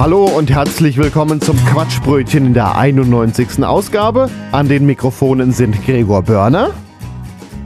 Hallo 0.00 0.24
und 0.24 0.50
herzlich 0.50 0.96
willkommen 0.96 1.42
zum 1.42 1.62
Quatschbrötchen 1.66 2.46
in 2.46 2.54
der 2.54 2.74
91. 2.78 3.62
Ausgabe. 3.62 4.30
An 4.50 4.66
den 4.66 4.86
Mikrofonen 4.86 5.52
sind 5.52 5.84
Gregor 5.84 6.22
Börner, 6.22 6.70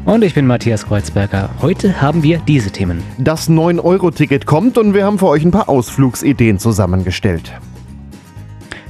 Und 0.05 0.25
ich 0.25 0.35
bin 0.35 0.45
Matthias 0.45 0.85
Kreuzberger. 0.85 1.51
Heute 1.63 2.03
haben 2.03 2.25
wir 2.25 2.39
diese 2.39 2.73
Themen. 2.73 3.05
das 3.19 3.49
9-Euro-Ticket 3.49 4.47
kommt 4.47 4.79
und 4.79 4.95
wir 4.95 5.07
haben 5.07 5.21
für 5.21 5.29
euch 5.29 5.45
ein 5.45 5.53
paar 5.53 5.69
Ausflugsideen 5.69 6.59
zusammengestellt. 6.59 7.53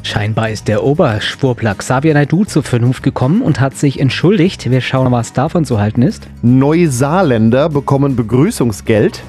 Scheinbar 0.03 0.48
ist 0.48 0.67
der 0.67 0.83
Oberschwurbler 0.83 1.75
Xavier 1.75 2.15
Naidu 2.15 2.47
zur 2.47 2.62
Vernunft 2.62 3.03
gekommen 3.03 3.42
und 3.42 3.61
hat 3.61 3.77
sich 3.77 4.01
entschuldigt. 4.01 4.70
Wir 4.70 4.81
schauen, 4.81 5.12
was 5.12 5.34
davon 5.34 5.67
zu 5.67 5.79
halten 5.79 6.01
ist. 6.01 6.29
Neusaarländer 6.41 7.69
bekommen 7.69 8.17
Begrüßungsgeld. 8.17 9.23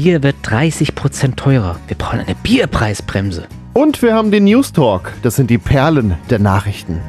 Bier 0.00 0.22
wird 0.22 0.36
30% 0.46 1.34
teurer. 1.34 1.74
Wir 1.88 1.98
brauchen 1.98 2.20
eine 2.20 2.36
Bierpreisbremse. 2.36 3.48
Und 3.74 4.00
wir 4.00 4.14
haben 4.14 4.30
den 4.30 4.44
News 4.44 4.72
Talk. 4.72 5.12
Das 5.22 5.34
sind 5.34 5.50
die 5.50 5.58
Perlen 5.58 6.16
der 6.30 6.38
Nachrichten. 6.38 7.00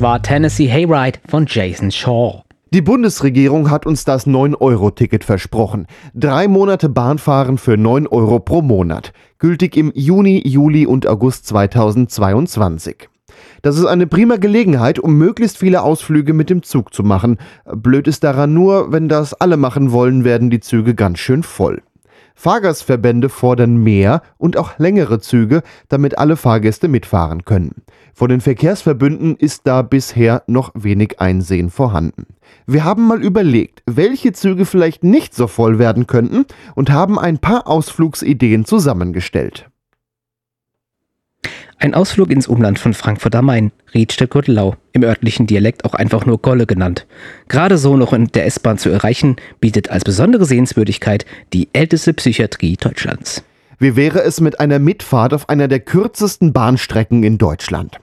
War 0.00 0.22
Tennessee 0.22 0.70
Hayride 0.70 1.18
von 1.28 1.46
Jason 1.48 1.90
Shaw. 1.90 2.42
Die 2.72 2.82
Bundesregierung 2.82 3.70
hat 3.70 3.86
uns 3.86 4.04
das 4.04 4.26
9-Euro-Ticket 4.26 5.24
versprochen. 5.24 5.86
Drei 6.14 6.48
Monate 6.48 6.88
Bahnfahren 6.88 7.56
für 7.56 7.76
9 7.76 8.06
Euro 8.06 8.40
pro 8.40 8.60
Monat. 8.60 9.12
Gültig 9.38 9.76
im 9.76 9.90
Juni, 9.94 10.42
Juli 10.46 10.86
und 10.86 11.06
August 11.06 11.46
2022. 11.46 13.08
Das 13.62 13.76
ist 13.76 13.86
eine 13.86 14.06
prima 14.06 14.36
Gelegenheit, 14.36 14.98
um 14.98 15.16
möglichst 15.16 15.58
viele 15.58 15.82
Ausflüge 15.82 16.32
mit 16.32 16.50
dem 16.50 16.62
Zug 16.62 16.92
zu 16.92 17.02
machen. 17.02 17.38
Blöd 17.64 18.06
ist 18.06 18.22
daran 18.22 18.52
nur, 18.52 18.92
wenn 18.92 19.08
das 19.08 19.34
alle 19.34 19.56
machen 19.56 19.92
wollen, 19.92 20.24
werden 20.24 20.50
die 20.50 20.60
Züge 20.60 20.94
ganz 20.94 21.18
schön 21.18 21.42
voll. 21.42 21.82
Fahrgastverbände 22.38 23.30
fordern 23.30 23.78
mehr 23.78 24.22
und 24.36 24.56
auch 24.56 24.78
längere 24.78 25.18
Züge, 25.18 25.64
damit 25.88 26.18
alle 26.18 26.36
Fahrgäste 26.36 26.86
mitfahren 26.86 27.44
können. 27.44 27.82
Von 28.14 28.28
den 28.28 28.40
Verkehrsverbünden 28.40 29.34
ist 29.34 29.62
da 29.64 29.82
bisher 29.82 30.44
noch 30.46 30.70
wenig 30.76 31.20
Einsehen 31.20 31.68
vorhanden. 31.68 32.26
Wir 32.64 32.84
haben 32.84 33.08
mal 33.08 33.20
überlegt, 33.20 33.82
welche 33.86 34.32
Züge 34.32 34.66
vielleicht 34.66 35.02
nicht 35.02 35.34
so 35.34 35.48
voll 35.48 35.80
werden 35.80 36.06
könnten 36.06 36.46
und 36.76 36.90
haben 36.90 37.18
ein 37.18 37.38
paar 37.38 37.66
Ausflugsideen 37.66 38.64
zusammengestellt. 38.64 39.68
Ein 41.80 41.94
Ausflug 41.94 42.30
ins 42.30 42.48
Umland 42.48 42.80
von 42.80 42.92
Frankfurt 42.92 43.36
am 43.36 43.46
Main, 43.46 43.70
Riedstadt-Gürtelau, 43.94 44.74
im 44.92 45.04
örtlichen 45.04 45.46
Dialekt 45.46 45.84
auch 45.84 45.94
einfach 45.94 46.26
nur 46.26 46.42
Golle 46.42 46.66
genannt. 46.66 47.06
Gerade 47.46 47.78
so 47.78 47.96
noch 47.96 48.12
in 48.12 48.26
der 48.26 48.46
S-Bahn 48.46 48.78
zu 48.78 48.90
erreichen, 48.90 49.36
bietet 49.60 49.88
als 49.88 50.02
besondere 50.02 50.44
Sehenswürdigkeit 50.44 51.24
die 51.52 51.68
älteste 51.72 52.14
Psychiatrie 52.14 52.76
Deutschlands. 52.76 53.44
Wie 53.78 53.94
wäre 53.94 54.22
es 54.22 54.40
mit 54.40 54.58
einer 54.58 54.80
Mitfahrt 54.80 55.32
auf 55.32 55.48
einer 55.48 55.68
der 55.68 55.78
kürzesten 55.78 56.52
Bahnstrecken 56.52 57.22
in 57.22 57.38
Deutschland? 57.38 58.00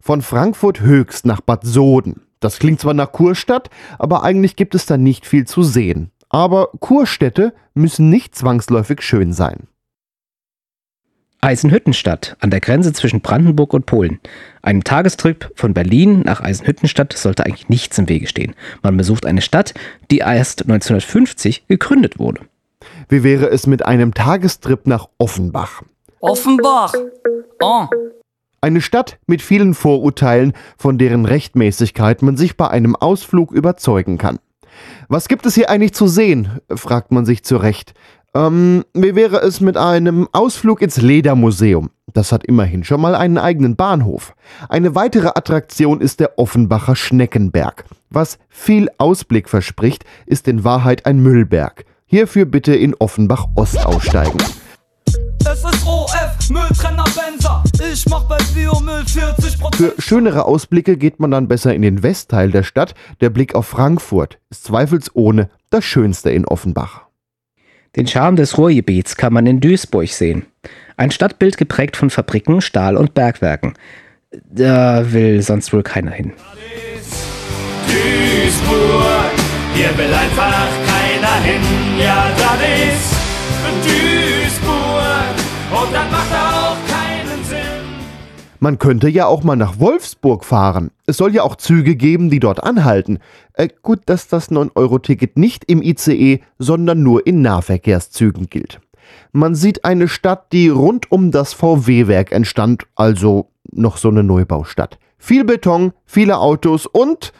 Von 0.00 0.22
Frankfurt 0.22 0.80
Höchst 0.82 1.26
nach 1.26 1.40
Bad 1.40 1.64
Soden. 1.66 2.20
Das 2.38 2.60
klingt 2.60 2.78
zwar 2.78 2.94
nach 2.94 3.10
Kurstadt, 3.10 3.70
aber 3.98 4.22
eigentlich 4.22 4.54
gibt 4.54 4.76
es 4.76 4.86
da 4.86 4.96
nicht 4.96 5.26
viel 5.26 5.46
zu 5.46 5.64
sehen. 5.64 6.12
Aber 6.28 6.68
Kurstädte 6.78 7.54
müssen 7.74 8.08
nicht 8.08 8.36
zwangsläufig 8.36 9.02
schön 9.02 9.32
sein. 9.32 9.66
Eisenhüttenstadt 11.40 12.36
an 12.40 12.50
der 12.50 12.60
Grenze 12.60 12.92
zwischen 12.92 13.20
Brandenburg 13.20 13.74
und 13.74 13.86
Polen. 13.86 14.20
Einem 14.62 14.84
Tagestrip 14.84 15.52
von 15.54 15.74
Berlin 15.74 16.20
nach 16.20 16.40
Eisenhüttenstadt 16.40 17.12
sollte 17.12 17.46
eigentlich 17.46 17.68
nichts 17.68 17.98
im 17.98 18.08
Wege 18.08 18.26
stehen. 18.26 18.54
Man 18.82 18.96
besucht 18.96 19.26
eine 19.26 19.42
Stadt, 19.42 19.74
die 20.10 20.18
erst 20.18 20.62
1950 20.62 21.68
gegründet 21.68 22.18
wurde. 22.18 22.42
Wie 23.08 23.22
wäre 23.22 23.48
es 23.50 23.66
mit 23.66 23.84
einem 23.84 24.14
Tagestrip 24.14 24.86
nach 24.86 25.08
Offenbach? 25.18 25.82
Offenbach. 26.20 26.92
Oh, 27.62 27.86
Eine 28.60 28.80
Stadt 28.80 29.18
mit 29.26 29.42
vielen 29.42 29.74
Vorurteilen, 29.74 30.52
von 30.76 30.98
deren 30.98 31.24
Rechtmäßigkeit 31.24 32.22
man 32.22 32.36
sich 32.36 32.56
bei 32.56 32.68
einem 32.68 32.96
Ausflug 32.96 33.52
überzeugen 33.52 34.18
kann. 34.18 34.38
Was 35.08 35.28
gibt 35.28 35.46
es 35.46 35.54
hier 35.54 35.70
eigentlich 35.70 35.94
zu 35.94 36.06
sehen? 36.06 36.60
fragt 36.74 37.12
man 37.12 37.24
sich 37.24 37.44
zu 37.44 37.56
Recht. 37.56 37.94
Ähm, 38.34 38.84
wie 38.92 39.14
wäre 39.14 39.38
es 39.38 39.60
mit 39.60 39.76
einem 39.76 40.28
Ausflug 40.32 40.82
ins 40.82 41.00
Ledermuseum? 41.00 41.90
Das 42.12 42.32
hat 42.32 42.44
immerhin 42.44 42.84
schon 42.84 43.00
mal 43.00 43.14
einen 43.14 43.38
eigenen 43.38 43.76
Bahnhof. 43.76 44.34
Eine 44.68 44.94
weitere 44.94 45.28
Attraktion 45.28 46.00
ist 46.00 46.20
der 46.20 46.38
Offenbacher 46.38 46.96
Schneckenberg. 46.96 47.84
Was 48.10 48.38
viel 48.48 48.88
Ausblick 48.98 49.48
verspricht, 49.48 50.04
ist 50.26 50.48
in 50.48 50.64
Wahrheit 50.64 51.06
ein 51.06 51.18
Müllberg. 51.20 51.84
Hierfür 52.06 52.44
bitte 52.44 52.74
in 52.74 52.94
Offenbach 52.94 53.46
Ost 53.56 53.84
aussteigen. 53.84 54.38
es 55.40 55.58
ist 55.64 55.86
OF, 55.86 56.50
Mülltrenner 56.50 57.04
Benzer. 57.04 57.62
Ich 57.92 58.06
mach 58.08 58.24
bei 58.24 58.38
Biomüll 58.54 59.02
40%. 59.02 59.74
Für 59.76 59.94
schönere 59.98 60.44
Ausblicke 60.44 60.96
geht 60.96 61.20
man 61.20 61.30
dann 61.30 61.48
besser 61.48 61.74
in 61.74 61.82
den 61.82 62.02
Westteil 62.02 62.50
der 62.50 62.62
Stadt. 62.62 62.94
Der 63.20 63.30
Blick 63.30 63.54
auf 63.54 63.66
Frankfurt 63.66 64.38
ist 64.50 64.64
zweifelsohne 64.64 65.50
das 65.70 65.84
Schönste 65.84 66.30
in 66.30 66.46
Offenbach. 66.46 67.05
Den 67.96 68.06
Charme 68.06 68.36
des 68.36 68.58
Ruhrgebiets 68.58 69.16
kann 69.16 69.32
man 69.32 69.46
in 69.46 69.60
Duisburg 69.60 70.08
sehen. 70.08 70.44
Ein 70.98 71.10
Stadtbild 71.10 71.56
geprägt 71.56 71.96
von 71.96 72.10
Fabriken, 72.10 72.60
Stahl 72.60 72.96
und 72.96 73.14
Bergwerken. 73.14 73.74
Da 74.50 75.12
will 75.12 75.40
sonst 75.42 75.72
wohl 75.72 75.82
keiner 75.82 76.10
hin. 76.10 76.34
Duisburg, 77.86 79.32
hier 79.74 79.96
will 79.96 80.12
einfach 80.12 80.68
keiner 80.86 81.42
hin. 81.42 81.62
Ja, 81.98 82.26
das 82.36 82.60
ist 82.92 83.16
Duisburg 83.82 85.34
und 85.70 85.94
das 85.94 86.10
macht 86.10 86.30
Sinn. 86.30 86.55
Man 88.66 88.80
könnte 88.80 89.08
ja 89.08 89.26
auch 89.26 89.44
mal 89.44 89.54
nach 89.54 89.78
Wolfsburg 89.78 90.44
fahren. 90.44 90.90
Es 91.06 91.18
soll 91.18 91.32
ja 91.32 91.44
auch 91.44 91.54
Züge 91.54 91.94
geben, 91.94 92.30
die 92.30 92.40
dort 92.40 92.64
anhalten. 92.64 93.20
Äh, 93.52 93.68
gut, 93.80 94.00
dass 94.06 94.26
das 94.26 94.50
9-Euro-Ticket 94.50 95.38
nicht 95.38 95.66
im 95.66 95.82
ICE, 95.82 96.40
sondern 96.58 97.00
nur 97.04 97.28
in 97.28 97.42
Nahverkehrszügen 97.42 98.48
gilt. 98.48 98.80
Man 99.30 99.54
sieht 99.54 99.84
eine 99.84 100.08
Stadt, 100.08 100.52
die 100.52 100.68
rund 100.68 101.12
um 101.12 101.30
das 101.30 101.52
VW-Werk 101.52 102.32
entstand, 102.32 102.88
also 102.96 103.52
noch 103.70 103.98
so 103.98 104.08
eine 104.08 104.24
Neubaustadt. 104.24 104.98
Viel 105.16 105.44
Beton, 105.44 105.92
viele 106.04 106.38
Autos 106.38 106.86
und 106.86 107.32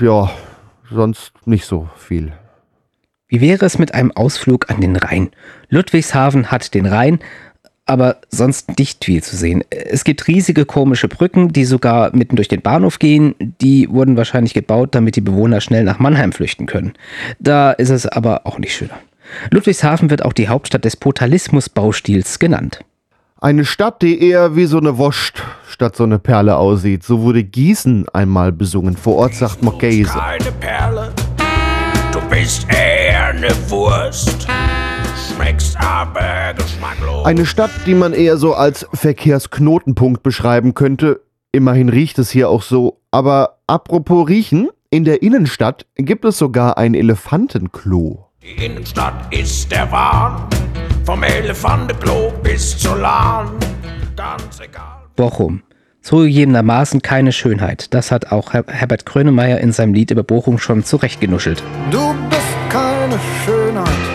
ja, 0.00 0.30
sonst 0.90 1.34
nicht 1.44 1.66
so 1.66 1.90
viel. 1.96 2.32
Wie 3.28 3.40
wäre 3.40 3.66
es 3.66 3.78
mit 3.78 3.92
einem 3.92 4.12
Ausflug 4.12 4.70
an 4.70 4.80
den 4.80 4.96
Rhein? 4.96 5.32
Ludwigshafen 5.68 6.50
hat 6.50 6.72
den 6.72 6.86
Rhein, 6.86 7.18
aber 7.86 8.16
sonst 8.30 8.78
nicht 8.78 9.04
viel 9.04 9.22
zu 9.22 9.36
sehen. 9.36 9.62
Es 9.70 10.04
gibt 10.04 10.26
riesige 10.26 10.64
komische 10.64 11.08
Brücken, 11.08 11.52
die 11.52 11.64
sogar 11.64 12.14
mitten 12.16 12.36
durch 12.36 12.48
den 12.48 12.62
Bahnhof 12.62 12.98
gehen. 12.98 13.34
Die 13.60 13.88
wurden 13.90 14.16
wahrscheinlich 14.16 14.54
gebaut, 14.54 14.94
damit 14.94 15.16
die 15.16 15.20
Bewohner 15.20 15.60
schnell 15.60 15.84
nach 15.84 15.98
Mannheim 15.98 16.32
flüchten 16.32 16.66
können. 16.66 16.94
Da 17.38 17.72
ist 17.72 17.90
es 17.90 18.06
aber 18.06 18.46
auch 18.46 18.58
nicht 18.58 18.74
schöner. 18.74 18.98
Ludwigshafen 19.50 20.10
wird 20.10 20.24
auch 20.24 20.32
die 20.32 20.48
Hauptstadt 20.48 20.84
des 20.84 20.96
Potalismus-Baustils 20.96 22.38
genannt. 22.38 22.80
Eine 23.40 23.66
Stadt, 23.66 24.00
die 24.00 24.22
eher 24.22 24.56
wie 24.56 24.64
so 24.64 24.78
eine 24.78 24.96
Wurst 24.96 25.42
statt 25.68 25.96
so 25.96 26.04
eine 26.04 26.18
Perle 26.18 26.56
aussieht. 26.56 27.02
So 27.02 27.20
wurde 27.20 27.42
Gießen 27.42 28.08
einmal 28.10 28.52
besungen. 28.52 28.96
Vor 28.96 29.16
Ort 29.16 29.34
sagt 29.34 29.62
man 29.62 29.76
Käse. 29.76 30.12
Keine 30.12 30.52
Perle, 30.60 31.12
du 32.12 32.20
bist 32.30 32.66
eher 32.70 33.26
eine 33.26 33.50
Wurst. 33.68 34.46
Schmeckst 35.44 35.76
aber 35.78 36.54
geschmacklos. 36.56 37.26
Eine 37.26 37.44
Stadt, 37.44 37.70
die 37.84 37.94
man 37.94 38.14
eher 38.14 38.38
so 38.38 38.54
als 38.54 38.86
Verkehrsknotenpunkt 38.94 40.22
beschreiben 40.22 40.72
könnte. 40.72 41.20
Immerhin 41.52 41.90
riecht 41.90 42.18
es 42.18 42.30
hier 42.30 42.48
auch 42.48 42.62
so. 42.62 43.02
Aber 43.10 43.58
apropos 43.66 44.26
riechen, 44.26 44.70
in 44.88 45.04
der 45.04 45.22
Innenstadt 45.22 45.84
gibt 45.96 46.24
es 46.24 46.38
sogar 46.38 46.78
ein 46.78 46.94
Elefantenklo. 46.94 48.30
Die 48.42 48.64
Innenstadt 48.64 49.34
ist 49.34 49.70
der 49.70 49.92
Wahn. 49.92 50.48
Vom 51.04 51.22
Elefantenklo 51.22 52.32
bis 52.42 52.78
zur 52.78 52.96
Lahn. 52.96 53.50
Ganz 54.16 54.60
egal. 54.60 55.04
Bochum. 55.14 55.62
Zugegebenermaßen 56.00 57.02
keine 57.02 57.32
Schönheit. 57.32 57.92
Das 57.92 58.10
hat 58.10 58.32
auch 58.32 58.54
Her 58.54 58.64
Herbert 58.66 59.04
Grönemeyer 59.04 59.58
in 59.58 59.72
seinem 59.72 59.92
Lied 59.92 60.10
über 60.10 60.22
Bochum 60.22 60.58
schon 60.58 60.84
zurechtgenuschelt. 60.84 61.62
Du 61.90 62.14
bist 62.30 62.70
keine 62.70 63.18
Schönheit. 63.44 64.13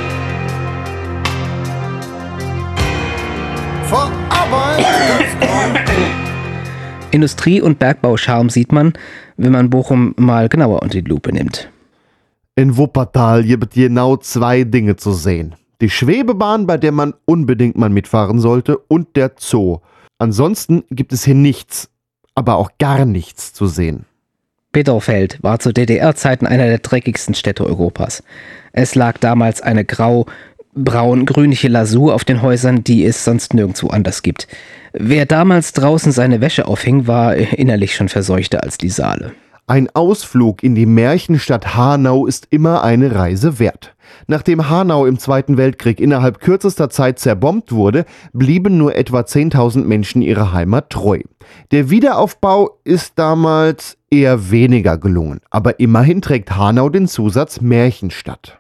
Industrie- 7.12 7.62
und 7.62 7.80
Bergbauscharm 7.80 8.50
sieht 8.50 8.72
man, 8.72 8.94
wenn 9.38 9.52
man 9.52 9.70
Bochum 9.70 10.14
mal 10.18 10.50
genauer 10.50 10.82
unter 10.82 11.02
die 11.02 11.10
Lupe 11.10 11.32
nimmt. 11.32 11.70
In 12.56 12.78
Wuppertal 12.78 13.44
gibt 13.44 13.74
genau 13.74 14.18
zwei 14.18 14.64
Dinge 14.64 14.96
zu 14.96 15.14
sehen. 15.14 15.56
Die 15.82 15.90
Schwebebahn, 15.90 16.68
bei 16.68 16.78
der 16.78 16.92
man 16.92 17.14
unbedingt 17.26 17.78
mal 17.78 17.90
mitfahren 17.90 18.40
sollte, 18.40 18.78
und 18.78 19.16
der 19.16 19.32
Zoo. 19.38 19.80
Ansonsten 20.18 20.84
gibt 20.92 21.14
es 21.14 21.24
hier 21.24 21.36
nichts, 21.36 21.90
aber 22.36 22.58
auch 22.58 22.72
gar 22.78 23.06
nichts 23.06 23.54
zu 23.54 23.68
sehen. 23.68 24.06
Peterfeld 24.72 25.42
war 25.42 25.60
zu 25.60 25.74
DDR-Zeiten 25.74 26.46
einer 26.46 26.66
der 26.66 26.80
dreckigsten 26.80 27.34
Städte 27.34 27.66
Europas. 27.66 28.24
Es 28.72 28.94
lag 28.94 29.18
damals 29.18 29.62
eine 29.62 29.86
grau, 29.86 30.26
braun, 30.76 31.26
grünliche 31.26 31.70
Lasur 31.70 32.14
auf 32.14 32.24
den 32.24 32.42
Häusern, 32.42 32.84
die 32.84 33.06
es 33.06 33.24
sonst 33.24 33.54
nirgendwo 33.54 33.88
anders 33.88 34.22
gibt. 34.22 34.48
Wer 34.94 35.26
damals 35.26 35.74
draußen 35.74 36.12
seine 36.12 36.42
Wäsche 36.42 36.68
aufhing, 36.68 37.08
war 37.08 37.36
innerlich 37.36 37.96
schon 37.96 38.10
verseuchter 38.10 38.64
als 38.64 38.78
die 38.78 38.90
Saale. 38.90 39.34
Ein 39.68 39.88
Ausflug 39.94 40.64
in 40.64 40.74
die 40.74 40.88
Märchenstadt 40.88 41.76
Hanau 41.76 42.26
ist 42.26 42.48
immer 42.50 42.84
eine 42.84 43.14
Reise 43.14 43.60
wert. 43.60 43.94
Nachdem 44.26 44.68
Hanau 44.68 45.06
im 45.06 45.20
Zweiten 45.20 45.58
Weltkrieg 45.58 46.00
innerhalb 46.00 46.40
kürzester 46.40 46.90
Zeit 46.90 47.20
zerbombt 47.20 47.72
wurde, 47.72 48.06
blieben 48.34 48.80
nur 48.80 48.96
etwa 48.96 49.20
10.000 49.20 49.84
Menschen 49.84 50.24
ihrer 50.24 50.54
Heimat 50.54 50.90
treu. 50.90 51.20
Der 51.70 51.92
Wiederaufbau 51.92 52.80
ist 52.84 53.14
damals 53.20 53.98
eher 54.10 54.50
weniger 54.50 54.98
gelungen, 54.98 55.40
aber 55.52 55.80
immerhin 55.80 56.24
trägt 56.24 56.56
Hanau 56.56 56.90
den 56.90 57.08
Zusatz 57.08 57.62
Märchenstadt. 57.62 58.59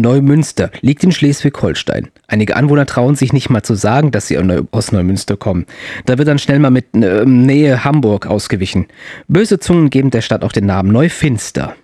Neumünster 0.00 0.70
liegt 0.80 1.04
in 1.04 1.12
Schleswig-Holstein. 1.12 2.08
Einige 2.26 2.56
Anwohner 2.56 2.86
trauen 2.86 3.16
sich 3.16 3.32
nicht 3.32 3.50
mal 3.50 3.62
zu 3.62 3.74
sagen, 3.74 4.10
dass 4.10 4.28
sie 4.28 4.38
aus 4.70 4.92
Neumünster 4.92 5.36
kommen. 5.36 5.66
Da 6.06 6.18
wird 6.18 6.28
dann 6.28 6.38
schnell 6.38 6.58
mal 6.58 6.70
mit 6.70 6.94
äh, 6.94 7.24
Nähe 7.24 7.84
Hamburg 7.84 8.26
ausgewichen. 8.26 8.86
Böse 9.28 9.58
Zungen 9.58 9.90
geben 9.90 10.10
der 10.10 10.22
Stadt 10.22 10.44
auch 10.44 10.52
den 10.52 10.66
Namen 10.66 10.92
Neufinster. 10.92 11.74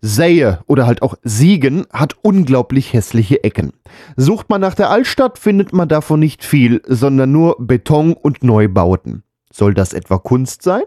Sähe 0.00 0.60
oder 0.66 0.86
halt 0.86 1.02
auch 1.02 1.14
Siegen 1.22 1.86
hat 1.92 2.16
unglaublich 2.22 2.92
hässliche 2.92 3.42
Ecken. 3.44 3.72
Sucht 4.16 4.50
man 4.50 4.60
nach 4.60 4.74
der 4.74 4.90
Altstadt, 4.90 5.38
findet 5.38 5.72
man 5.72 5.88
davon 5.88 6.20
nicht 6.20 6.44
viel, 6.44 6.82
sondern 6.86 7.32
nur 7.32 7.56
Beton 7.58 8.12
und 8.12 8.44
Neubauten. 8.44 9.22
Soll 9.52 9.74
das 9.74 9.92
etwa 9.94 10.18
Kunst 10.18 10.62
sein? 10.62 10.82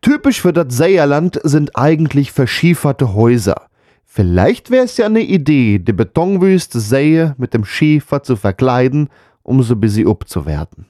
Typisch 0.00 0.40
für 0.40 0.52
das 0.52 0.74
Säierland 0.74 1.40
sind 1.42 1.76
eigentlich 1.76 2.32
verschieferte 2.32 3.14
Häuser. 3.14 3.66
Vielleicht 4.12 4.72
wäre 4.72 4.86
es 4.86 4.96
ja 4.96 5.06
eine 5.06 5.20
Idee, 5.20 5.78
die 5.78 5.92
Betonwüste 5.92 6.80
Sähe 6.80 7.36
mit 7.38 7.54
dem 7.54 7.64
Schiefer 7.64 8.24
zu 8.24 8.34
verkleiden, 8.34 9.08
um 9.44 9.62
so 9.62 9.76
busy 9.76 10.04
abzuwerten. 10.04 10.86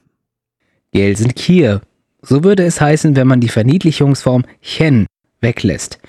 Gelsenkirchen. 0.91 1.81
So 2.23 2.43
würde 2.43 2.63
es 2.63 2.81
heißen, 2.81 3.15
wenn 3.15 3.27
man 3.27 3.39
die 3.39 3.47
Verniedlichungsform 3.47 4.43
Chen 4.63 5.05
weglässt. 5.39 5.99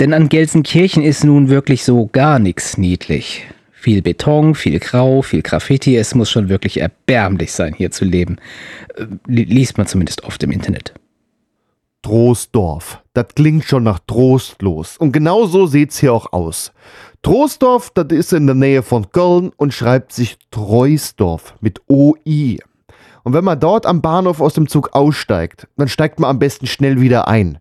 Denn 0.00 0.14
an 0.14 0.30
Gelsenkirchen 0.30 1.02
ist 1.02 1.24
nun 1.24 1.50
wirklich 1.50 1.84
so 1.84 2.08
gar 2.10 2.38
nichts 2.38 2.78
niedlich. 2.78 3.46
Viel 3.70 4.00
Beton, 4.00 4.54
viel 4.54 4.78
Grau, 4.78 5.20
viel 5.20 5.42
Graffiti. 5.42 5.94
Es 5.94 6.14
muss 6.14 6.30
schon 6.30 6.48
wirklich 6.48 6.80
erbärmlich 6.80 7.52
sein, 7.52 7.74
hier 7.74 7.90
zu 7.90 8.06
leben. 8.06 8.38
Äh, 8.96 9.04
Liest 9.26 9.76
man 9.76 9.86
zumindest 9.86 10.24
oft 10.24 10.42
im 10.42 10.50
Internet. 10.52 10.94
Troisdorf. 12.02 13.00
Das 13.14 13.28
klingt 13.34 13.64
schon 13.64 13.84
nach 13.84 14.00
trostlos. 14.06 14.96
Und 14.98 15.12
genau 15.12 15.46
so 15.46 15.66
sieht's 15.66 15.98
hier 15.98 16.12
auch 16.12 16.32
aus. 16.32 16.72
Troisdorf, 17.22 17.90
das 17.90 18.08
ist 18.10 18.32
in 18.32 18.46
der 18.46 18.56
Nähe 18.56 18.82
von 18.82 19.10
Köln 19.12 19.52
und 19.56 19.72
schreibt 19.72 20.12
sich 20.12 20.36
Treusdorf 20.50 21.54
mit 21.60 21.80
OI. 21.88 22.58
Und 23.22 23.34
wenn 23.34 23.44
man 23.44 23.60
dort 23.60 23.86
am 23.86 24.02
Bahnhof 24.02 24.40
aus 24.40 24.54
dem 24.54 24.68
Zug 24.68 24.90
aussteigt, 24.94 25.68
dann 25.76 25.88
steigt 25.88 26.18
man 26.18 26.30
am 26.30 26.38
besten 26.40 26.66
schnell 26.66 27.00
wieder 27.00 27.28
ein. 27.28 27.58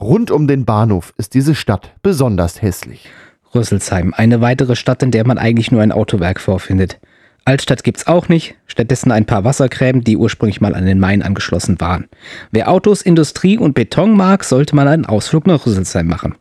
Rund 0.00 0.30
um 0.30 0.48
den 0.48 0.64
Bahnhof 0.64 1.12
ist 1.18 1.34
diese 1.34 1.54
Stadt 1.54 1.94
besonders 2.02 2.62
hässlich. 2.62 3.10
Rüsselsheim, 3.54 4.14
eine 4.16 4.40
weitere 4.40 4.74
Stadt, 4.74 5.02
in 5.02 5.10
der 5.10 5.26
man 5.26 5.36
eigentlich 5.36 5.70
nur 5.70 5.82
ein 5.82 5.92
Autowerk 5.92 6.40
vorfindet. 6.40 6.98
Altstadt 7.44 7.82
gibt's 7.82 8.06
auch 8.06 8.28
nicht, 8.28 8.54
stattdessen 8.66 9.10
ein 9.10 9.26
paar 9.26 9.44
Wassergräben, 9.44 10.04
die 10.04 10.16
ursprünglich 10.16 10.60
mal 10.60 10.74
an 10.74 10.86
den 10.86 11.00
Main 11.00 11.22
angeschlossen 11.22 11.80
waren. 11.80 12.08
Wer 12.52 12.70
Autos, 12.70 13.02
Industrie 13.02 13.58
und 13.58 13.74
Beton 13.74 14.16
mag, 14.16 14.44
sollte 14.44 14.76
mal 14.76 14.86
einen 14.86 15.06
Ausflug 15.06 15.46
nach 15.46 15.66
Rüsselsheim 15.66 16.06
machen. 16.06 16.36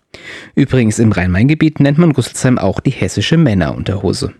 Übrigens 0.53 0.99
im 0.99 1.11
Rhein-Main-Gebiet 1.11 1.79
nennt 1.79 1.97
man 1.97 2.11
Rüsselsheim 2.11 2.59
auch 2.59 2.79
die 2.79 2.91
hessische 2.91 3.37
Männerunterhose. 3.37 4.33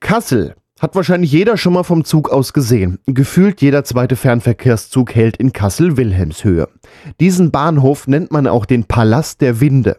Kassel 0.00 0.54
hat 0.80 0.94
wahrscheinlich 0.94 1.32
jeder 1.32 1.56
schon 1.56 1.74
mal 1.74 1.82
vom 1.82 2.04
Zug 2.04 2.30
aus 2.30 2.52
gesehen. 2.52 2.98
Gefühlt 3.06 3.62
jeder 3.62 3.84
zweite 3.84 4.16
Fernverkehrszug 4.16 5.14
hält 5.14 5.36
in 5.36 5.52
Kassel-Wilhelmshöhe. 5.52 6.68
Diesen 7.20 7.50
Bahnhof 7.50 8.06
nennt 8.06 8.32
man 8.32 8.46
auch 8.46 8.66
den 8.66 8.84
Palast 8.84 9.40
der 9.40 9.60
Winde. 9.60 9.98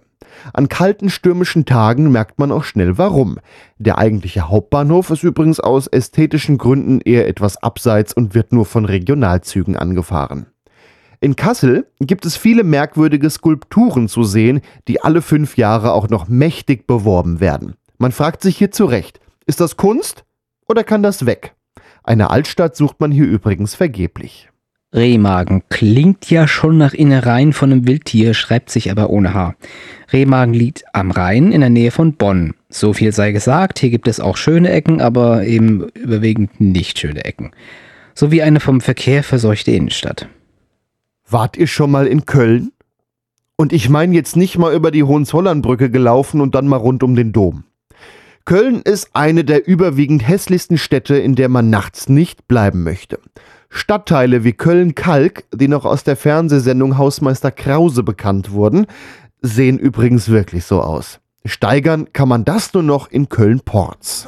An 0.53 0.69
kalten 0.69 1.09
stürmischen 1.09 1.65
Tagen 1.65 2.11
merkt 2.11 2.39
man 2.39 2.51
auch 2.51 2.63
schnell 2.63 2.97
warum. 2.97 3.39
Der 3.77 3.97
eigentliche 3.97 4.49
Hauptbahnhof 4.49 5.09
ist 5.09 5.23
übrigens 5.23 5.59
aus 5.59 5.87
ästhetischen 5.87 6.57
Gründen 6.57 7.01
eher 7.01 7.27
etwas 7.27 7.57
abseits 7.57 8.13
und 8.13 8.33
wird 8.33 8.51
nur 8.51 8.65
von 8.65 8.85
Regionalzügen 8.85 9.75
angefahren. 9.75 10.47
In 11.19 11.35
Kassel 11.35 11.87
gibt 11.99 12.25
es 12.25 12.37
viele 12.37 12.63
merkwürdige 12.63 13.29
Skulpturen 13.29 14.07
zu 14.07 14.23
sehen, 14.23 14.61
die 14.87 15.01
alle 15.01 15.21
fünf 15.21 15.57
Jahre 15.57 15.93
auch 15.93 16.09
noch 16.09 16.27
mächtig 16.27 16.85
beworben 16.87 17.39
werden. 17.39 17.75
Man 17.97 18.11
fragt 18.11 18.41
sich 18.41 18.57
hier 18.57 18.71
zu 18.71 18.85
Recht, 18.85 19.19
ist 19.45 19.59
das 19.59 19.77
Kunst 19.77 20.25
oder 20.67 20.83
kann 20.83 21.01
das 21.01 21.25
weg? 21.25 21.55
Eine 22.03 22.29
Altstadt 22.29 22.75
sucht 22.75 22.99
man 22.99 23.11
hier 23.11 23.25
übrigens 23.25 23.73
vergeblich. 23.73 24.49
Rehmagen 24.95 25.61
klingt 25.69 26.29
ja 26.29 26.47
schon 26.47 26.77
nach 26.77 26.93
Innereien 26.93 27.51
von 27.51 27.71
einem 27.71 27.85
Wildtier, 27.85 28.33
schreibt 28.33 28.69
sich 28.69 28.89
aber 28.89 29.09
ohne 29.09 29.33
Haar. 29.33 29.55
Rehmagen 30.13 30.53
liegt 30.53 30.85
am 30.93 31.11
Rhein 31.11 31.51
in 31.51 31.59
der 31.59 31.69
Nähe 31.69 31.91
von 31.91 32.13
Bonn. 32.13 32.53
So 32.69 32.93
viel 32.93 33.11
sei 33.11 33.33
gesagt, 33.33 33.79
hier 33.79 33.89
gibt 33.89 34.07
es 34.07 34.21
auch 34.21 34.37
schöne 34.37 34.69
Ecken, 34.69 35.01
aber 35.01 35.43
eben 35.43 35.89
überwiegend 35.89 36.61
nicht 36.61 36.97
schöne 36.97 37.25
Ecken. 37.25 37.51
Sowie 38.13 38.41
eine 38.41 38.61
vom 38.61 38.79
Verkehr 38.79 39.23
verseuchte 39.23 39.71
Innenstadt. 39.71 40.29
Wart 41.29 41.57
ihr 41.57 41.67
schon 41.67 41.91
mal 41.91 42.07
in 42.07 42.25
Köln? 42.25 42.71
Und 43.57 43.73
ich 43.73 43.89
meine 43.89 44.15
jetzt 44.15 44.37
nicht 44.37 44.57
mal 44.57 44.73
über 44.73 44.91
die 44.91 45.03
Hohenzollernbrücke 45.03 45.89
gelaufen 45.89 46.39
und 46.39 46.55
dann 46.55 46.67
mal 46.67 46.77
rund 46.77 47.03
um 47.03 47.15
den 47.15 47.33
Dom. 47.33 47.65
Köln 48.45 48.81
ist 48.83 49.09
eine 49.13 49.43
der 49.43 49.67
überwiegend 49.67 50.25
hässlichsten 50.25 50.77
Städte, 50.77 51.17
in 51.17 51.35
der 51.35 51.49
man 51.49 51.69
nachts 51.69 52.07
nicht 52.07 52.47
bleiben 52.47 52.83
möchte. 52.83 53.19
Stadtteile 53.75 54.45
wie 54.45 54.53
Köln-Kalk, 54.53 55.43
die 55.53 55.67
noch 55.67 55.83
aus 55.83 56.05
der 56.05 56.15
Fernsehsendung 56.15 56.97
Hausmeister 56.97 57.51
Krause 57.51 58.03
bekannt 58.03 58.51
wurden, 58.51 58.87
sehen 59.41 59.77
übrigens 59.77 60.29
wirklich 60.29 60.63
so 60.63 60.81
aus. 60.81 61.19
Steigern 61.43 62.11
kann 62.13 62.29
man 62.29 62.45
das 62.45 62.73
nur 62.73 62.83
noch 62.83 63.11
in 63.11 63.27
Köln-Porz. 63.27 64.27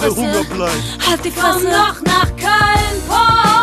Der 0.00 0.10
Hunger 0.10 0.44
bleibt. 0.44 1.08
Halt 1.08 1.24
die 1.24 1.30
Fresse. 1.30 1.58
Komm 1.60 1.72
doch 1.72 2.02
nach 2.04 2.36
Köln, 2.36 3.61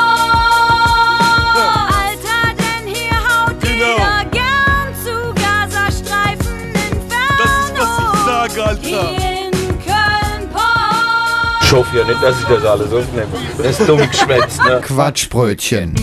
Ich 11.70 11.76
hoffe 11.76 12.00
ja 12.00 12.04
nicht, 12.04 12.24
dass 12.24 12.40
ich 12.40 12.48
das 12.48 12.66
alles 12.66 12.92
aufnehme. 12.92 13.28
Das 13.60 13.80
ist 13.80 13.88
dumm 13.88 14.00
geschwätzt, 14.00 14.60
ne? 14.64 14.82
Quatschbrötchen. 14.84 15.94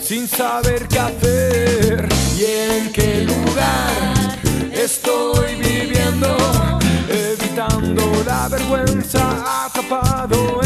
Sin 0.00 0.26
saber 0.26 0.87
presença 9.08 9.18
é 9.18 9.66
acampável. 9.66 10.57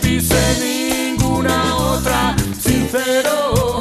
Pise 0.00 0.42
ninguna 0.60 1.76
otra. 1.76 2.34
Sincero, 2.58 3.80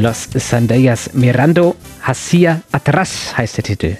Los 0.00 0.28
Sandallas 0.32 1.12
Mirando 1.14 1.74
Hacia 2.02 2.60
Atras 2.70 3.36
heißt 3.36 3.56
der 3.56 3.64
Titel. 3.64 3.96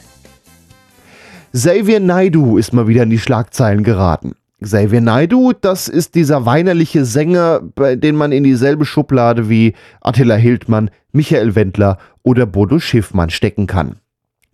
Xavier 1.52 1.99
Naidu 1.99 2.57
ist 2.57 2.73
mal 2.73 2.87
wieder 2.87 3.02
in 3.02 3.11
die 3.11 3.19
Schlagzeilen 3.19 3.83
geraten. 3.83 4.37
Xavier 4.62 5.00
Naidu, 5.00 5.52
das 5.61 5.88
ist 5.88 6.14
dieser 6.14 6.47
weinerliche 6.47 7.05
Sänger, 7.05 7.61
bei 7.75 7.97
dem 7.97 8.14
man 8.14 8.31
in 8.31 8.45
dieselbe 8.45 8.85
Schublade 8.85 9.49
wie 9.49 9.75
Attila 10.00 10.37
Hildmann, 10.37 10.90
Michael 11.11 11.57
Wendler 11.57 11.99
oder 12.23 12.47
Bodo 12.47 12.78
Schiffmann 12.78 13.31
stecken 13.31 13.67
kann. 13.67 13.97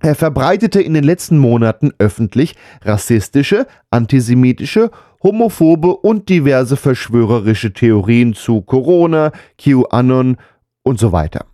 Er 0.00 0.14
verbreitete 0.14 0.80
in 0.80 0.94
den 0.94 1.04
letzten 1.04 1.36
Monaten 1.36 1.92
öffentlich 1.98 2.54
rassistische, 2.82 3.66
antisemitische, 3.90 4.90
homophobe 5.22 5.94
und 5.96 6.28
diverse 6.30 6.76
verschwörerische 6.76 7.72
Theorien 7.72 8.34
zu 8.34 8.62
Corona, 8.62 9.32
QAnon 9.58 10.36
und 10.84 11.00
so 11.00 11.10
weiter. 11.10 11.46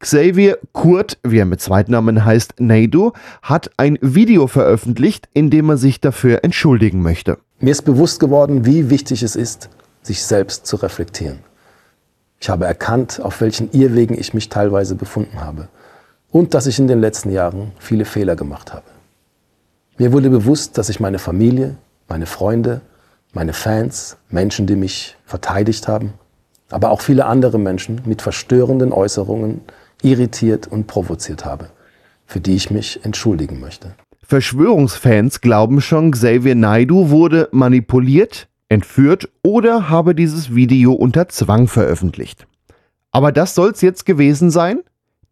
Xavier 0.00 0.58
Kurt, 0.72 1.16
wie 1.22 1.38
er 1.38 1.46
mit 1.46 1.62
Zweitnamen 1.62 2.26
heißt, 2.26 2.60
Naidu, 2.60 3.12
hat 3.40 3.70
ein 3.78 3.98
Video 4.02 4.48
veröffentlicht, 4.48 5.30
in 5.32 5.48
dem 5.48 5.70
er 5.70 5.78
sich 5.78 5.98
dafür 5.98 6.44
entschuldigen 6.44 7.00
möchte. 7.00 7.38
Mir 7.58 7.70
ist 7.70 7.82
bewusst 7.82 8.20
geworden, 8.20 8.66
wie 8.66 8.90
wichtig 8.90 9.22
es 9.22 9.34
ist, 9.34 9.70
sich 10.02 10.22
selbst 10.22 10.66
zu 10.66 10.76
reflektieren. 10.76 11.38
Ich 12.38 12.50
habe 12.50 12.66
erkannt, 12.66 13.20
auf 13.22 13.40
welchen 13.40 13.70
Irrwegen 13.72 14.18
ich 14.18 14.34
mich 14.34 14.50
teilweise 14.50 14.94
befunden 14.94 15.40
habe 15.40 15.68
und 16.30 16.52
dass 16.52 16.66
ich 16.66 16.78
in 16.78 16.88
den 16.88 17.00
letzten 17.00 17.30
Jahren 17.30 17.72
viele 17.78 18.04
Fehler 18.04 18.36
gemacht 18.36 18.74
habe. 18.74 18.84
Mir 19.96 20.12
wurde 20.12 20.28
bewusst, 20.28 20.76
dass 20.76 20.90
ich 20.90 21.00
meine 21.00 21.18
Familie, 21.18 21.76
meine 22.08 22.26
Freunde, 22.26 22.82
meine 23.32 23.54
Fans, 23.54 24.18
Menschen, 24.28 24.66
die 24.66 24.76
mich 24.76 25.16
verteidigt 25.24 25.88
haben, 25.88 26.12
aber 26.74 26.90
auch 26.90 27.00
viele 27.00 27.26
andere 27.26 27.58
Menschen 27.58 28.00
mit 28.04 28.20
verstörenden 28.20 28.92
Äußerungen 28.92 29.60
irritiert 30.02 30.66
und 30.66 30.88
provoziert 30.88 31.44
habe, 31.44 31.68
für 32.26 32.40
die 32.40 32.56
ich 32.56 32.70
mich 32.70 33.04
entschuldigen 33.04 33.60
möchte. 33.60 33.94
Verschwörungsfans 34.24 35.40
glauben 35.40 35.80
schon, 35.80 36.10
Xavier 36.10 36.56
Naidu 36.56 37.10
wurde 37.10 37.48
manipuliert, 37.52 38.48
entführt 38.68 39.28
oder 39.42 39.88
habe 39.88 40.16
dieses 40.16 40.56
Video 40.56 40.94
unter 40.94 41.28
Zwang 41.28 41.68
veröffentlicht. 41.68 42.46
Aber 43.12 43.30
das 43.30 43.54
soll's 43.54 43.80
jetzt 43.80 44.04
gewesen 44.04 44.50
sein? 44.50 44.80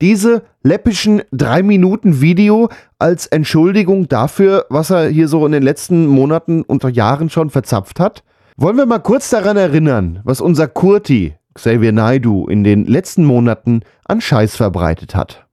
Diese 0.01 0.43
läppischen 0.63 1.23
drei 1.33 1.65
Minuten 1.65 2.21
Video 2.21 2.69
als 3.01 3.27
Entschuldigung 3.27 4.09
dafür, 4.09 4.67
was 4.69 4.91
er 4.91 5.09
hier 5.09 5.27
so 5.27 5.45
in 5.45 5.53
den 5.53 5.63
letzten 5.65 6.07
Monaten 6.07 6.63
und 6.63 6.85
Jahren 6.85 7.31
schon 7.31 7.51
verzapft 7.51 7.99
hat? 7.99 8.23
Wollen 8.63 8.77
wir 8.77 8.87
mal 8.87 9.01
kurz 9.01 9.29
daran 9.29 9.57
erinnern, 9.57 10.21
was 10.23 10.41
unser 10.41 10.69
Kurti, 10.69 11.35
Xavier 11.55 11.91
Naidu, 11.91 12.47
in 12.47 12.63
den 12.63 12.87
letzten 12.87 13.25
Monaten 13.25 13.81
an 14.05 14.21
Scheiß 14.21 14.55
verbreitet 14.55 15.17
hat? 15.17 15.49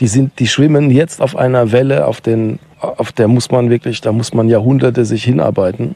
Die, 0.00 0.06
sind, 0.06 0.38
die 0.38 0.46
schwimmen 0.46 0.90
jetzt 0.90 1.20
auf 1.20 1.36
einer 1.36 1.72
Welle, 1.72 2.06
auf, 2.06 2.22
den, 2.22 2.58
auf 2.80 3.12
der 3.12 3.28
muss 3.28 3.50
man 3.50 3.68
wirklich, 3.68 4.00
da 4.00 4.12
muss 4.12 4.32
man 4.32 4.48
Jahrhunderte 4.48 5.04
sich 5.04 5.24
hinarbeiten, 5.24 5.94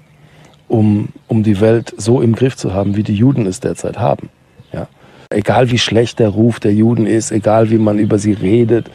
um, 0.68 1.08
um 1.26 1.42
die 1.42 1.58
Welt 1.62 1.94
so 1.96 2.20
im 2.20 2.34
Griff 2.34 2.54
zu 2.54 2.74
haben, 2.74 2.96
wie 2.96 3.02
die 3.02 3.14
Juden 3.14 3.46
es 3.46 3.60
derzeit 3.60 3.98
haben. 3.98 4.28
Ja? 4.70 4.88
Egal 5.30 5.70
wie 5.70 5.78
schlecht 5.78 6.18
der 6.18 6.28
Ruf 6.28 6.60
der 6.60 6.74
Juden 6.74 7.06
ist, 7.06 7.32
egal 7.32 7.70
wie 7.70 7.78
man 7.78 7.98
über 7.98 8.18
sie 8.18 8.34
redet, 8.34 8.90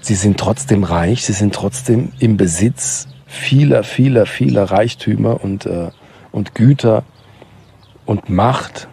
sie 0.00 0.14
sind 0.14 0.40
trotzdem 0.40 0.84
reich, 0.84 1.26
sie 1.26 1.34
sind 1.34 1.54
trotzdem 1.54 2.12
im 2.18 2.38
Besitz 2.38 3.08
vieler, 3.26 3.82
vieler, 3.82 4.24
vieler 4.24 4.64
Reichtümer 4.64 5.44
und, 5.44 5.66
äh, 5.66 5.90
und 6.34 6.54
Güter 6.54 7.04
und 8.04 8.28
Macht. 8.28 8.88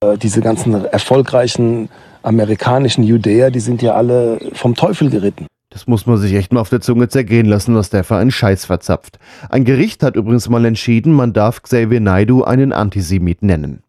Äh, 0.00 0.18
diese 0.18 0.40
ganzen 0.40 0.84
erfolgreichen 0.84 1.88
amerikanischen 2.22 3.04
Judäer, 3.04 3.50
die 3.50 3.60
sind 3.60 3.82
ja 3.82 3.94
alle 3.94 4.38
vom 4.52 4.74
Teufel 4.74 5.10
geritten. 5.10 5.46
Das 5.70 5.86
muss 5.86 6.04
man 6.04 6.18
sich 6.18 6.34
echt 6.34 6.52
mal 6.52 6.60
auf 6.60 6.68
der 6.68 6.82
Zunge 6.82 7.08
zergehen 7.08 7.46
lassen, 7.46 7.74
was 7.74 7.88
der 7.88 8.04
für 8.04 8.16
einen 8.16 8.30
Scheiß 8.30 8.66
verzapft. 8.66 9.18
Ein 9.48 9.64
Gericht 9.64 10.02
hat 10.02 10.16
übrigens 10.16 10.48
mal 10.48 10.64
entschieden, 10.66 11.14
man 11.14 11.32
darf 11.32 11.62
Xavier 11.62 12.00
Naidu 12.00 12.42
einen 12.44 12.72
Antisemit 12.72 13.42
nennen. 13.42 13.82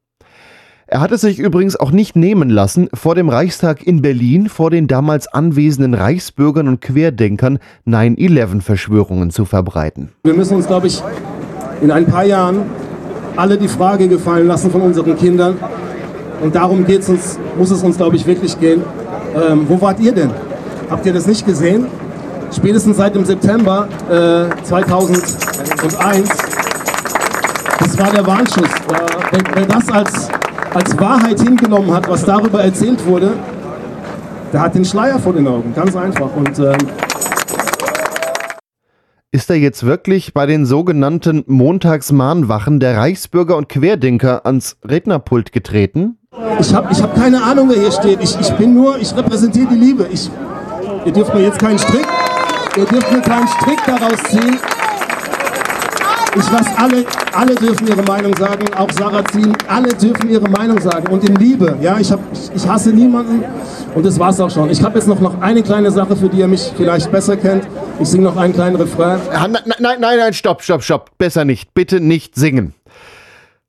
Er 0.88 1.02
hat 1.02 1.12
es 1.12 1.22
sich 1.22 1.40
übrigens 1.40 1.76
auch 1.76 1.92
nicht 1.92 2.16
nehmen 2.16 2.50
lassen, 2.50 2.88
vor 2.94 3.16
dem 3.16 3.28
Reichstag 3.28 3.86
in 3.86 4.02
Berlin 4.02 4.48
vor 4.48 4.70
den 4.70 4.88
damals 4.88 5.28
anwesenden 5.28 5.94
Reichsbürgern 5.94 6.68
und 6.68 6.82
Querdenkern 6.82 7.60
9-11-Verschwörungen 7.88 9.32
zu 9.32 9.46
verbreiten. 9.46 10.10
Wir 10.24 10.36
müssen 10.36 10.56
uns, 10.56 10.68
glaube 10.68 10.88
ich, 10.88 11.02
in 11.84 11.92
ein 11.92 12.06
paar 12.06 12.24
Jahren 12.24 12.64
alle 13.36 13.58
die 13.58 13.68
Frage 13.68 14.08
gefallen 14.08 14.48
lassen 14.48 14.72
von 14.72 14.82
unseren 14.82 15.16
Kindern, 15.18 15.58
und 16.44 16.54
darum 16.54 16.86
geht's 16.86 17.08
uns, 17.08 17.40
muss 17.58 17.72
es 17.72 17.82
uns, 17.84 17.96
glaube 17.96 18.18
ich, 18.18 18.28
wirklich 18.28 18.60
gehen. 18.60 18.84
Ähm, 19.34 19.66
wo 19.70 19.80
wart 19.80 20.02
ihr 20.02 20.12
denn? 20.12 20.30
Habt 20.90 21.06
ihr 21.06 21.14
das 21.14 21.26
nicht 21.26 21.46
gesehen? 21.46 21.88
Spätestens 22.54 22.98
seit 22.98 23.16
dem 23.16 23.24
September 23.24 23.88
äh, 24.10 24.64
2001. 24.64 26.30
Das 27.80 27.98
war 27.98 28.12
der 28.12 28.28
Warnschuss. 28.28 28.68
Wer, 29.32 29.42
wer, 29.56 29.66
das 29.66 29.90
als, 29.90 30.28
als 30.74 31.00
Wahrheit 31.00 31.40
hingenommen 31.40 31.94
hat, 31.94 32.10
was 32.10 32.26
darüber 32.26 32.62
erzählt 32.62 33.06
wurde, 33.06 33.32
der 34.52 34.60
hat 34.60 34.76
den 34.76 34.84
Schleier 34.84 35.18
vor 35.20 35.32
den 35.32 35.48
Augen. 35.48 35.74
Ganz 35.74 35.96
einfach. 35.96 36.30
Und 36.36 36.60
ähm, 36.60 36.78
ist 39.34 39.50
er 39.50 39.56
jetzt 39.56 39.84
wirklich 39.84 40.36
bei 40.36 40.46
den 40.46 40.68
sogenannten 40.68 41.44
Montagsmahnwachen 41.48 42.80
der 42.80 42.98
Reichsbürger 42.98 43.58
und 43.58 43.68
Querdenker 43.68 44.46
ans 44.46 44.78
Rednerpult 44.88 45.52
getreten? 45.52 46.20
Ich 46.60 46.72
habe 46.72 46.90
ich 46.92 47.02
hab 47.02 47.16
keine 47.16 47.42
Ahnung, 47.42 47.70
wer 47.70 47.82
hier 47.82 47.92
steht. 47.92 48.22
Ich, 48.22 48.40
ich 48.40 48.52
bin 48.52 48.76
nur, 48.76 49.00
ich 49.00 49.16
repräsentiere 49.16 49.70
die 49.72 49.80
Liebe. 49.80 50.08
Ich, 50.12 50.30
ihr 51.04 51.12
dürft 51.12 51.34
mir 51.34 51.42
jetzt 51.42 51.58
keinen 51.58 51.80
Strick, 51.80 52.06
ihr 52.78 52.86
dürft 52.86 53.12
mir 53.12 53.22
keinen 53.22 53.48
Strick 53.48 53.80
daraus 53.88 54.22
ziehen. 54.30 54.60
Ich 56.36 56.52
lasse 56.52 56.78
alle, 56.78 57.06
alle 57.34 57.56
dürfen 57.56 57.88
ihre 57.88 58.02
Meinung 58.04 58.36
sagen, 58.36 58.66
auch 58.76 58.90
Sarrazin, 58.92 59.56
alle 59.68 59.90
dürfen 59.90 60.30
ihre 60.30 60.50
Meinung 60.50 60.82
sagen 60.82 61.08
und 61.12 61.28
in 61.28 61.36
Liebe. 61.36 61.78
Ja, 61.80 62.00
ich, 62.00 62.12
hab, 62.12 62.20
ich, 62.34 62.52
ich 62.56 62.68
hasse 62.68 62.90
niemanden 62.90 63.44
und 63.94 64.04
das 64.04 64.18
war's 64.18 64.40
auch 64.40 64.50
schon. 64.50 64.72
Ich 64.72 64.82
habe 64.82 64.98
jetzt 64.98 65.08
noch, 65.08 65.20
noch 65.20 65.42
eine 65.42 65.62
kleine 65.62 65.92
Sache, 65.92 66.16
für 66.16 66.30
die 66.30 66.40
ihr 66.40 66.48
mich 66.48 66.74
vielleicht 66.76 67.12
besser 67.12 67.38
kennt. 67.38 67.68
Ich 68.00 68.08
singe 68.08 68.24
noch 68.24 68.38
einen 68.38 68.54
kleinen 68.54 68.76
Refrain. 68.78 69.20
Nein, 69.32 69.52
nein, 69.52 69.98
nein, 70.00 70.18
nein, 70.18 70.34
stopp, 70.34 70.64
stopp, 70.64 70.82
stopp. 70.82 71.12
Besser 71.20 71.46
nicht. 71.46 71.76
Bitte 71.76 72.00
nicht 72.00 72.36
singen. 72.36 72.74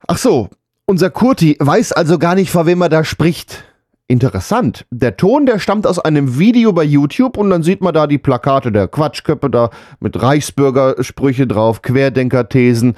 Ach 0.07 0.19
so, 0.19 0.49
unser 0.87 1.11
Kurti 1.11 1.57
weiß 1.61 1.93
also 1.93 2.19
gar 2.19 2.35
nicht, 2.35 2.51
vor 2.51 2.65
wem 2.65 2.81
er 2.81 2.89
da 2.89 3.05
spricht. 3.05 3.65
Interessant. 4.07 4.85
Der 4.91 5.17
Ton, 5.17 5.47
der 5.47 5.59
stammt 5.59 5.87
aus 5.87 5.99
einem 5.99 6.39
Video 6.39 6.73
bei 6.73 6.85
YouTube 6.85 7.39
und 7.39 7.49
dann 7.49 7.63
sieht 7.63 7.81
man 7.81 7.95
da 7.95 8.07
die 8.07 8.19
Plakate 8.19 8.71
der 8.71 8.87
Quatschköppe 8.87 9.49
da 9.49 9.71
mit 9.99 10.21
Reichsbürgersprüche 10.21 11.47
drauf, 11.47 11.81
Querdenker-Thesen. 11.81 12.97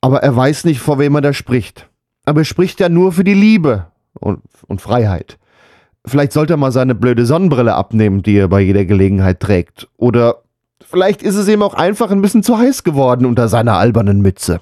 Aber 0.00 0.22
er 0.22 0.34
weiß 0.34 0.64
nicht, 0.64 0.80
vor 0.80 0.98
wem 1.00 1.16
er 1.16 1.20
da 1.20 1.32
spricht. 1.32 1.88
Aber 2.24 2.42
er 2.42 2.44
spricht 2.44 2.78
ja 2.78 2.88
nur 2.88 3.12
für 3.12 3.24
die 3.24 3.34
Liebe 3.34 3.86
und, 4.12 4.40
und 4.68 4.80
Freiheit. 4.80 5.38
Vielleicht 6.06 6.32
sollte 6.32 6.54
er 6.54 6.58
mal 6.58 6.72
seine 6.72 6.94
blöde 6.94 7.26
Sonnenbrille 7.26 7.74
abnehmen, 7.74 8.22
die 8.22 8.36
er 8.36 8.48
bei 8.48 8.60
jeder 8.60 8.84
Gelegenheit 8.84 9.40
trägt. 9.40 9.88
Oder 9.96 10.42
vielleicht 10.80 11.22
ist 11.22 11.34
es 11.34 11.48
ihm 11.48 11.62
auch 11.62 11.74
einfach 11.74 12.10
ein 12.12 12.22
bisschen 12.22 12.44
zu 12.44 12.56
heiß 12.56 12.84
geworden 12.84 13.26
unter 13.26 13.48
seiner 13.48 13.74
albernen 13.78 14.22
Mütze. 14.22 14.60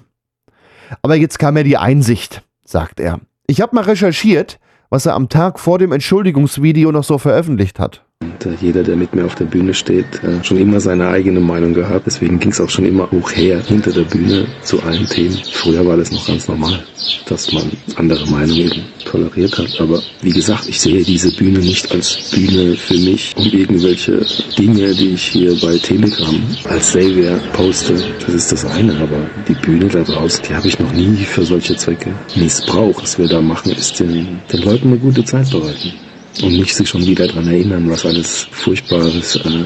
Aber 1.02 1.14
jetzt 1.14 1.38
kam 1.38 1.54
mir 1.54 1.64
die 1.64 1.76
Einsicht, 1.76 2.42
sagt 2.64 3.00
er. 3.00 3.20
Ich 3.46 3.60
habe 3.60 3.74
mal 3.74 3.84
recherchiert, 3.84 4.58
was 4.90 5.06
er 5.06 5.14
am 5.14 5.28
Tag 5.28 5.58
vor 5.58 5.78
dem 5.78 5.92
Entschuldigungsvideo 5.92 6.92
noch 6.92 7.04
so 7.04 7.18
veröffentlicht 7.18 7.78
hat. 7.78 8.07
Und 8.38 8.46
äh, 8.46 8.56
jeder, 8.60 8.82
der 8.82 8.96
mit 8.96 9.14
mir 9.14 9.24
auf 9.24 9.34
der 9.34 9.44
Bühne 9.46 9.74
steht, 9.74 10.22
äh, 10.22 10.42
schon 10.44 10.58
immer 10.58 10.80
seine 10.80 11.08
eigene 11.08 11.40
Meinung 11.40 11.74
gehabt. 11.74 12.06
Deswegen 12.06 12.38
ging 12.38 12.50
es 12.50 12.60
auch 12.60 12.70
schon 12.70 12.84
immer 12.84 13.10
hoch 13.10 13.32
her 13.32 13.62
hinter 13.66 13.92
der 13.92 14.02
Bühne 14.02 14.46
zu 14.62 14.80
allen 14.82 15.06
Themen. 15.06 15.38
Früher 15.52 15.84
war 15.86 15.96
das 15.96 16.10
noch 16.10 16.26
ganz 16.26 16.46
normal, 16.46 16.84
dass 17.26 17.52
man 17.52 17.70
andere 17.96 18.28
Meinungen 18.30 18.60
eben 18.60 18.84
toleriert 19.04 19.56
hat. 19.58 19.80
Aber 19.80 20.02
wie 20.22 20.30
gesagt, 20.30 20.68
ich 20.68 20.80
sehe 20.80 21.02
diese 21.02 21.32
Bühne 21.32 21.58
nicht 21.58 21.90
als 21.92 22.30
Bühne 22.30 22.76
für 22.76 22.98
mich, 22.98 23.34
um 23.36 23.46
irgendwelche 23.46 24.24
Dinge, 24.58 24.94
die 24.94 25.14
ich 25.14 25.22
hier 25.22 25.54
bei 25.60 25.78
Telegram 25.78 26.42
als 26.64 26.92
Savior 26.92 27.38
poste. 27.52 27.94
Das 28.24 28.34
ist 28.34 28.52
das 28.52 28.64
eine. 28.64 28.96
Aber 29.00 29.30
die 29.48 29.54
Bühne 29.54 29.86
da 29.86 30.02
draußen, 30.02 30.44
die 30.48 30.54
habe 30.54 30.68
ich 30.68 30.78
noch 30.78 30.92
nie 30.92 31.16
für 31.24 31.44
solche 31.44 31.76
Zwecke 31.76 32.12
missbraucht. 32.36 33.02
Was 33.02 33.18
wir 33.18 33.28
da 33.28 33.40
machen, 33.40 33.72
ist 33.72 33.98
den, 34.00 34.40
den 34.52 34.62
Leuten 34.62 34.88
eine 34.88 34.98
gute 34.98 35.24
Zeit 35.24 35.50
bereiten 35.50 35.92
und 36.42 36.52
nicht 36.52 36.74
sich 36.74 36.88
schon 36.88 37.04
wieder 37.04 37.26
daran 37.26 37.46
erinnern, 37.46 37.90
was 37.90 38.06
alles 38.06 38.48
Furchtbares 38.50 39.36
äh, 39.36 39.64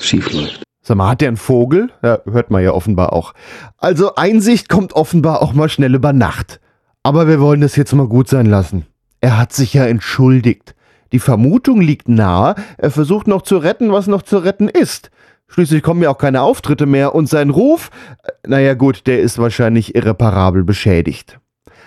schief 0.00 0.32
läuft. 0.32 0.62
Sag 0.82 0.96
mal, 0.98 1.10
hat 1.10 1.20
der 1.22 1.28
einen 1.28 1.36
Vogel? 1.36 1.90
Ja, 2.02 2.18
hört 2.30 2.50
man 2.50 2.62
ja 2.62 2.72
offenbar 2.72 3.12
auch. 3.12 3.32
Also 3.78 4.16
Einsicht 4.16 4.68
kommt 4.68 4.92
offenbar 4.92 5.40
auch 5.42 5.54
mal 5.54 5.68
schnell 5.68 5.94
über 5.94 6.12
Nacht. 6.12 6.60
Aber 7.02 7.26
wir 7.28 7.40
wollen 7.40 7.60
das 7.60 7.76
jetzt 7.76 7.94
mal 7.94 8.06
gut 8.06 8.28
sein 8.28 8.46
lassen. 8.46 8.86
Er 9.20 9.38
hat 9.38 9.52
sich 9.52 9.72
ja 9.74 9.86
entschuldigt. 9.86 10.74
Die 11.12 11.18
Vermutung 11.18 11.80
liegt 11.80 12.08
nahe, 12.08 12.54
er 12.76 12.90
versucht 12.90 13.28
noch 13.28 13.42
zu 13.42 13.56
retten, 13.58 13.92
was 13.92 14.06
noch 14.06 14.22
zu 14.22 14.38
retten 14.38 14.68
ist. 14.68 15.10
Schließlich 15.48 15.82
kommen 15.82 16.02
ja 16.02 16.10
auch 16.10 16.18
keine 16.18 16.42
Auftritte 16.42 16.86
mehr 16.86 17.14
und 17.14 17.28
sein 17.28 17.50
Ruf, 17.50 17.90
äh, 18.22 18.32
naja 18.46 18.74
gut, 18.74 19.06
der 19.06 19.20
ist 19.20 19.38
wahrscheinlich 19.38 19.94
irreparabel 19.94 20.64
beschädigt. 20.64 21.38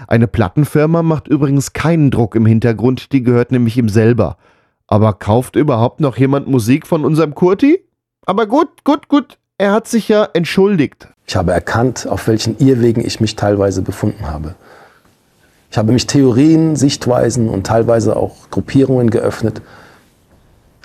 Eine 0.08 0.28
Plattenfirma 0.28 1.02
macht 1.02 1.28
übrigens 1.28 1.74
keinen 1.74 2.12
Druck 2.12 2.36
im 2.36 2.46
Hintergrund, 2.46 3.12
die 3.12 3.24
gehört 3.24 3.52
nämlich 3.52 3.78
ihm 3.78 3.90
selber. 3.90 4.38
Aber 4.88 5.14
kauft 5.14 5.56
überhaupt 5.56 6.00
noch 6.00 6.18
jemand 6.18 6.48
Musik 6.48 6.88
von 6.88 7.04
unserem 7.04 7.36
Kurti? 7.36 7.84
Aber 8.26 8.46
gut, 8.46 8.84
gut, 8.84 9.08
gut, 9.08 9.38
er 9.58 9.72
hat 9.72 9.88
sich 9.88 10.08
ja 10.08 10.28
entschuldigt. 10.34 11.08
Ich 11.26 11.36
habe 11.36 11.52
erkannt, 11.52 12.08
auf 12.08 12.28
welchen 12.28 12.58
Irrwegen 12.60 13.04
ich 13.04 13.20
mich 13.20 13.36
teilweise 13.36 13.82
befunden 13.82 14.28
habe. 14.28 14.56
Ich 15.72 15.78
habe 15.78 15.92
mich 15.92 16.08
Theorien, 16.08 16.76
Sichtweisen 16.76 17.50
und 17.50 17.68
teilweise 17.68 18.16
auch 18.16 18.50
Gruppierungen 18.50 19.10
geöffnet, 19.10 19.62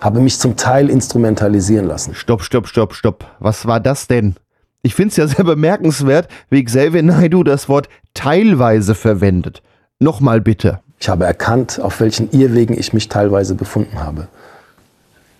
habe 0.01 0.21
mich 0.21 0.39
zum 0.41 0.57
Teil 0.57 0.91
instrumentalisieren 0.91 1.87
lassen. 1.87 2.15
Stopp, 2.15 2.43
stopp, 2.43 2.67
stopp, 2.67 2.95
stopp. 2.95 3.25
Was 3.39 3.67
war 3.67 3.79
das 3.79 4.09
denn? 4.09 4.35
Ich 4.85 4.97
finde 4.97 5.11
es 5.11 5.17
ja 5.17 5.29
sehr 5.29 5.45
bemerkenswert, 5.45 6.27
wie 6.51 6.65
Xavier 6.65 7.05
Naidu 7.05 7.45
das 7.45 7.69
Wort 7.69 7.89
teilweise 8.15 8.97
verwendet. 8.97 9.63
Nochmal 10.01 10.41
bitte. 10.41 10.81
Ich 10.99 11.09
habe 11.09 11.25
erkannt, 11.25 11.81
auf 11.81 12.01
welchen 12.01 12.33
Irrwegen 12.33 12.77
ich 12.77 12.93
mich 12.93 13.09
teilweise 13.09 13.55
befunden 13.55 14.01
habe. 14.01 14.27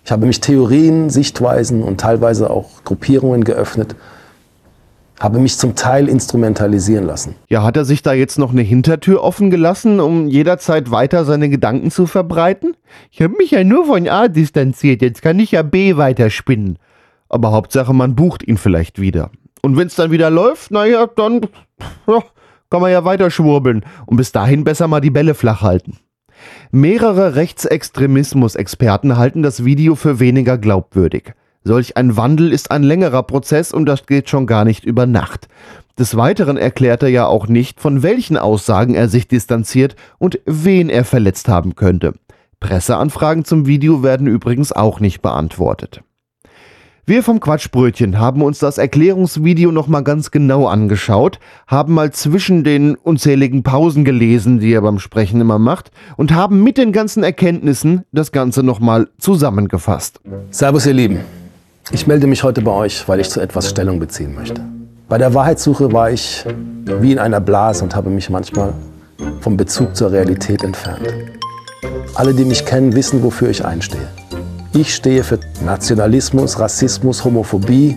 Ich 0.05 0.11
habe 0.13 0.25
mich 0.25 0.39
Theorien, 0.39 1.09
Sichtweisen 1.09 1.83
und 1.83 1.99
teilweise 1.99 2.49
auch 2.49 2.85
Gruppierungen 2.85 3.43
geöffnet, 3.43 3.95
habe 5.19 5.39
mich 5.39 5.57
zum 5.57 5.75
Teil 5.75 6.07
instrumentalisieren 6.07 7.05
lassen. 7.05 7.35
Ja, 7.49 7.63
hat 7.63 7.75
er 7.75 7.85
sich 7.85 8.01
da 8.01 8.13
jetzt 8.13 8.39
noch 8.39 8.51
eine 8.51 8.61
Hintertür 8.61 9.21
offen 9.21 9.49
gelassen, 9.49 9.99
um 9.99 10.27
jederzeit 10.27 10.89
weiter 10.91 11.25
seine 11.25 11.49
Gedanken 11.49 11.91
zu 11.91 12.07
verbreiten? 12.07 12.75
Ich 13.11 13.21
habe 13.21 13.35
mich 13.37 13.51
ja 13.51 13.63
nur 13.65 13.85
von 13.85 14.07
A 14.07 14.29
distanziert, 14.29 15.01
jetzt 15.01 15.21
kann 15.21 15.39
ich 15.39 15.51
ja 15.51 15.63
B 15.63 15.97
weiterspinnen. 15.97 16.77
Aber 17.33 17.51
Hauptsache, 17.51 17.95
man 17.95 18.13
bucht 18.13 18.47
ihn 18.47 18.57
vielleicht 18.57 19.01
wieder. 19.01 19.31
Und 19.63 19.75
wenn 19.75 19.87
es 19.87 19.95
dann 19.95 20.11
wieder 20.11 20.29
läuft, 20.29 20.69
naja, 20.69 21.07
dann 21.07 21.41
ja, 22.07 22.19
kann 22.69 22.79
man 22.81 22.91
ja 22.91 23.05
weiter 23.05 23.31
schwurbeln 23.31 23.83
und 24.05 24.17
bis 24.17 24.31
dahin 24.31 24.63
besser 24.63 24.87
mal 24.87 25.01
die 25.01 25.09
Bälle 25.09 25.33
flach 25.33 25.63
halten. 25.63 25.97
Mehrere 26.69 27.35
Rechtsextremismus-Experten 27.35 29.17
halten 29.17 29.41
das 29.41 29.65
Video 29.65 29.95
für 29.95 30.19
weniger 30.19 30.59
glaubwürdig. 30.59 31.33
Solch 31.63 31.97
ein 31.97 32.17
Wandel 32.17 32.53
ist 32.53 32.69
ein 32.69 32.83
längerer 32.83 33.23
Prozess 33.23 33.73
und 33.73 33.87
das 33.87 34.05
geht 34.05 34.29
schon 34.29 34.45
gar 34.45 34.63
nicht 34.63 34.85
über 34.85 35.07
Nacht. 35.07 35.47
Des 35.97 36.15
Weiteren 36.15 36.57
erklärt 36.57 37.01
er 37.01 37.09
ja 37.09 37.25
auch 37.25 37.47
nicht, 37.47 37.81
von 37.81 38.03
welchen 38.03 38.37
Aussagen 38.37 38.93
er 38.93 39.09
sich 39.09 39.27
distanziert 39.27 39.95
und 40.19 40.39
wen 40.45 40.89
er 40.89 41.03
verletzt 41.03 41.47
haben 41.47 41.75
könnte. 41.75 42.13
Presseanfragen 42.59 43.43
zum 43.43 43.65
Video 43.65 44.03
werden 44.03 44.27
übrigens 44.27 44.71
auch 44.71 44.99
nicht 44.99 45.23
beantwortet. 45.23 46.03
Wir 47.05 47.21
vom 47.21 47.41
Quatschbrötchen 47.41 48.17
haben 48.17 48.41
uns 48.41 48.59
das 48.59 48.77
Erklärungsvideo 48.77 49.73
nochmal 49.73 50.05
ganz 50.05 50.31
genau 50.31 50.67
angeschaut, 50.67 51.37
haben 51.67 51.93
mal 51.93 52.13
zwischen 52.13 52.63
den 52.63 52.95
unzähligen 52.95 53.61
Pausen 53.61 54.05
gelesen, 54.05 54.61
die 54.61 54.71
er 54.71 54.81
beim 54.83 54.99
Sprechen 54.99 55.41
immer 55.41 55.59
macht, 55.59 55.91
und 56.15 56.33
haben 56.33 56.63
mit 56.63 56.77
den 56.77 56.93
ganzen 56.93 57.21
Erkenntnissen 57.21 58.05
das 58.13 58.31
Ganze 58.31 58.63
nochmal 58.63 59.09
zusammengefasst. 59.17 60.21
Servus 60.49 60.85
ihr 60.85 60.93
Lieben. 60.93 61.19
Ich 61.91 62.07
melde 62.07 62.25
mich 62.25 62.41
heute 62.41 62.61
bei 62.61 62.71
euch, 62.71 63.05
weil 63.09 63.19
ich 63.19 63.29
zu 63.29 63.41
etwas 63.41 63.69
Stellung 63.69 63.99
beziehen 63.99 64.33
möchte. 64.33 64.61
Bei 65.09 65.17
der 65.17 65.33
Wahrheitssuche 65.33 65.91
war 65.91 66.09
ich 66.09 66.45
wie 67.01 67.11
in 67.11 67.19
einer 67.19 67.41
Blase 67.41 67.83
und 67.83 67.97
habe 67.97 68.09
mich 68.09 68.29
manchmal 68.29 68.73
vom 69.41 69.57
Bezug 69.57 69.93
zur 69.93 70.13
Realität 70.13 70.63
entfernt. 70.63 71.13
Alle, 72.15 72.33
die 72.33 72.45
mich 72.45 72.65
kennen, 72.65 72.95
wissen, 72.95 73.21
wofür 73.23 73.49
ich 73.49 73.65
einstehe. 73.65 74.07
Ich 74.75 74.95
stehe 74.95 75.23
für 75.23 75.39
Nationalismus, 75.63 76.57
Rassismus, 76.57 77.23
Homophobie 77.23 77.95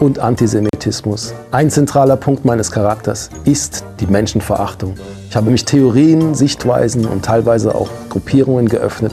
und 0.00 0.18
Antisemitismus. 0.18 1.34
Ein 1.50 1.68
zentraler 1.68 2.16
Punkt 2.16 2.46
meines 2.46 2.70
Charakters 2.70 3.28
ist 3.44 3.84
die 4.00 4.06
Menschenverachtung. 4.06 4.94
Ich 5.28 5.36
habe 5.36 5.50
mich 5.50 5.66
Theorien, 5.66 6.34
Sichtweisen 6.34 7.04
und 7.04 7.26
teilweise 7.26 7.74
auch 7.74 7.90
Gruppierungen 8.08 8.70
geöffnet. 8.70 9.12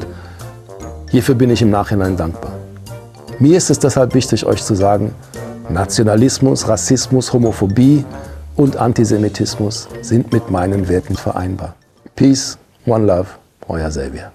Hierfür 1.10 1.36
bin 1.36 1.50
ich 1.50 1.62
im 1.62 1.70
Nachhinein 1.70 2.16
dankbar. 2.16 2.54
Mir 3.40 3.58
ist 3.58 3.70
es 3.70 3.80
deshalb 3.80 4.14
wichtig, 4.14 4.46
euch 4.46 4.64
zu 4.64 4.74
sagen, 4.74 5.14
Nationalismus, 5.68 6.70
Rassismus, 6.70 7.34
Homophobie 7.34 8.06
und 8.56 8.78
Antisemitismus 8.78 9.90
sind 10.02 10.32
mit 10.32 10.50
meinen 10.50 10.88
Werten 10.88 11.16
vereinbar. 11.16 11.76
Peace, 12.16 12.58
One 12.86 13.06
Love, 13.06 13.28
euer 13.68 13.90
Xavier. 13.90 14.32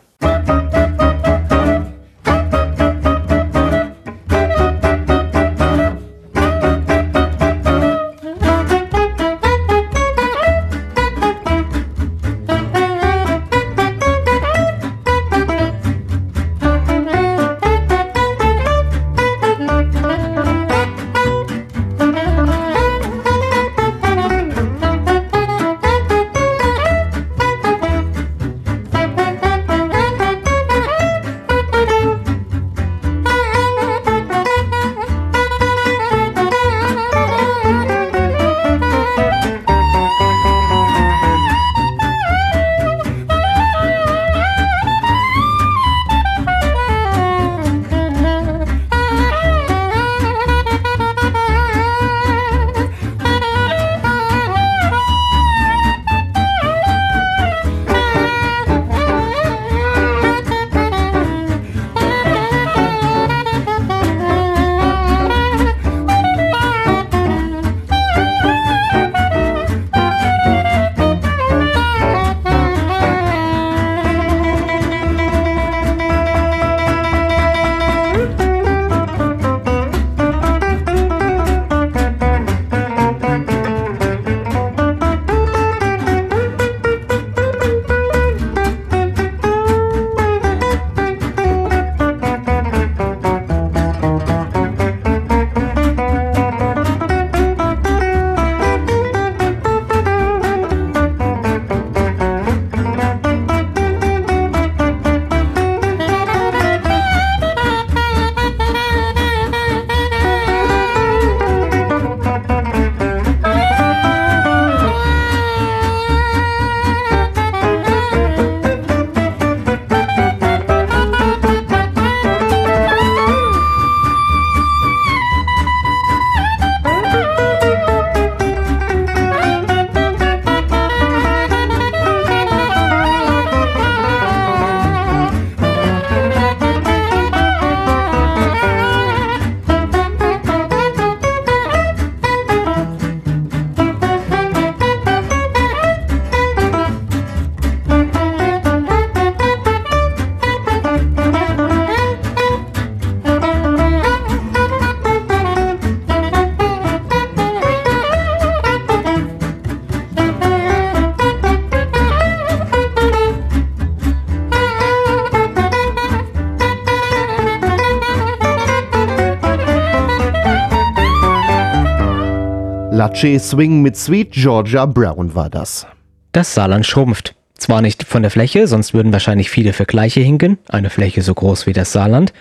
Klatsche 173.16 173.40
Swing 173.40 173.81
mit 173.81 173.96
Sweet 173.96 174.33
Georgia 174.33 174.85
Brown 174.85 175.35
war 175.35 175.48
das. 175.48 175.87
Das 176.33 176.52
Saarland 176.52 176.85
schrumpft. 176.85 177.35
Zwar 177.55 177.81
nicht 177.81 178.05
von 178.05 178.20
der 178.20 178.31
Fläche, 178.31 178.66
sonst 178.66 178.92
würden 178.92 179.11
wahrscheinlich 179.11 179.48
viele 179.48 179.72
Vergleiche 179.72 180.20
hinken, 180.20 180.59
eine 180.68 180.90
Fläche 180.90 181.22
so 181.22 181.33
groß 181.33 181.66
wie 181.66 181.72
das 181.72 181.92
Saarland. 181.92 182.35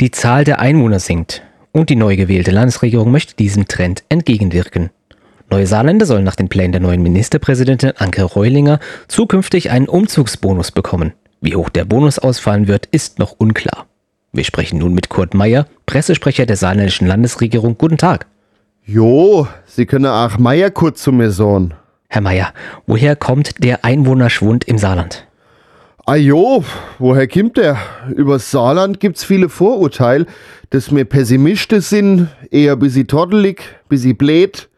Die 0.00 0.10
Zahl 0.10 0.44
der 0.44 0.58
Einwohner 0.58 1.00
sinkt 1.00 1.42
und 1.70 1.90
die 1.90 1.96
neu 1.96 2.16
gewählte 2.16 2.50
Landesregierung 2.50 3.10
möchte 3.10 3.36
diesem 3.36 3.68
Trend 3.68 4.04
entgegenwirken. 4.08 4.88
Neue 5.50 5.66
Saarländer 5.66 6.06
sollen 6.06 6.24
nach 6.24 6.36
den 6.36 6.48
Plänen 6.48 6.72
der 6.72 6.80
neuen 6.80 7.02
Ministerpräsidentin 7.02 7.92
Anke 7.98 8.22
Reulinger 8.22 8.80
zukünftig 9.08 9.70
einen 9.70 9.86
Umzugsbonus 9.86 10.70
bekommen. 10.70 11.12
Wie 11.42 11.56
hoch 11.56 11.68
der 11.68 11.84
Bonus 11.84 12.18
ausfallen 12.18 12.68
wird, 12.68 12.86
ist 12.86 13.18
noch 13.18 13.32
unklar. 13.32 13.84
Wir 14.32 14.44
sprechen 14.44 14.78
nun 14.78 14.94
mit 14.94 15.10
Kurt 15.10 15.34
Meyer, 15.34 15.66
Pressesprecher 15.84 16.46
der 16.46 16.56
saarländischen 16.56 17.06
Landesregierung. 17.06 17.76
Guten 17.76 17.98
Tag. 17.98 18.26
Jo, 18.88 19.48
Sie 19.64 19.84
können 19.84 20.06
auch 20.06 20.38
Meyer 20.38 20.70
kurz 20.70 21.02
zu 21.02 21.10
mir 21.10 21.32
sagen. 21.32 21.74
Herr 22.08 22.20
Meyer, 22.20 22.52
woher 22.86 23.16
kommt 23.16 23.64
der 23.64 23.84
Einwohnerschwund 23.84 24.62
im 24.62 24.78
Saarland? 24.78 25.26
Ajo, 26.04 26.62
woher 27.00 27.26
kommt 27.26 27.56
der? 27.56 27.78
Über 28.14 28.38
Saarland 28.38 29.00
gibt's 29.00 29.24
viele 29.24 29.48
Vorurteile, 29.48 30.26
dass 30.70 30.94
wir 30.94 31.04
Pessimisten 31.04 31.80
sind, 31.80 32.28
eher 32.52 32.76
bisschen 32.76 33.08
toddelig, 33.08 33.60
bisschen 33.88 34.16
blöd. 34.16 34.68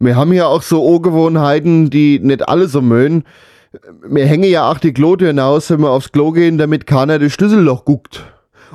Wir 0.00 0.16
haben 0.16 0.32
ja 0.32 0.46
auch 0.46 0.62
so 0.62 0.92
Angewohnheiten, 0.92 1.90
die 1.90 2.18
nicht 2.18 2.48
alle 2.48 2.66
so 2.66 2.82
mögen. 2.82 3.22
Wir 4.04 4.26
hängen 4.26 4.50
ja 4.50 4.68
auch 4.68 4.78
die 4.78 4.92
Klotür 4.92 5.28
hinaus, 5.28 5.70
wenn 5.70 5.82
wir 5.82 5.90
aufs 5.90 6.10
Klo 6.10 6.32
gehen, 6.32 6.58
damit 6.58 6.88
keiner 6.88 7.20
das 7.20 7.30
Schlüsselloch 7.30 7.84
guckt. 7.84 8.24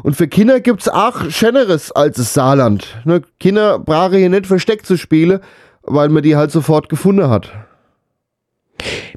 Und 0.04 0.16
für 0.16 0.28
Kinder 0.28 0.60
gibt's 0.60 0.88
auch 0.88 1.30
Schöneres 1.30 1.92
als 1.92 2.18
das 2.18 2.34
Saarland. 2.34 3.02
Ne, 3.06 3.22
Kinder 3.40 3.80
brauchen 3.80 4.18
hier 4.18 4.30
nicht 4.30 4.48
versteckt 4.48 4.86
zu 4.86 4.98
spielen, 4.98 5.40
weil 5.84 6.10
man 6.10 6.24
die 6.24 6.36
halt 6.36 6.52
sofort 6.52 6.90
gefunden 6.90 7.30
hat. 7.30 7.52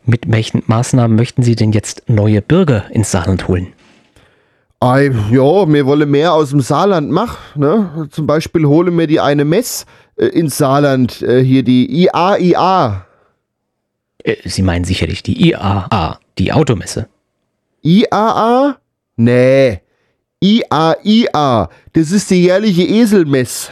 Mit 0.04 0.30
welchen 0.30 0.62
Maßnahmen 0.66 1.16
möchten 1.16 1.42
Sie 1.42 1.54
denn 1.54 1.72
jetzt 1.72 2.08
neue 2.08 2.42
Bürger 2.42 2.84
ins 2.90 3.10
Saarland 3.12 3.46
holen? 3.48 3.68
Ei, 4.80 5.12
ja, 5.30 5.72
wir 5.72 5.86
wollen 5.86 6.10
mehr 6.10 6.32
aus 6.32 6.50
dem 6.50 6.60
Saarland 6.60 7.08
machen. 7.08 7.38
Ne? 7.54 8.08
Zum 8.10 8.26
Beispiel 8.26 8.66
holen 8.66 8.98
wir 8.98 9.06
die 9.06 9.20
eine 9.20 9.44
Mess 9.44 9.86
äh, 10.16 10.26
ins 10.26 10.58
Saarland, 10.58 11.22
äh, 11.22 11.44
hier 11.44 11.62
die 11.62 12.02
IAIA. 12.02 13.06
Äh, 14.24 14.36
Sie 14.44 14.62
meinen 14.62 14.84
sicherlich 14.84 15.22
die 15.22 15.50
IAA, 15.50 16.18
die 16.38 16.52
Automesse. 16.52 17.08
IAA? 17.82 18.76
Nee. 19.14 19.81
IAIA. 20.42 21.70
Das 21.92 22.10
ist 22.10 22.30
die 22.30 22.42
jährliche 22.42 22.82
Eselmess. 22.82 23.70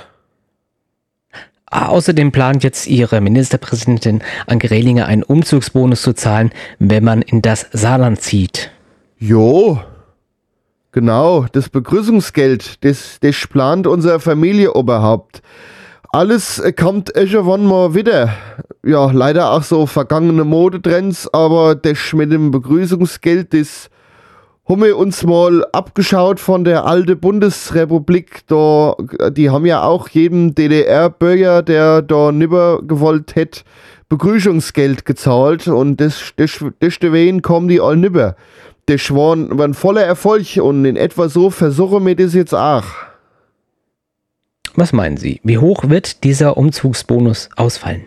Ah, 1.66 1.86
Außerdem 1.86 2.32
plant 2.32 2.64
jetzt 2.64 2.86
Ihre 2.86 3.20
Ministerpräsidentin 3.20 4.22
Anke 4.46 4.70
Rehlinger 4.70 5.06
einen 5.06 5.22
Umzugsbonus 5.22 6.02
zu 6.02 6.12
zahlen, 6.14 6.50
wenn 6.78 7.04
man 7.04 7.22
in 7.22 7.42
das 7.42 7.66
Saarland 7.72 8.20
zieht. 8.20 8.70
Jo. 9.18 9.80
Genau, 10.92 11.46
das 11.52 11.68
Begrüßungsgeld, 11.68 12.84
das, 12.84 13.18
das 13.20 13.46
plant 13.46 13.86
unser 13.86 14.18
Familienoberhaupt. 14.18 15.42
Alles 16.12 16.58
äh, 16.58 16.72
kommt 16.72 17.14
irgendwann 17.14 17.64
mal 17.64 17.94
wieder. 17.94 18.34
Ja, 18.84 19.10
leider 19.12 19.52
auch 19.52 19.62
so 19.62 19.86
vergangene 19.86 20.44
Modetrends, 20.44 21.32
aber 21.32 21.76
das 21.76 22.12
mit 22.12 22.32
dem 22.32 22.50
Begrüßungsgeld, 22.50 23.54
das 23.54 23.89
haben 24.70 24.82
wir 24.82 24.96
uns 24.96 25.24
mal 25.24 25.64
abgeschaut 25.72 26.38
von 26.38 26.62
der 26.62 26.84
alten 26.84 27.18
Bundesrepublik. 27.18 28.46
Da, 28.46 28.94
die 29.30 29.50
haben 29.50 29.66
ja 29.66 29.82
auch 29.82 30.08
jedem 30.08 30.54
DDR-Bürger, 30.54 31.64
der 31.64 32.02
da 32.02 32.30
nimmer 32.30 32.80
gewollt 32.80 33.34
hätte, 33.34 33.62
Begrüßungsgeld 34.08 35.04
gezahlt 35.04 35.66
und 35.66 36.00
das, 36.00 36.32
das, 36.36 36.64
deswegen 36.80 37.42
kommen 37.42 37.66
die 37.66 37.80
all 37.80 37.96
nimmer. 37.96 38.36
Das 38.86 39.10
war 39.10 39.34
ein, 39.34 39.58
war 39.58 39.66
ein 39.66 39.74
voller 39.74 40.04
Erfolg 40.04 40.56
und 40.58 40.84
in 40.84 40.96
etwa 40.96 41.28
so 41.28 41.50
versuchen 41.50 42.06
wir 42.06 42.14
das 42.14 42.34
jetzt 42.34 42.54
auch. 42.54 42.84
Was 44.76 44.92
meinen 44.92 45.16
Sie? 45.16 45.40
Wie 45.42 45.58
hoch 45.58 45.88
wird 45.88 46.22
dieser 46.22 46.56
Umzugsbonus 46.56 47.48
ausfallen? 47.56 48.04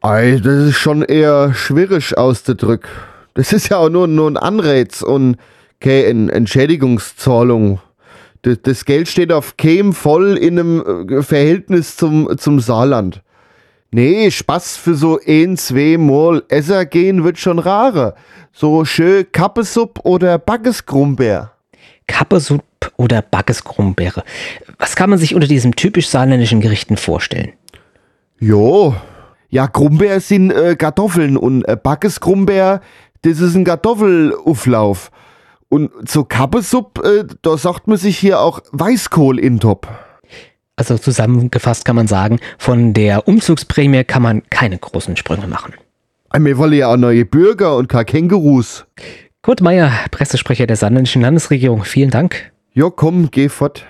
Ei, 0.00 0.40
das 0.42 0.68
ist 0.68 0.76
schon 0.76 1.02
eher 1.02 1.52
schwierig 1.54 2.16
auszudrücken. 2.16 2.88
Das 3.34 3.52
ist 3.52 3.68
ja 3.68 3.78
auch 3.78 3.88
nur, 3.88 4.06
nur 4.06 4.30
ein 4.30 4.36
Anreiz 4.36 5.02
und 5.02 5.36
keine 5.80 6.32
Entschädigungszahlung. 6.32 7.80
Das, 8.42 8.58
das 8.62 8.84
Geld 8.84 9.08
steht 9.08 9.32
auf 9.32 9.56
keinem 9.56 9.92
voll 9.92 10.36
in 10.36 10.58
einem 10.58 11.08
äh, 11.08 11.22
Verhältnis 11.22 11.96
zum, 11.96 12.36
zum 12.38 12.60
Saarland. 12.60 13.22
Nee, 13.92 14.30
Spaß 14.30 14.76
für 14.76 14.94
so 14.94 15.18
ein, 15.26 15.56
zwei 15.56 15.96
Mal 15.98 16.44
Esser 16.48 16.86
gehen 16.86 17.24
wird 17.24 17.38
schon 17.38 17.58
rarer. 17.58 18.14
So 18.52 18.84
schön 18.84 19.26
Kappesupp 19.32 20.00
oder 20.04 20.38
Backesgrumbeer. 20.38 21.52
Kappesupp 22.06 22.64
oder 22.96 23.20
Backesgrumbeere. 23.20 24.22
Was 24.78 24.96
kann 24.96 25.10
man 25.10 25.18
sich 25.18 25.34
unter 25.34 25.48
diesen 25.48 25.72
typisch 25.72 26.08
saarländischen 26.08 26.60
Gerichten 26.60 26.96
vorstellen? 26.96 27.52
Jo, 28.38 28.94
ja, 29.50 29.66
Grumbeer 29.66 30.20
sind 30.20 30.52
äh, 30.52 30.76
Kartoffeln 30.76 31.36
und 31.36 31.64
äh, 31.68 31.76
Backesgrumbeer, 31.76 32.80
das 33.22 33.40
ist 33.40 33.54
ein 33.54 33.64
Kartoffelauflauf. 33.64 35.10
Und 35.68 35.90
zur 36.08 36.28
Kappesupp, 36.28 37.04
äh, 37.04 37.24
da 37.42 37.56
sagt 37.56 37.86
man 37.86 37.96
sich 37.96 38.18
hier 38.18 38.40
auch 38.40 38.60
Weißkohl 38.72 39.38
in 39.38 39.60
Top. 39.60 39.88
Also 40.74 40.98
zusammengefasst 40.98 41.84
kann 41.84 41.96
man 41.96 42.08
sagen, 42.08 42.40
von 42.58 42.94
der 42.94 43.28
Umzugsprämie 43.28 44.04
kann 44.04 44.22
man 44.22 44.42
keine 44.50 44.78
großen 44.78 45.16
Sprünge 45.16 45.46
machen. 45.46 45.74
Wir 46.36 46.58
wollen 46.58 46.72
ja 46.72 46.92
auch 46.92 46.96
neue 46.96 47.24
Bürger 47.24 47.76
und 47.76 47.88
keine 47.88 48.04
Kängurus. 48.06 48.86
Kurt 49.42 49.60
Meier, 49.60 49.92
Pressesprecher 50.10 50.66
der 50.66 50.76
saarländischen 50.76 51.22
Landesregierung, 51.22 51.84
vielen 51.84 52.10
Dank. 52.10 52.52
Ja, 52.72 52.88
komm, 52.88 53.30
geh 53.30 53.48
fort. 53.48 53.84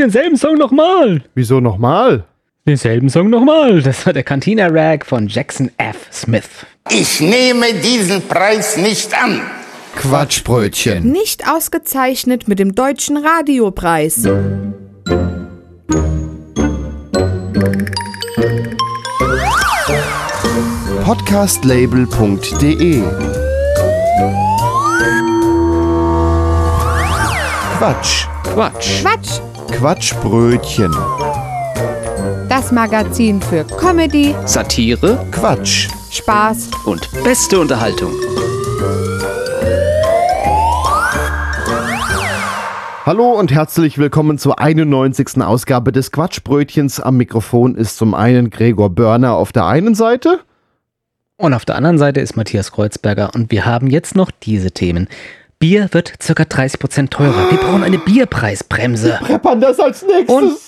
Denselben 0.00 0.36
Song 0.36 0.56
nochmal. 0.56 1.22
Wieso 1.34 1.60
nochmal? 1.60 2.24
Denselben 2.66 3.08
Song 3.08 3.30
nochmal. 3.30 3.82
Das 3.82 4.04
war 4.06 4.12
der 4.12 4.22
Cantina 4.22 4.68
Rag 4.68 5.04
von 5.04 5.28
Jackson 5.28 5.70
F. 5.76 6.08
Smith. 6.12 6.48
Ich 6.90 7.20
nehme 7.20 7.72
diesen 7.74 8.22
Preis 8.26 8.76
nicht 8.76 9.14
an. 9.20 9.40
Quatschbrötchen. 9.96 11.10
Nicht 11.10 11.48
ausgezeichnet 11.48 12.48
mit 12.48 12.58
dem 12.58 12.74
Deutschen 12.74 13.16
Radiopreis. 13.16 14.26
Podcastlabel.de 21.04 23.02
Quatsch. 27.78 28.26
Quatsch. 28.44 29.02
Quatsch. 29.02 29.49
Quatschbrötchen. 29.72 30.94
Das 32.48 32.70
Magazin 32.72 33.40
für 33.40 33.64
Comedy, 33.64 34.34
Satire 34.44 35.26
Quatsch. 35.30 35.88
Spaß 36.10 36.70
und 36.84 37.08
beste 37.24 37.58
Unterhaltung. 37.58 38.12
Hallo 43.06 43.32
und 43.38 43.52
herzlich 43.52 43.96
willkommen 43.98 44.38
zur 44.38 44.58
91. 44.58 45.40
Ausgabe 45.42 45.92
des 45.92 46.12
Quatschbrötchens. 46.12 47.00
Am 47.00 47.16
Mikrofon 47.16 47.74
ist 47.76 47.96
zum 47.96 48.14
einen 48.14 48.50
Gregor 48.50 48.90
Börner 48.90 49.34
auf 49.34 49.52
der 49.52 49.66
einen 49.66 49.94
Seite. 49.94 50.40
Und 51.36 51.54
auf 51.54 51.64
der 51.64 51.76
anderen 51.76 51.96
Seite 51.96 52.20
ist 52.20 52.36
Matthias 52.36 52.72
Kreuzberger 52.72 53.30
und 53.34 53.50
wir 53.50 53.64
haben 53.64 53.86
jetzt 53.86 54.14
noch 54.14 54.30
diese 54.30 54.72
Themen. 54.72 55.08
Bier 55.60 55.88
wird 55.92 56.18
ca. 56.18 56.32
30% 56.42 57.10
teurer. 57.10 57.50
Wir 57.50 57.58
brauchen 57.58 57.84
eine 57.84 57.98
Bierpreisbremse. 57.98 59.18
Preppern 59.22 59.60
das 59.60 59.78
als 59.78 60.02
nächstes. 60.02 60.34
Und 60.34 60.58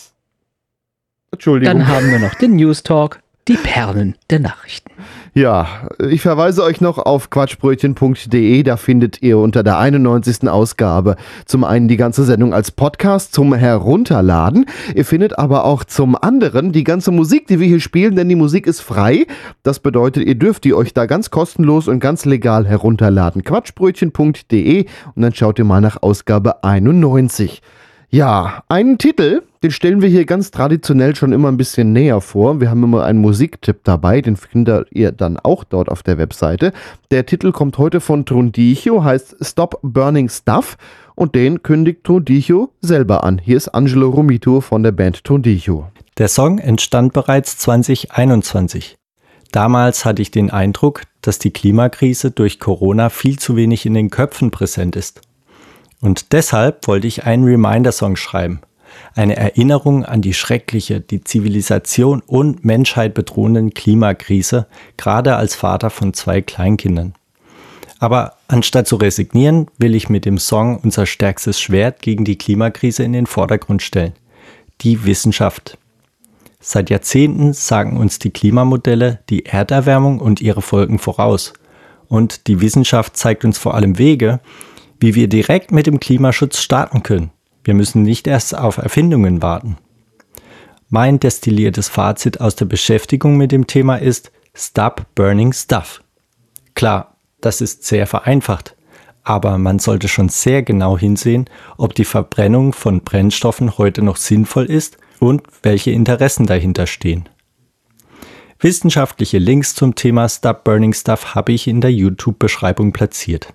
Entschuldigung. 1.33 1.79
dann 1.79 1.89
haben 1.89 2.11
wir 2.11 2.19
noch 2.19 2.35
den 2.35 2.57
News 2.57 2.83
Talk, 2.83 3.21
die 3.49 3.57
Perlen 3.57 4.17
der 4.29 4.41
Nachrichten. 4.41 4.93
Ja, 5.35 5.67
ich 5.99 6.21
verweise 6.21 6.63
euch 6.63 6.83
noch 6.83 6.99
auf 6.99 7.31
quatschbrötchen.de, 7.31 8.63
da 8.65 8.77
findet 8.77 9.23
ihr 9.23 9.39
unter 9.39 9.63
der 9.63 9.79
91. 9.79 10.47
Ausgabe 10.47 11.17
zum 11.47 11.65
einen 11.65 11.89
die 11.89 11.97
ganze 11.97 12.25
Sendung 12.25 12.53
als 12.53 12.71
Podcast 12.71 13.33
zum 13.33 13.55
Herunterladen. 13.55 14.67
Ihr 14.95 15.07
findet 15.07 15.39
aber 15.39 15.65
auch 15.65 15.85
zum 15.85 16.17
anderen 16.21 16.73
die 16.73 16.85
ganze 16.85 17.13
Musik, 17.13 17.47
die 17.47 17.61
wir 17.61 17.67
hier 17.67 17.81
spielen, 17.81 18.15
denn 18.15 18.29
die 18.29 18.35
Musik 18.35 18.67
ist 18.67 18.83
frei. 18.83 19.27
Das 19.63 19.81
bedeutet, 19.81 20.27
ihr 20.27 20.35
dürft 20.35 20.65
die 20.65 20.75
euch 20.75 20.93
da 20.93 21.07
ganz 21.07 21.31
kostenlos 21.31 21.89
und 21.89 21.99
ganz 21.99 22.27
legal 22.27 22.67
herunterladen. 22.67 23.43
quatschbrötchen.de 23.43 24.85
und 25.15 25.23
dann 25.23 25.35
schaut 25.35 25.59
ihr 25.59 25.65
mal 25.65 25.81
nach 25.81 26.03
Ausgabe 26.03 26.63
91. 26.63 27.63
Ja, 28.15 28.63
einen 28.69 28.99
Titel, 28.99 29.41
den 29.63 29.71
stellen 29.71 30.03
wir 30.03 30.09
hier 30.11 30.27
ganz 30.27 30.51
traditionell 30.51 31.17
schon 31.17 31.33
immer 31.33 31.49
ein 31.49 31.57
bisschen 31.57 31.95
näher 31.95 32.21
vor. 32.21 32.61
Wir 32.61 32.69
haben 32.69 32.85
immer 32.85 33.05
einen 33.05 33.23
Musiktipp 33.23 33.85
dabei, 33.85 34.21
den 34.21 34.37
findet 34.37 34.89
ihr 34.91 35.13
dann 35.13 35.39
auch 35.39 35.65
dort 35.65 35.89
auf 35.89 36.03
der 36.03 36.19
Webseite. 36.19 36.75
Der 37.11 37.25
Titel 37.25 37.53
kommt 37.53 37.79
heute 37.79 38.03
von 38.03 38.27
Trondicho, 38.27 39.03
heißt 39.03 39.37
Stop 39.41 39.79
Burning 39.81 40.29
Stuff 40.29 40.77
und 41.15 41.35
den 41.35 41.63
kündigt 41.63 42.05
Trondicho 42.05 42.75
selber 42.83 43.25
an. 43.25 43.39
Hier 43.39 43.57
ist 43.57 43.69
Angelo 43.69 44.11
Romito 44.11 44.61
von 44.61 44.83
der 44.83 44.93
Band 44.93 45.25
Trondicho. 45.25 45.87
Der 46.19 46.29
Song 46.29 46.59
entstand 46.59 47.15
bereits 47.15 47.57
2021. 47.57 48.99
Damals 49.53 50.05
hatte 50.05 50.21
ich 50.21 50.31
den 50.31 50.51
Eindruck, 50.51 51.05
dass 51.23 51.39
die 51.39 51.51
Klimakrise 51.51 52.31
durch 52.31 52.61
Corona 52.61 53.09
viel 53.09 53.39
zu 53.39 53.57
wenig 53.57 53.87
in 53.87 53.95
den 53.95 54.11
Köpfen 54.11 54.51
präsent 54.51 54.97
ist. 54.97 55.23
Und 56.03 56.33
deshalb 56.33 56.87
wollte 56.89 57.07
ich 57.07 57.25
einen 57.25 57.45
Reminder-Song 57.45 58.17
schreiben. 58.17 58.61
Eine 59.15 59.37
Erinnerung 59.37 60.05
an 60.05 60.21
die 60.21 60.35
schreckliche, 60.35 61.01
die 61.01 61.23
Zivilisation 61.23 62.21
und 62.27 62.65
Menschheit 62.65 63.15
bedrohenden 63.15 63.73
Klimakrise, 63.73 64.67
gerade 64.97 65.37
als 65.37 65.55
Vater 65.55 65.89
von 65.89 66.13
zwei 66.13 66.43
Kleinkindern. 66.43 67.15
Aber 68.01 68.35
anstatt 68.49 68.89
zu 68.89 68.97
resignieren, 68.97 69.69
will 69.79 69.95
ich 69.95 70.09
mit 70.09 70.25
dem 70.25 70.39
Song 70.39 70.77
unser 70.79 71.07
stärkstes 71.07 71.61
Schwert 71.61 72.03
gegen 72.03 72.25
die 72.25 72.37
Klimakrise 72.37 73.05
in 73.05 73.13
den 73.13 73.27
Vordergrund 73.27 73.81
stellen. 73.81 74.15
Die 74.81 75.05
Wissenschaft. 75.05 75.79
Seit 76.59 76.91
Jahrzehnten 76.91 77.53
sagen 77.53 77.97
uns 77.97 78.19
die 78.19 78.31
Klimamodelle 78.31 79.21
die 79.31 79.47
Erderwärmung 79.47 80.19
und 80.19 80.41
ihre 80.41 80.63
Folgen 80.63 80.99
voraus. 80.99 81.53
Und 82.09 82.49
die 82.49 82.61
Wissenschaft 82.61 83.17
zeigt 83.17 83.45
uns 83.45 83.57
vor 83.57 83.75
allem 83.75 83.99
Wege, 83.99 84.41
wie 85.03 85.17
wir 85.17 85.29
direkt 85.29 85.73
mit 85.73 85.87
dem 85.87 85.99
Klimaschutz 85.99 86.59
starten 86.59 87.03
können. 87.03 87.33
Wir 87.65 87.75
müssen 87.75 88.03
nicht 88.03 88.29
erst 88.29 88.57
auf 88.57 88.77
Erfindungen 88.79 89.43
warten. 89.43 89.77
Mein 90.89 91.19
destilliertes 91.19 91.89
Fazit 91.89 92.41
aus 92.41 92.55
der 92.55 92.67
Beschäftigung 92.67 93.37
mit 93.37 93.51
dem 93.51 93.67
Thema 93.67 93.97
ist 93.97 94.31
Stop 94.55 95.07
Burning 95.15 95.53
Stuff. 95.53 96.03
Klar, 96.75 97.17
das 97.41 97.61
ist 97.61 97.85
sehr 97.85 98.07
vereinfacht, 98.07 98.77
aber 99.25 99.59
man 99.59 99.81
sollte 99.81 100.07
schon 100.07 100.29
sehr 100.29 100.63
genau 100.63 100.97
hinsehen, 100.97 101.51
ob 101.77 101.95
die 101.95 102.05
Verbrennung 102.05 102.73
von 102.73 103.01
Brennstoffen 103.01 103.79
heute 103.79 104.03
noch 104.03 104.17
sinnvoll 104.17 104.67
ist 104.67 104.99
und 105.19 105.43
welche 105.63 105.91
Interessen 105.91 106.47
dahinter 106.47 106.87
stehen. 106.87 107.29
Wissenschaftliche 108.61 109.39
Links 109.39 109.75
zum 109.75 109.97
Thema 109.97 110.29
Stop 110.29 110.63
Burning 110.63 110.93
Stuff 110.93 111.35
habe 111.35 111.53
ich 111.53 111.67
in 111.67 111.81
der 111.81 111.93
YouTube-Beschreibung 111.93 112.93
platziert. 112.93 113.53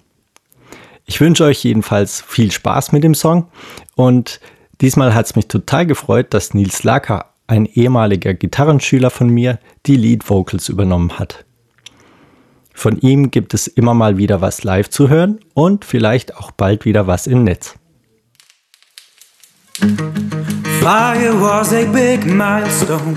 Ich 1.09 1.21
wünsche 1.21 1.45
euch 1.45 1.63
jedenfalls 1.63 2.21
viel 2.21 2.51
Spaß 2.51 2.91
mit 2.91 3.03
dem 3.03 3.15
Song 3.15 3.47
und 3.95 4.41
diesmal 4.81 5.15
hat 5.15 5.27
es 5.27 5.35
mich 5.37 5.47
total 5.47 5.87
gefreut, 5.87 6.33
dass 6.33 6.53
Nils 6.53 6.83
Lacker, 6.83 7.33
ein 7.47 7.65
ehemaliger 7.65 8.33
Gitarrenschüler 8.33 9.09
von 9.09 9.29
mir, 9.29 9.57
die 9.85 9.95
Lead 9.95 10.29
Vocals 10.29 10.67
übernommen 10.67 11.17
hat. 11.17 11.45
Von 12.73 12.99
ihm 12.99 13.31
gibt 13.31 13.53
es 13.53 13.67
immer 13.67 13.93
mal 13.93 14.17
wieder 14.17 14.41
was 14.41 14.65
live 14.65 14.89
zu 14.89 15.07
hören 15.07 15.39
und 15.53 15.85
vielleicht 15.85 16.35
auch 16.35 16.51
bald 16.51 16.83
wieder 16.83 17.07
was 17.07 17.25
im 17.25 17.45
Netz. 17.45 17.75
Fire 20.81 21.33
was 21.39 21.71
a 21.73 21.85
big 21.85 22.25
milestone. 22.25 23.15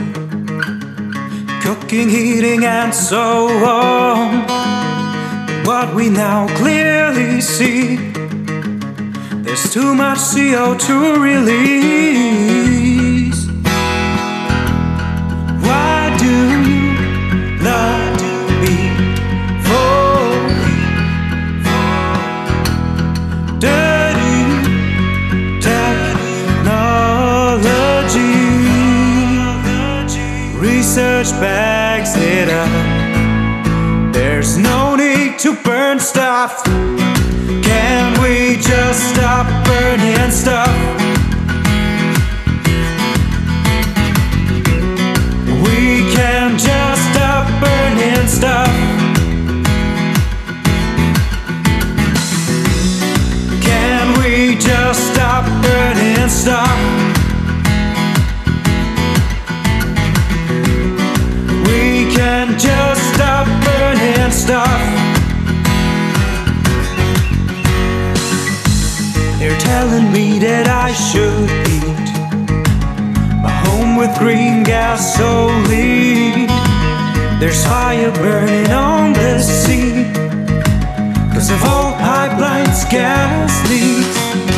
Cooking, 1.62 2.08
heating, 2.08 2.64
and 2.64 2.94
so 2.94 3.16
on. 3.16 4.89
What 5.64 5.94
we 5.94 6.08
now 6.08 6.48
clearly 6.56 7.40
see 7.40 7.96
there's 9.42 9.72
too 9.72 9.94
much 9.94 10.18
CO2 10.18 11.20
release. 11.20 12.60
Why 15.66 16.16
do 16.18 16.32
you 16.68 16.96
love 17.62 18.20
me 18.62 18.76
for 19.66 20.20
dirty 23.58 24.40
technology? 25.60 26.30
Research 30.58 31.30
backs 31.40 32.16
it 32.16 32.48
up. 32.48 32.99
Green 74.20 74.62
gasoline. 74.62 76.46
There's 77.40 77.64
fire 77.64 78.12
burning 78.12 78.70
on 78.70 79.14
the 79.14 79.38
sea. 79.40 80.12
Cause 81.32 81.50
of 81.50 81.64
all 81.64 81.94
pipelines, 81.94 82.88
gas 82.90 83.50
leaks. 83.70 84.49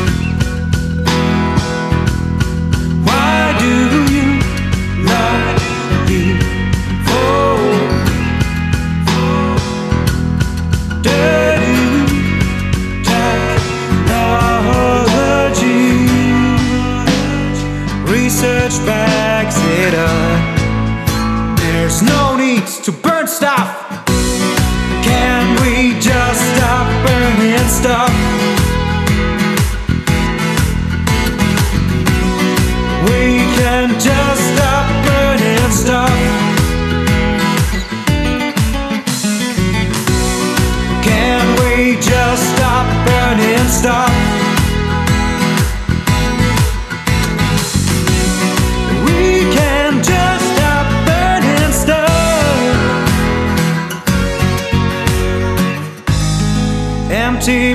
Stuff? 27.82 28.10
We 33.08 33.42
can 33.58 33.88
just 33.98 34.42
stop 34.54 34.86
burning 35.04 35.70
stuff. 35.82 36.18
Can 41.02 41.42
we 41.58 41.96
just 41.96 42.42
stop 42.54 42.86
burning 43.06 43.68
stuff? 43.68 44.11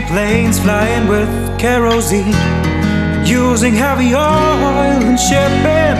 Planes 0.08 0.58
flying 0.60 1.08
with 1.08 1.30
kerosene, 1.60 2.34
using 3.26 3.74
heavy 3.74 4.16
oil 4.16 5.04
and 5.04 5.20
shipping. 5.20 5.98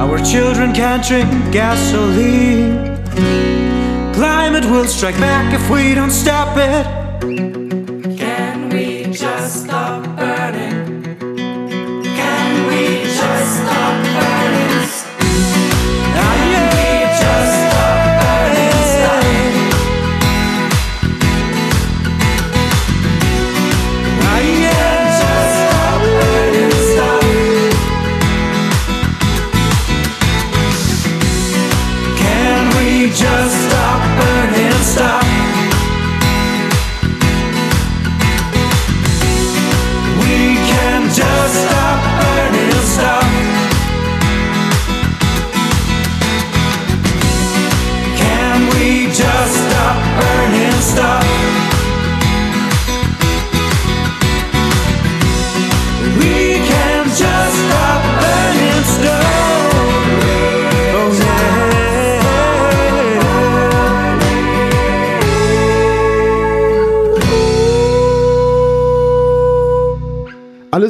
Our 0.00 0.18
children 0.24 0.72
can't 0.72 1.04
drink 1.04 1.30
gasoline. 1.52 2.96
Climate 4.14 4.64
will 4.64 4.86
strike 4.86 5.18
back 5.18 5.52
if 5.52 5.70
we 5.70 5.94
don't 5.94 6.10
stop 6.10 6.56
it. 6.56 6.95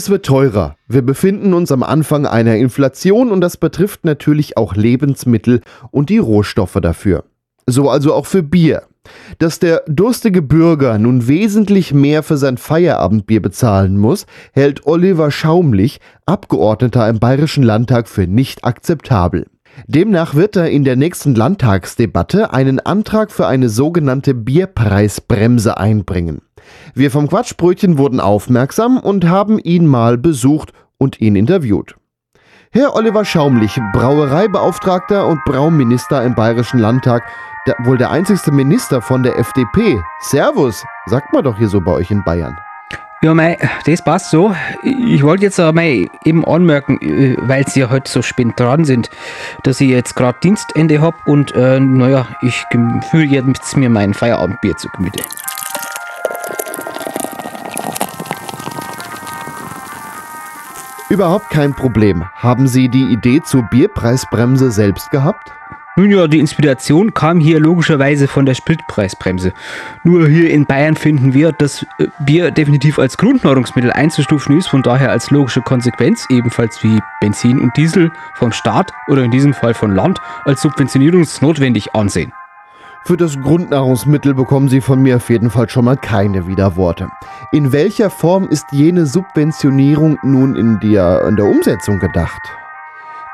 Alles 0.07 0.13
wird 0.13 0.27
teurer. 0.27 0.77
Wir 0.87 1.03
befinden 1.03 1.53
uns 1.53 1.73
am 1.73 1.83
Anfang 1.83 2.27
einer 2.27 2.55
Inflation 2.55 3.33
und 3.33 3.41
das 3.41 3.57
betrifft 3.57 4.05
natürlich 4.05 4.57
auch 4.57 4.77
Lebensmittel 4.77 5.63
und 5.91 6.11
die 6.11 6.19
Rohstoffe 6.19 6.79
dafür. 6.81 7.25
So 7.67 7.91
also 7.91 8.15
auch 8.15 8.27
für 8.27 8.45
Bier. 8.45 8.85
Dass 9.41 9.59
der 9.59 9.83
durstige 9.89 10.43
Bürger 10.43 10.97
nun 10.99 11.27
wesentlich 11.27 11.93
mehr 11.93 12.23
für 12.23 12.37
sein 12.37 12.57
Feierabendbier 12.57 13.43
bezahlen 13.43 13.99
muss, 13.99 14.27
hält 14.53 14.87
Oliver 14.87 15.33
Schaumlich, 15.33 15.99
Abgeordneter 16.25 17.09
im 17.09 17.19
Bayerischen 17.19 17.65
Landtag, 17.65 18.07
für 18.07 18.29
nicht 18.29 18.65
akzeptabel. 18.65 19.49
Demnach 19.87 20.35
wird 20.35 20.57
er 20.57 20.71
in 20.71 20.85
der 20.85 20.97
nächsten 20.97 21.35
Landtagsdebatte 21.35 22.53
einen 22.53 22.81
Antrag 22.81 23.31
für 23.31 23.47
eine 23.47 23.69
sogenannte 23.69 24.35
Bierpreisbremse 24.35 25.77
einbringen. 25.77 26.43
Wir 26.95 27.11
vom 27.11 27.29
Quatschbrötchen 27.29 27.99
wurden 27.99 28.21
aufmerksam 28.21 28.99
und 28.99 29.29
haben 29.29 29.59
ihn 29.59 29.87
mal 29.87 30.19
besucht 30.19 30.73
und 30.99 31.21
ihn 31.21 31.37
interviewt. 31.37 31.97
Herr 32.73 32.95
Oliver 32.95 33.25
Schaumlich, 33.25 33.79
Brauereibeauftragter 33.93 35.27
und 35.27 35.45
Brauminister 35.45 36.23
im 36.25 36.35
Bayerischen 36.35 36.79
Landtag, 36.79 37.23
der, 37.67 37.77
wohl 37.85 37.97
der 37.97 38.11
einzigste 38.11 38.53
Minister 38.53 39.01
von 39.01 39.23
der 39.23 39.39
FDP. 39.39 40.01
Servus, 40.21 40.85
sagt 41.07 41.33
man 41.33 41.45
doch 41.45 41.59
hier 41.59 41.69
so 41.69 41.81
bei 41.81 41.93
euch 41.93 42.11
in 42.11 42.25
Bayern. 42.25 42.57
Ja, 43.23 43.33
mei, 43.33 43.57
das 43.87 44.05
passt 44.05 44.31
so. 44.31 44.55
Ich 44.83 45.23
wollte 45.23 45.45
jetzt 45.45 45.59
aber 45.59 45.83
eben 45.83 46.45
anmerken, 46.45 46.99
äh, 47.01 47.37
weil 47.41 47.67
Sie 47.67 47.81
ja 47.81 47.89
heute 47.89 48.11
so 48.11 48.21
spät 48.21 48.49
dran 48.57 48.85
sind, 48.85 49.11
dass 49.63 49.81
ich 49.81 49.89
jetzt 49.89 50.15
gerade 50.17 50.39
Dienstende 50.43 51.01
hab 51.01 51.27
und 51.27 51.53
äh, 51.53 51.81
naja, 51.81 52.29
ich 52.43 52.65
führe 53.11 53.25
jetzt 53.25 53.75
mir 53.77 53.89
mein 53.89 54.13
Feierabendbier 54.13 54.77
zu 54.77 54.89
Gemüte. 54.91 55.25
Überhaupt 61.09 61.49
kein 61.51 61.73
Problem. 61.73 62.25
Haben 62.35 62.69
Sie 62.69 62.89
die 62.89 63.05
Idee 63.05 63.41
zur 63.43 63.63
Bierpreisbremse 63.63 64.71
selbst 64.71 65.11
gehabt? 65.11 65.53
Nun 65.99 66.11
ja, 66.11 66.29
die 66.29 66.41
Inspiration 66.41 67.15
kam 67.15 67.41
hier 67.41 67.59
logischerweise 67.59 68.29
von 68.29 68.45
der 68.45 68.53
Spritpreisbremse. 68.53 69.55
Nur 70.05 70.29
hier 70.29 70.51
in 70.51 70.67
Bayern 70.67 70.95
finden 70.95 71.33
wir, 71.33 71.53
dass 71.53 71.85
äh, 71.99 72.09
Bier 72.21 72.51
definitiv 72.51 72.99
als 72.99 73.17
Grundnahrungsmittel 73.17 73.91
einzustufen 73.91 74.59
ist, 74.59 74.69
von 74.69 74.83
daher 74.83 75.11
als 75.11 75.31
logische 75.31 75.63
Konsequenz, 75.63 76.27
ebenfalls 76.29 76.85
wie 76.85 77.01
Benzin 77.23 77.59
und 77.61 77.75
Diesel 77.79 78.11
vom 78.35 78.53
Staat 78.53 78.93
oder 79.09 79.23
in 79.23 79.31
diesem 79.31 79.55
Fall 79.55 79.73
von 79.73 79.95
Land, 79.95 80.19
als 80.45 80.61
subventionierungsnotwendig 80.61 81.95
ansehen. 81.95 82.31
Für 83.07 83.17
das 83.17 83.41
Grundnahrungsmittel 83.41 84.35
bekommen 84.35 84.69
Sie 84.69 84.83
von 84.83 85.01
mir 85.01 85.17
auf 85.17 85.31
jeden 85.31 85.49
Fall 85.49 85.71
schon 85.71 85.87
mal 85.87 85.97
keine 85.97 86.47
Widerworte. 86.47 87.09
In 87.53 87.73
welcher 87.73 88.11
Form 88.11 88.49
ist 88.49 88.67
jene 88.71 89.07
Subventionierung 89.07 90.19
nun 90.23 90.57
in 90.57 90.79
der, 90.81 91.25
in 91.27 91.37
der 91.37 91.47
Umsetzung 91.47 92.01
gedacht? 92.01 92.43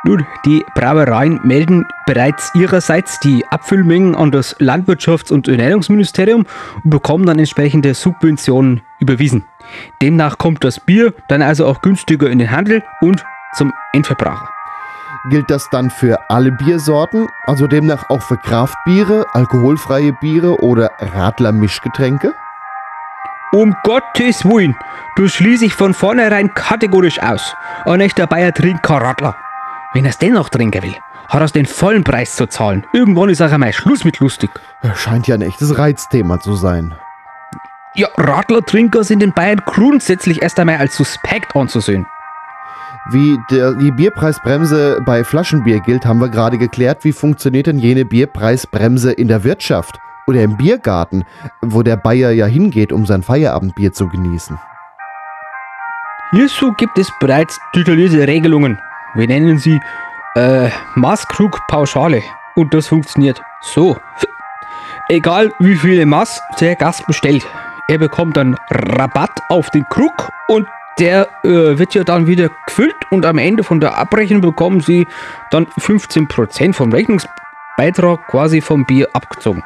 Nun, 0.04 0.26
die 0.44 0.64
Brauereien 0.74 1.38
melden 1.44 1.86
bereits 2.06 2.50
ihrerseits 2.54 3.20
die 3.20 3.44
Abfüllmengen 3.50 4.16
an 4.16 4.32
das 4.32 4.58
Landwirtschafts- 4.58 5.32
und 5.32 5.46
Ernährungsministerium 5.46 6.44
und 6.82 6.90
bekommen 6.90 7.24
dann 7.24 7.38
entsprechende 7.38 7.94
Subventionen 7.94 8.82
überwiesen. 8.98 9.44
Demnach 10.00 10.38
kommt 10.38 10.64
das 10.64 10.80
Bier 10.80 11.14
dann 11.28 11.40
also 11.40 11.66
auch 11.66 11.82
günstiger 11.82 12.28
in 12.28 12.40
den 12.40 12.50
Handel 12.50 12.82
und 13.00 13.24
zum 13.54 13.72
Endverbraucher. 13.92 14.48
Gilt 15.30 15.48
das 15.50 15.70
dann 15.70 15.88
für 15.88 16.18
alle 16.28 16.50
Biersorten, 16.50 17.28
also 17.46 17.68
demnach 17.68 18.10
auch 18.10 18.22
für 18.22 18.38
Kraftbiere, 18.38 19.24
alkoholfreie 19.34 20.12
Biere 20.14 20.60
oder 20.64 20.90
Radler-Mischgetränke? 20.98 22.34
Um 23.52 23.76
Gottes 23.84 24.44
Willen, 24.44 24.74
das 25.16 25.32
schließe 25.34 25.66
ich 25.66 25.74
von 25.74 25.94
vornherein 25.94 26.52
kategorisch 26.54 27.22
aus. 27.22 27.54
Ein 27.84 28.00
echter 28.00 28.26
Bayer 28.26 28.52
trinkt 28.52 28.82
kein 28.82 29.02
Radler. 29.02 29.36
Wenn 29.94 30.04
er 30.04 30.10
es 30.10 30.18
dennoch 30.18 30.48
trinken 30.48 30.82
will, 30.82 30.94
hat 31.28 31.40
er 31.40 31.48
den 31.48 31.66
vollen 31.66 32.02
Preis 32.02 32.36
zu 32.36 32.46
zahlen. 32.46 32.86
Irgendwann 32.92 33.28
ist 33.28 33.42
auch 33.42 33.52
einmal 33.52 33.72
Schluss 33.72 34.04
mit 34.04 34.20
lustig. 34.20 34.50
Scheint 34.94 35.26
ja 35.28 35.34
ein 35.34 35.42
echtes 35.42 35.76
Reizthema 35.78 36.40
zu 36.40 36.54
sein. 36.54 36.94
Ja, 37.94 38.08
Radlertrinker 38.16 39.04
sind 39.04 39.22
in 39.22 39.32
Bayern 39.32 39.60
grundsätzlich 39.66 40.42
erst 40.42 40.58
einmal 40.58 40.78
als 40.78 40.96
suspekt 40.96 41.54
anzusehen. 41.54 42.06
Wie 43.10 43.38
der, 43.50 43.74
die 43.74 43.90
Bierpreisbremse 43.90 45.02
bei 45.04 45.24
Flaschenbier 45.24 45.80
gilt, 45.80 46.06
haben 46.06 46.20
wir 46.20 46.28
gerade 46.28 46.56
geklärt. 46.56 47.04
Wie 47.04 47.12
funktioniert 47.12 47.66
denn 47.66 47.78
jene 47.78 48.04
Bierpreisbremse 48.04 49.12
in 49.12 49.28
der 49.28 49.44
Wirtschaft 49.44 49.98
oder 50.26 50.42
im 50.42 50.56
Biergarten, 50.56 51.24
wo 51.60 51.82
der 51.82 51.96
Bayer 51.96 52.30
ja 52.30 52.46
hingeht, 52.46 52.92
um 52.92 53.04
sein 53.04 53.22
Feierabendbier 53.22 53.92
zu 53.92 54.08
genießen? 54.08 54.58
Hierzu 56.30 56.72
gibt 56.72 56.96
es 56.96 57.12
bereits 57.20 57.58
detaillierte 57.74 58.26
Regelungen. 58.26 58.78
Wir 59.14 59.26
nennen 59.26 59.58
sie 59.58 59.80
äh, 60.34 60.70
Maßkrug-Pauschale. 60.94 62.22
Und 62.54 62.74
das 62.74 62.88
funktioniert 62.88 63.42
So. 63.60 63.98
Egal 65.08 65.52
wie 65.58 65.76
viele 65.76 66.06
Maß 66.06 66.40
der 66.60 66.76
Gast 66.76 67.06
bestellt, 67.06 67.46
er 67.88 67.98
bekommt 67.98 68.36
dann 68.36 68.56
Rabatt 68.70 69.40
auf 69.48 69.68
den 69.70 69.84
Krug 69.88 70.30
und 70.48 70.66
der 70.98 71.28
äh, 71.44 71.78
wird 71.78 71.94
ja 71.94 72.04
dann 72.04 72.26
wieder 72.26 72.50
gefüllt 72.66 72.94
und 73.10 73.26
am 73.26 73.38
Ende 73.38 73.64
von 73.64 73.80
der 73.80 73.98
Abrechnung 73.98 74.40
bekommen 74.40 74.80
Sie 74.80 75.06
dann 75.50 75.66
15% 75.66 76.72
vom 76.72 76.92
Rechnungsbeitrag 76.92 78.26
quasi 78.28 78.60
vom 78.60 78.84
Bier 78.86 79.08
abgezogen. 79.12 79.62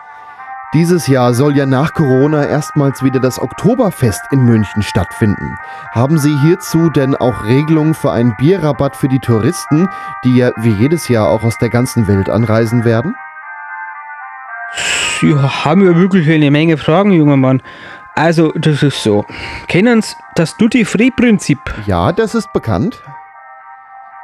Dieses 0.76 1.06
Jahr 1.06 1.32
soll 1.32 1.56
ja 1.56 1.64
nach 1.64 1.94
Corona 1.94 2.44
erstmals 2.44 3.02
wieder 3.02 3.18
das 3.18 3.40
Oktoberfest 3.40 4.20
in 4.30 4.40
München 4.44 4.82
stattfinden. 4.82 5.56
Haben 5.92 6.18
Sie 6.18 6.36
hierzu 6.42 6.90
denn 6.90 7.16
auch 7.16 7.44
Regelungen 7.44 7.94
für 7.94 8.12
einen 8.12 8.36
Bierrabatt 8.36 8.94
für 8.94 9.08
die 9.08 9.18
Touristen, 9.18 9.88
die 10.22 10.36
ja 10.36 10.50
wie 10.58 10.72
jedes 10.72 11.08
Jahr 11.08 11.30
auch 11.30 11.44
aus 11.44 11.56
der 11.56 11.70
ganzen 11.70 12.06
Welt 12.08 12.28
anreisen 12.28 12.84
werden? 12.84 13.14
Sie 15.18 15.34
haben 15.34 15.82
ja 15.82 15.96
wirklich 15.96 16.28
eine 16.28 16.50
Menge 16.50 16.76
Fragen, 16.76 17.12
junger 17.12 17.38
Mann. 17.38 17.62
Also, 18.14 18.52
das 18.52 18.82
ist 18.82 19.02
so. 19.02 19.24
Kennen 19.68 20.02
Sie 20.02 20.14
das 20.34 20.58
Duty-Free-Prinzip? 20.58 21.58
Ja, 21.86 22.12
das 22.12 22.34
ist 22.34 22.52
bekannt. 22.52 23.02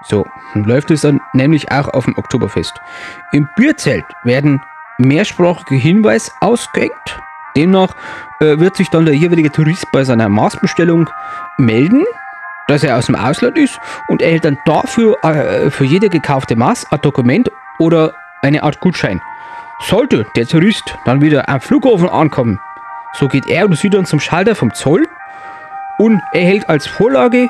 So, 0.05 0.26
läuft 0.53 0.90
es 0.90 1.00
dann 1.00 1.22
nämlich 1.32 1.72
auch 1.72 1.88
auf 1.88 2.05
dem 2.05 2.18
Oktoberfest. 2.18 2.78
Im 3.32 3.48
Bierzelt 3.57 4.05
werden 4.22 4.61
mehrsprachige 4.99 5.76
Hinweise 5.76 6.30
ausgehängt. 6.40 7.20
Demnach 7.57 7.95
äh, 8.40 8.59
wird 8.59 8.76
sich 8.76 8.88
dann 8.88 9.05
der 9.05 9.14
jeweilige 9.14 9.51
Tourist 9.53 9.86
bei 9.93 10.05
seiner 10.05 10.28
Maßbestellung 10.28 11.09
melden, 11.59 12.05
dass 12.66 12.82
er 12.82 12.97
aus 12.97 13.07
dem 13.07 13.14
Ausland 13.14 13.59
ist 13.59 13.78
und 14.09 14.22
erhält 14.22 14.45
dann 14.45 14.59
dafür 14.64 15.16
äh, 15.22 15.70
für 15.70 15.84
jede 15.84 16.09
gekaufte 16.09 16.57
Maß 16.57 16.90
ein 16.90 17.01
Dokument 17.01 17.51
oder 17.78 18.14
eine 18.43 18.62
Art 18.62 18.80
Gutschein. 18.80 19.20
Sollte 19.80 20.26
der 20.36 20.47
Tourist 20.47 20.97
dann 21.05 21.20
wieder 21.20 21.49
am 21.49 21.61
Flughafen 21.61 22.09
ankommen, 22.09 22.61
so 23.14 23.28
geht 23.28 23.47
er 23.47 23.66
oder 23.66 23.76
sie 23.76 23.90
dann 23.90 24.07
zum 24.07 24.20
Schalter 24.20 24.55
vom 24.55 24.72
Zoll 24.72 25.07
und 25.99 26.22
erhält 26.32 26.68
als 26.68 26.86
Vorlage 26.86 27.49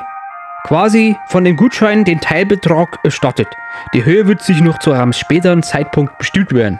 quasi 0.63 1.17
von 1.27 1.43
dem 1.43 1.55
Gutschein 1.55 2.05
den 2.05 2.19
Teilbetrag 2.21 2.99
erstattet. 3.03 3.47
Die 3.93 4.03
Höhe 4.03 4.27
wird 4.27 4.41
sich 4.41 4.61
noch 4.61 4.79
zu 4.79 4.91
einem 4.91 5.13
späteren 5.13 5.61
Zeitpunkt 5.63 6.17
bestimmt 6.17 6.53
werden. 6.53 6.79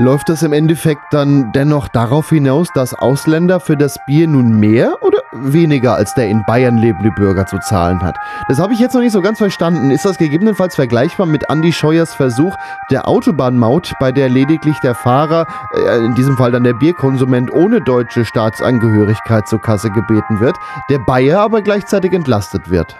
Läuft 0.00 0.28
das 0.28 0.44
im 0.44 0.52
Endeffekt 0.52 1.02
dann 1.10 1.50
dennoch 1.50 1.88
darauf 1.88 2.28
hinaus, 2.28 2.68
dass 2.72 2.94
Ausländer 2.94 3.58
für 3.58 3.76
das 3.76 3.98
Bier 4.06 4.28
nun 4.28 4.60
mehr 4.60 5.02
oder 5.02 5.18
weniger 5.32 5.96
als 5.96 6.14
der 6.14 6.28
in 6.28 6.44
Bayern 6.46 6.78
lebende 6.78 7.10
Bürger 7.10 7.46
zu 7.46 7.58
zahlen 7.58 8.00
hat? 8.00 8.16
Das 8.46 8.60
habe 8.60 8.72
ich 8.72 8.78
jetzt 8.78 8.94
noch 8.94 9.00
nicht 9.00 9.10
so 9.10 9.20
ganz 9.22 9.38
verstanden. 9.38 9.90
Ist 9.90 10.04
das 10.04 10.16
gegebenenfalls 10.16 10.76
vergleichbar 10.76 11.26
mit 11.26 11.50
Andy 11.50 11.72
Scheuers 11.72 12.14
Versuch 12.14 12.54
der 12.92 13.08
Autobahnmaut, 13.08 13.92
bei 13.98 14.12
der 14.12 14.28
lediglich 14.28 14.78
der 14.84 14.94
Fahrer, 14.94 15.48
äh, 15.74 16.04
in 16.04 16.14
diesem 16.14 16.36
Fall 16.36 16.52
dann 16.52 16.62
der 16.62 16.74
Bierkonsument 16.74 17.52
ohne 17.52 17.80
deutsche 17.80 18.24
Staatsangehörigkeit 18.24 19.48
zur 19.48 19.60
Kasse 19.60 19.90
gebeten 19.90 20.38
wird, 20.38 20.54
der 20.90 21.00
Bayer 21.00 21.40
aber 21.40 21.60
gleichzeitig 21.60 22.12
entlastet 22.12 22.70
wird? 22.70 22.94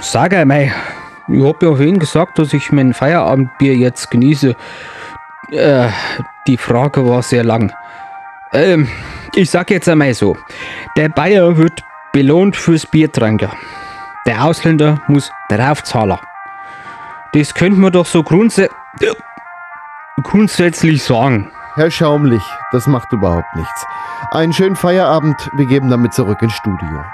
Sag 0.00 0.32
einmal, 0.32 0.72
ich 1.28 1.42
habe 1.42 1.66
ja 1.66 1.68
vorhin 1.68 1.98
gesagt, 1.98 2.38
dass 2.38 2.52
ich 2.52 2.72
mein 2.72 2.92
Feierabendbier 2.94 3.76
jetzt 3.76 4.10
genieße. 4.10 4.54
Äh, 5.50 5.88
die 6.46 6.56
Frage 6.56 7.08
war 7.08 7.22
sehr 7.22 7.44
lang. 7.44 7.72
Ähm, 8.52 8.88
ich 9.34 9.50
sag 9.50 9.70
jetzt 9.70 9.88
einmal 9.88 10.14
so: 10.14 10.36
Der 10.96 11.08
Bayer 11.08 11.56
wird 11.56 11.82
belohnt 12.12 12.56
fürs 12.56 12.86
Biertrinken. 12.86 13.50
Der 14.26 14.44
Ausländer 14.44 15.00
muss 15.08 15.30
draufzahlen. 15.48 16.18
Das 17.32 17.52
könnte 17.54 17.80
man 17.80 17.92
doch 17.92 18.06
so 18.06 18.22
grundsä 18.22 18.68
grundsätzlich 20.22 21.02
sagen. 21.02 21.50
Herr 21.74 21.90
Schaumlich, 21.90 22.42
das 22.70 22.86
macht 22.86 23.12
überhaupt 23.12 23.52
nichts. 23.56 23.86
Einen 24.30 24.52
schönen 24.52 24.76
Feierabend, 24.76 25.50
wir 25.54 25.66
geben 25.66 25.90
damit 25.90 26.14
zurück 26.14 26.40
ins 26.40 26.52
Studio. 26.54 27.04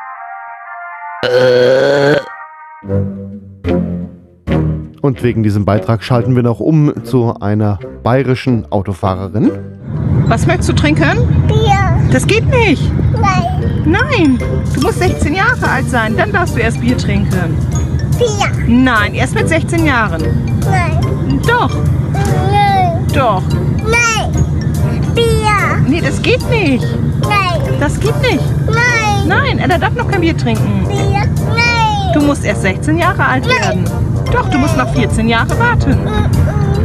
Und 5.00 5.22
wegen 5.22 5.42
diesem 5.42 5.64
Beitrag 5.64 6.02
schalten 6.02 6.36
wir 6.36 6.42
noch 6.42 6.60
um 6.60 6.92
zu 7.04 7.34
einer 7.40 7.78
bayerischen 8.02 8.70
Autofahrerin. 8.70 9.50
Was 10.26 10.46
möchtest 10.46 10.68
du 10.68 10.72
trinken? 10.74 11.46
Bier. 11.48 12.10
Das 12.12 12.26
geht 12.26 12.46
nicht. 12.46 12.82
Nein. 13.14 13.82
Nein. 13.84 14.38
Du 14.74 14.80
musst 14.82 14.98
16 14.98 15.34
Jahre 15.34 15.68
alt 15.68 15.88
sein, 15.88 16.16
dann 16.16 16.32
darfst 16.32 16.56
du 16.56 16.60
erst 16.60 16.80
Bier 16.80 16.96
trinken. 16.96 17.56
Bier. 18.18 18.66
Nein, 18.68 19.14
erst 19.14 19.34
mit 19.34 19.48
16 19.48 19.86
Jahren. 19.86 20.22
Nein. 20.70 21.40
Doch. 21.46 21.74
Nein. 22.12 23.06
Doch. 23.14 23.42
Nein. 23.82 24.30
Bier. 25.14 25.84
Nee, 25.88 26.00
das 26.00 26.20
geht 26.22 26.48
nicht. 26.50 26.86
Nein. 27.22 27.80
Das 27.80 27.98
geht 27.98 28.20
nicht. 28.20 28.44
Nein. 28.66 29.26
Nein, 29.26 29.58
er 29.58 29.78
darf 29.78 29.94
noch 29.94 30.08
kein 30.08 30.20
Bier 30.20 30.36
trinken. 30.36 30.86
Bier. 30.86 31.24
Nein. 31.56 31.69
Du 32.12 32.20
musst 32.20 32.44
erst 32.44 32.62
16 32.62 32.98
Jahre 32.98 33.24
alt 33.24 33.46
Nein. 33.46 33.84
werden. 33.84 33.84
Doch, 34.32 34.48
du 34.48 34.58
musst 34.58 34.76
noch 34.76 34.92
14 34.94 35.28
Jahre 35.28 35.58
warten. 35.58 35.98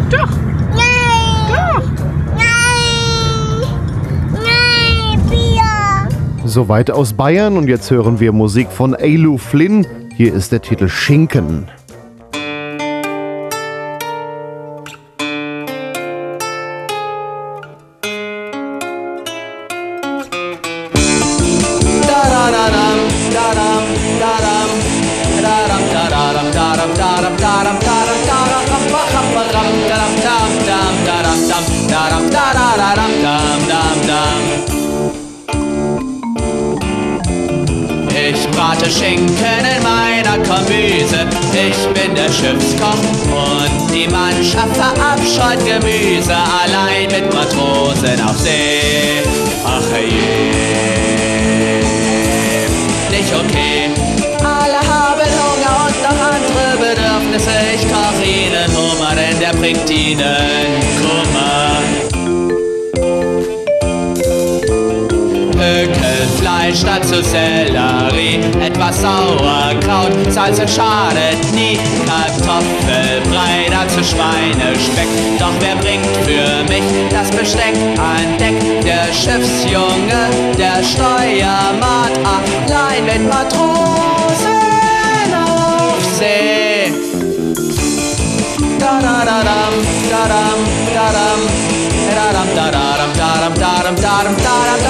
Doch. 0.10 0.30
Nein. 0.76 1.50
Doch. 1.50 1.84
Nein. 2.36 3.68
Nein. 4.34 5.20
Bier. 5.30 6.46
Soweit 6.46 6.92
aus 6.92 7.14
Bayern 7.14 7.58
und 7.58 7.68
jetzt 7.68 7.90
hören 7.92 8.20
wir 8.20 8.32
Musik 8.32 8.72
von 8.72 8.96
Ailu 8.96 9.38
Flynn. 9.38 9.86
Hier 10.16 10.34
ist 10.34 10.52
der 10.52 10.62
Titel 10.62 10.88
Schinken. 10.88 11.68
Brate 38.86 38.92
Schinken 38.92 39.66
in 39.66 39.82
meiner 39.84 40.38
Kombüse. 40.48 41.26
Ich 41.54 41.88
bin 41.94 42.14
der 42.14 42.32
Schiffskoch 42.32 43.04
und 43.32 43.92
die 43.92 44.08
Mannschaft 44.08 44.76
verabscheut 44.76 45.60
Gemüse. 45.66 46.36
Allein 46.36 47.08
mit 47.10 47.34
Matrosen 47.34 48.22
auf 48.24 48.38
See. 48.38 49.24
Ach 49.66 49.82
je, 49.98 51.82
nicht 53.10 53.34
okay. 53.34 53.90
Alle 54.44 54.80
haben 54.80 55.30
Hunger 55.42 55.88
und 55.88 55.98
noch 56.04 56.20
andere 56.22 56.78
Bedürfnisse. 56.78 57.56
Ich 57.74 57.84
koch 57.92 58.20
ihnen 58.24 58.70
Hummer, 58.76 59.16
denn 59.16 59.40
der 59.40 59.54
bringt 59.58 59.90
ihnen 59.90 60.22
Kummer. 61.02 61.85
Pökelfleisch 66.66 66.84
dazu 66.84 67.22
Sellerie, 67.22 68.40
etwas 68.60 69.02
Sauerkraut, 69.02 70.12
Salz 70.30 70.60
und 70.60 70.70
schadet 70.70 71.54
nie, 71.54 71.78
Kartoffelbrei 72.08 73.68
dazu 73.70 74.04
Schweinespeck. 74.04 75.08
Doch 75.40 75.54
wer 75.60 75.76
bringt 75.76 76.06
für 76.26 76.64
mich 76.68 76.84
das 77.10 77.30
Besteck 77.30 77.76
an 77.98 78.38
Deck? 78.40 78.56
Der 78.84 79.14
Schiffsjunge, 79.14 80.30
der 80.58 80.84
Steuermann, 80.84 82.12
allein 82.24 83.06
mit 83.06 83.30
Matrosen 83.30 84.50
auf 85.46 86.04
See. 86.18 86.92
Da 88.80 89.00
da 89.02 89.26
da 89.26 89.44
dam, 89.44 89.74
da 90.10 90.28
dam, 90.28 90.60
da 90.94 91.12
dam. 91.12 91.76
Da-dam, 92.16 92.48
da-dam, 92.56 93.14
da-dam, 93.18 93.54
da-dam, 93.54 93.56
da-dam, 93.56 93.96
dam, 93.96 93.96
bam, 93.96 93.96
ba-dam, 93.96 93.96
bam, 93.96 93.96
dam, 93.96 94.24
dam, 94.24 94.36
da-dam, 94.36 94.80
dam, 94.80 94.85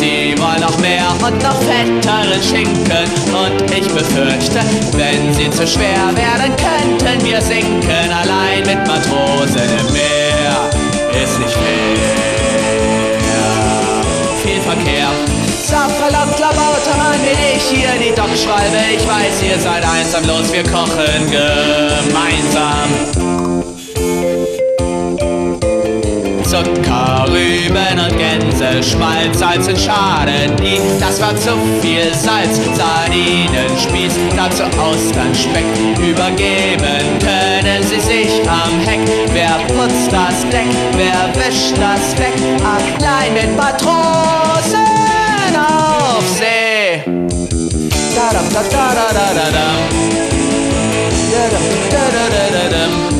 Sie 0.00 0.34
wollen 0.38 0.60
noch 0.60 0.78
mehr 0.78 1.08
und 1.22 1.42
noch 1.42 1.60
fetteren 1.60 2.42
Schinken 2.42 3.04
und 3.34 3.70
ich 3.70 3.86
befürchte, 3.88 4.60
wenn 4.92 5.34
sie 5.34 5.50
zu 5.50 5.66
schwer 5.66 6.10
werden, 6.14 6.56
könnten 6.56 7.24
wir 7.26 7.40
sinken. 7.42 8.10
Allein 8.10 8.60
mit 8.64 8.86
Matrosen 8.86 9.68
im 9.78 9.92
Meer 9.92 10.70
ist 11.22 11.38
nicht 11.38 11.52
fair. 11.52 12.30
Viel 14.42 14.60
Verkehr. 14.62 15.10
Sauverlaut, 15.62 16.34
Klabautermann 16.36 17.20
bin 17.20 17.38
ich 17.54 17.62
hier 17.64 17.90
die 17.98 18.14
Dockschwalbe. 18.14 18.78
Ich 18.96 19.06
weiß, 19.06 19.42
ihr 19.42 19.58
seid 19.60 19.84
einsam, 19.84 20.24
los, 20.24 20.50
wir 20.52 20.64
kochen 20.64 21.30
gemeinsam. 21.30 22.88
und 26.60 26.82
Karüben 26.82 27.98
und 27.98 28.18
Gänseschmalz, 28.18 29.38
Salz 29.38 29.66
in 29.68 29.76
Schaden 29.76 30.56
die, 30.56 30.78
das 30.98 31.20
war 31.20 31.34
zu 31.36 31.56
viel 31.80 32.12
Salz, 32.14 32.60
Sardinenspieß, 32.74 34.14
dazu 34.36 34.64
Austernspeck, 34.78 35.64
übergeben 35.98 37.18
können 37.20 37.82
sie 37.82 38.00
sich 38.00 38.30
am 38.48 38.78
Heck. 38.80 39.00
Wer 39.32 39.58
putzt 39.74 40.12
das 40.12 40.42
Deck, 40.50 40.68
wer 40.96 41.30
wischt 41.34 41.76
das 41.78 42.18
weg, 42.18 42.34
allein 42.62 43.32
mit 43.32 43.56
Matrosen 43.56 44.84
auf 45.56 46.24
See. 46.28 47.02
Da 48.14 48.36
-dam, 48.36 48.52
da 48.52 48.60
-da 48.60 48.86
-da 48.92 49.08
-da 49.14 49.26
-da 49.34 49.46
-dam. 49.54 49.78
Da 51.32 51.42
-dam, 51.50 51.64
da 51.90 52.04
-da 52.12 52.24
-da 52.28 52.44
-da 52.52 52.76
-dam. 52.76 53.19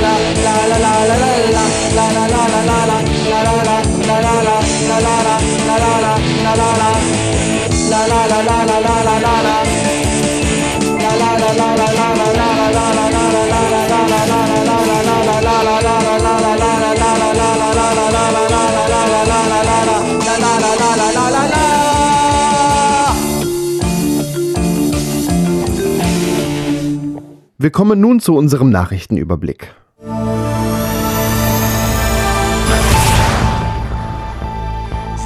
Wir 27.61 27.69
kommen 27.69 28.01
nun 28.01 28.19
zu 28.19 28.35
unserem 28.35 28.71
Nachrichtenüberblick. 28.71 29.75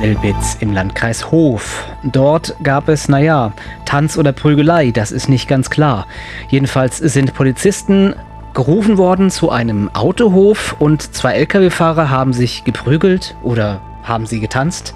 Selbitz 0.05 0.57
im 0.59 0.71
Landkreis 0.71 1.31
Hof. 1.31 1.83
Dort 2.03 2.55
gab 2.61 2.89
es, 2.89 3.09
naja, 3.09 3.53
Tanz 3.85 4.19
oder 4.19 4.33
Prügelei, 4.33 4.91
das 4.91 5.11
ist 5.11 5.29
nicht 5.29 5.47
ganz 5.47 5.71
klar. 5.71 6.05
Jedenfalls 6.47 6.99
sind 6.99 7.33
Polizisten 7.33 8.13
gerufen 8.53 8.99
worden 8.99 9.31
zu 9.31 9.49
einem 9.49 9.89
Autohof 9.95 10.75
und 10.77 11.15
zwei 11.15 11.33
Lkw-Fahrer 11.33 12.11
haben 12.11 12.33
sich 12.33 12.63
geprügelt 12.63 13.35
oder 13.41 13.81
haben 14.05 14.25
sie 14.25 14.39
getanzt. 14.39 14.93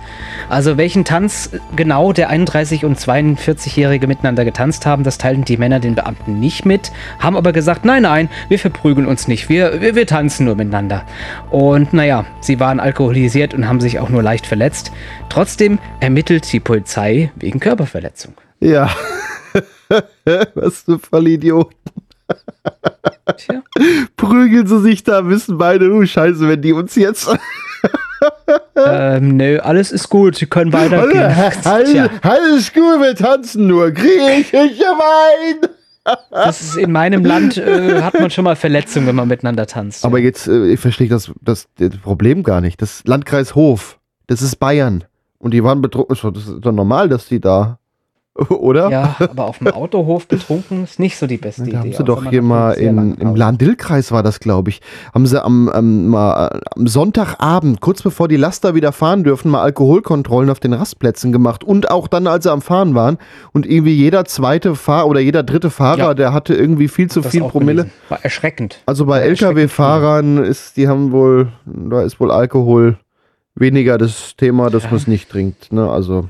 Also 0.48 0.78
welchen 0.78 1.06
Tanz 1.06 1.52
genau 1.76 2.14
der 2.14 2.32
31- 2.32 2.86
und 2.86 2.98
42-Jährige 2.98 4.08
miteinander 4.08 4.46
getanzt 4.46 4.86
haben, 4.86 5.04
das 5.04 5.18
teilten 5.18 5.46
die 5.46 5.58
Männer 5.58 5.80
den 5.80 5.96
Beamten 5.96 6.40
nicht 6.40 6.66
mit, 6.66 6.92
haben 7.20 7.36
aber 7.36 7.52
gesagt, 7.52 7.86
nein, 7.86 8.04
nein, 8.04 8.30
wir 8.48 8.60
verprügeln 8.60 9.08
uns 9.08 9.28
nicht, 9.28 9.50
wir, 9.50 9.82
wir, 9.82 9.96
wir 9.96 10.08
tanzen 10.08 10.46
nur 10.46 10.56
miteinander. 10.56 11.06
Und 11.52 11.94
naja, 11.94 12.26
sie 12.42 12.60
waren 12.60 12.80
alkoholisiert 12.80 13.54
und 13.54 13.68
haben 13.68 13.82
sich 13.82 14.00
auch 14.00 14.10
nur 14.10 14.24
leicht 14.24 14.46
verletzt. 14.46 14.92
Trotzdem 15.30 15.80
ermittelt 16.00 16.52
die 16.52 16.60
Polizei 16.60 17.32
wegen 17.36 17.60
Körperverletzung. 17.60 18.34
Ja. 18.60 18.90
Was 20.56 20.84
für 20.84 21.00
Vollidioten. 21.00 21.76
Prügeln 24.16 24.68
sie 24.68 24.82
sich 24.82 25.04
da, 25.04 25.28
wissen 25.28 25.58
beide, 25.58 25.92
oh 25.92 26.06
Scheiße, 26.06 26.48
wenn 26.48 26.62
die 26.62 26.74
uns 26.74 26.96
jetzt. 26.96 27.30
Ähm, 28.76 29.38
nö, 29.38 29.60
alles 29.60 29.92
ist 29.92 30.10
gut, 30.10 30.36
sie 30.36 30.46
können 30.46 30.74
weitergehen. 30.74 31.24
Alles, 31.64 31.92
Tja. 31.92 32.10
alles 32.22 32.74
gut, 32.74 33.02
wir 33.02 33.16
tanzen 33.16 33.68
nur. 33.68 33.92
Griechische 33.92 34.84
Wein. 34.84 35.70
Das 36.32 36.62
ist 36.62 36.78
in 36.78 36.92
meinem 36.92 37.24
Land 37.24 37.58
äh, 37.58 38.02
hat 38.02 38.20
man 38.20 38.32
schon 38.32 38.44
mal 38.44 38.56
Verletzungen, 38.56 39.06
wenn 39.06 39.16
man 39.16 39.28
miteinander 39.28 39.68
tanzt. 39.68 40.06
Aber 40.06 40.18
jetzt, 40.18 40.48
äh, 40.48 40.68
ich 40.68 40.80
verstehe 40.80 41.08
das, 41.08 41.32
das, 41.42 41.68
das 41.78 41.98
Problem 41.98 42.42
gar 42.42 42.62
nicht. 42.62 42.82
Das 42.82 43.04
Landkreis 43.06 43.54
Hof, 43.54 44.00
das 44.26 44.42
ist 44.42 44.56
Bayern. 44.56 45.04
Und 45.38 45.54
die 45.54 45.64
waren 45.64 45.82
betrunken. 45.82 46.16
Das 46.34 46.48
ist 46.48 46.58
doch 46.62 46.72
normal, 46.72 47.10
dass 47.10 47.28
die 47.28 47.40
da. 47.40 47.79
Oder? 48.50 48.90
Ja, 48.90 49.16
aber 49.20 49.46
auf 49.46 49.58
dem 49.60 49.68
Autohof 49.68 50.28
betrunken 50.28 50.84
ist 50.84 51.00
nicht 51.00 51.18
so 51.18 51.28
die 51.28 51.38
beste 51.38 51.64
Da 51.66 51.80
haben 51.80 51.88
Idee. 51.88 51.98
sie 51.98 52.04
auch 52.04 52.06
doch 52.08 52.26
hier 52.30 52.42
mal 52.42 52.72
in, 52.74 53.16
im 53.16 53.36
Lahn-Dill-Kreis 53.36 54.12
war 54.12 54.24
das, 54.24 54.40
glaube 54.40 54.70
ich, 54.70 54.82
haben 55.14 55.26
sie 55.26 55.44
am, 55.44 55.68
am, 55.70 56.08
mal, 56.08 56.62
am 56.76 56.88
Sonntagabend, 56.88 57.82
kurz 57.82 58.02
bevor 58.02 58.28
die 58.28 58.38
Laster 58.38 58.76
wieder 58.76 58.92
fahren 58.92 59.24
dürfen, 59.24 59.52
mal 59.52 59.62
Alkoholkontrollen 59.62 60.50
auf 60.50 60.60
den 60.60 60.74
Rastplätzen 60.74 61.32
gemacht 61.32 61.64
und 61.64 61.92
auch 61.92 62.08
dann, 62.08 62.28
als 62.28 62.44
sie 62.46 62.52
am 62.52 62.62
Fahren 62.62 62.96
waren 62.96 63.18
und 63.52 63.66
irgendwie 63.66 63.94
jeder 63.94 64.26
zweite 64.26 64.76
Fahrer 64.76 65.08
oder 65.08 65.20
jeder 65.20 65.44
dritte 65.44 65.70
Fahrer, 65.70 65.98
Ja. 66.00 66.14
der 66.14 66.34
hatte 66.34 66.54
irgendwie 66.56 66.88
viel 66.88 67.10
zu 67.10 67.22
Das 67.22 67.32
viel 67.32 67.42
Promille. 67.44 67.84
gelesen. 67.84 67.92
War 68.10 68.24
erschreckend. 68.24 68.80
Also 68.86 69.06
bei 69.06 69.20
LKW-Fahrern 69.20 70.38
ist, 70.44 70.78
die 70.78 70.88
haben 70.88 71.12
wohl, 71.12 71.50
da 71.66 72.02
ist 72.04 72.20
wohl 72.20 72.32
Alkohol 72.32 72.98
weniger 73.56 73.98
das 73.98 74.36
Thema, 74.38 74.70
dass 74.70 74.86
man 74.86 74.96
es 74.96 75.08
nicht 75.08 75.30
trinkt. 75.30 75.72
Ne? 75.74 75.90
Also, 75.90 76.30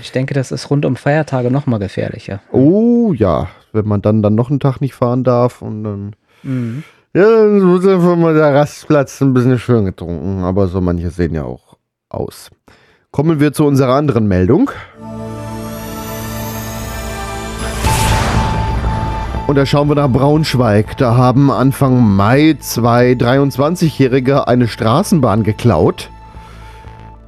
Ich 0.00 0.12
denke, 0.12 0.34
das 0.34 0.52
ist 0.52 0.70
rund 0.70 0.84
um 0.84 0.96
Feiertage 0.96 1.50
noch 1.50 1.66
mal 1.66 1.78
gefährlicher. 1.78 2.40
oh 2.52 3.12
ja, 3.12 3.48
wenn 3.72 3.86
man 3.86 4.02
dann, 4.02 4.22
dann 4.22 4.34
noch 4.34 4.50
einen 4.50 4.60
Tag 4.60 4.80
nicht 4.80 4.94
fahren 4.94 5.24
darf 5.24 5.62
und 5.62 5.84
dann. 5.84 6.16
Mhm. 6.42 6.84
Ja, 7.14 7.22
dann 7.22 7.60
muss 7.60 7.86
einfach 7.86 8.16
mal 8.16 8.34
der 8.34 8.54
Rastplatz 8.54 9.20
ein 9.20 9.34
bisschen 9.34 9.58
schön 9.58 9.84
getrunken. 9.84 10.42
Aber 10.42 10.66
so 10.66 10.80
manche 10.80 11.10
sehen 11.10 11.34
ja 11.34 11.44
auch 11.44 11.76
aus. 12.08 12.50
Kommen 13.12 13.38
wir 13.38 13.52
zu 13.52 13.64
unserer 13.64 13.94
anderen 13.94 14.26
Meldung. 14.26 14.70
Und 19.46 19.56
da 19.56 19.66
schauen 19.66 19.88
wir 19.88 19.94
nach 19.94 20.08
Braunschweig. 20.08 20.96
Da 20.96 21.16
haben 21.16 21.50
Anfang 21.50 22.16
Mai 22.16 22.56
zwei 22.58 23.12
23-Jährige 23.12 24.48
eine 24.48 24.66
Straßenbahn 24.66 25.42
geklaut. 25.44 26.10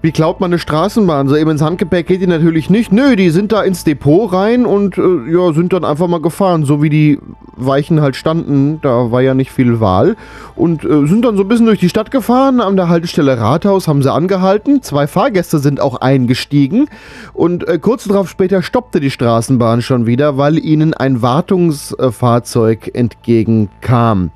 Wie 0.07 0.13
klaut 0.13 0.39
man 0.39 0.53
eine 0.53 0.61
Straßenbahn? 0.61 1.27
So 1.27 1.35
eben 1.35 1.51
ins 1.51 1.63
Handgepäck 1.63 2.07
geht 2.07 2.21
die 2.21 2.29
natürlich 2.29 2.71
nicht. 2.71 2.93
Nö, 2.93 3.17
die 3.17 3.31
sind 3.31 3.51
da 3.51 3.63
ins 3.63 3.83
Depot 3.83 4.33
rein 4.33 4.65
und 4.65 4.97
äh, 4.99 5.33
ja, 5.33 5.53
sind 5.53 5.73
dann 5.73 5.85
einfach 5.85 6.07
mal 6.07 6.21
gefahren. 6.21 6.65
So 6.65 6.81
wie 6.81 6.91
die 6.91 7.19
Weichen 7.57 8.01
halt 8.01 8.15
standen, 8.15 8.79
da 8.83 9.11
war 9.11 9.21
ja 9.21 9.35
nicht 9.35 9.51
viel 9.51 9.81
Wahl. 9.81 10.15
Und 10.55 10.85
äh, 10.85 11.09
sind 11.09 11.25
dann 11.25 11.37
so 11.37 11.43
ein 11.43 11.49
bisschen 11.49 11.67
durch 11.67 11.81
die 11.81 11.89
Stadt 11.89 12.13
gefahren. 12.13 12.61
An 12.61 12.77
der 12.77 12.89
Haltestelle 12.89 13.41
Rathaus 13.41 13.89
haben 13.89 14.01
sie 14.01 14.13
angehalten. 14.13 14.81
Zwei 14.81 15.09
Fahrgäste 15.09 15.59
sind 15.59 15.81
auch 15.81 16.01
eingestiegen. 16.01 16.87
Und 17.33 17.67
äh, 17.67 17.81
kurz 17.81 18.05
darauf 18.05 18.31
später 18.31 18.63
stoppte 18.63 19.01
die 19.01 19.11
Straßenbahn 19.11 19.83
schon 19.83 20.07
wieder, 20.07 20.39
weil 20.39 20.65
ihnen 20.65 20.95
ein 20.95 21.21
Wartungsfahrzeug 21.21 22.93
entgegenkam. 22.95 24.31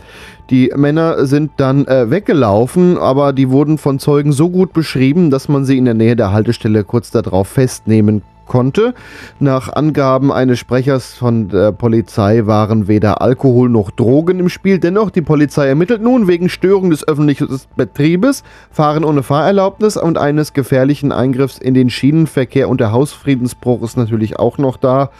Die 0.50 0.72
Männer 0.74 1.26
sind 1.26 1.52
dann 1.58 1.86
äh, 1.86 2.10
weggelaufen, 2.10 2.98
aber 2.98 3.32
die 3.32 3.50
wurden 3.50 3.78
von 3.78 4.00
Zeugen 4.00 4.32
so 4.32 4.50
gut 4.50 4.72
beschrieben, 4.72 5.30
dass 5.30 5.48
man 5.48 5.64
sie 5.64 5.78
in 5.78 5.84
der 5.84 5.94
Nähe 5.94 6.16
der 6.16 6.32
Haltestelle 6.32 6.82
kurz 6.82 7.12
darauf 7.12 7.46
festnehmen 7.46 8.22
konnte. 8.46 8.94
Nach 9.38 9.72
Angaben 9.72 10.32
eines 10.32 10.58
Sprechers 10.58 11.14
von 11.14 11.50
der 11.50 11.70
Polizei 11.70 12.46
waren 12.46 12.88
weder 12.88 13.22
Alkohol 13.22 13.68
noch 13.68 13.92
Drogen 13.92 14.40
im 14.40 14.48
Spiel. 14.48 14.80
Dennoch, 14.80 15.10
die 15.10 15.22
Polizei 15.22 15.68
ermittelt 15.68 16.02
nun 16.02 16.26
wegen 16.26 16.48
Störung 16.48 16.90
des 16.90 17.06
öffentlichen 17.06 17.60
Betriebes, 17.76 18.42
Fahren 18.72 19.04
ohne 19.04 19.22
Fahrerlaubnis 19.22 19.96
und 19.96 20.18
eines 20.18 20.52
gefährlichen 20.52 21.12
Eingriffs 21.12 21.58
in 21.58 21.74
den 21.74 21.90
Schienenverkehr 21.90 22.68
und 22.68 22.80
der 22.80 22.90
Hausfriedensbruch 22.90 23.84
ist 23.84 23.96
natürlich 23.96 24.36
auch 24.36 24.58
noch 24.58 24.76
da. 24.78 25.10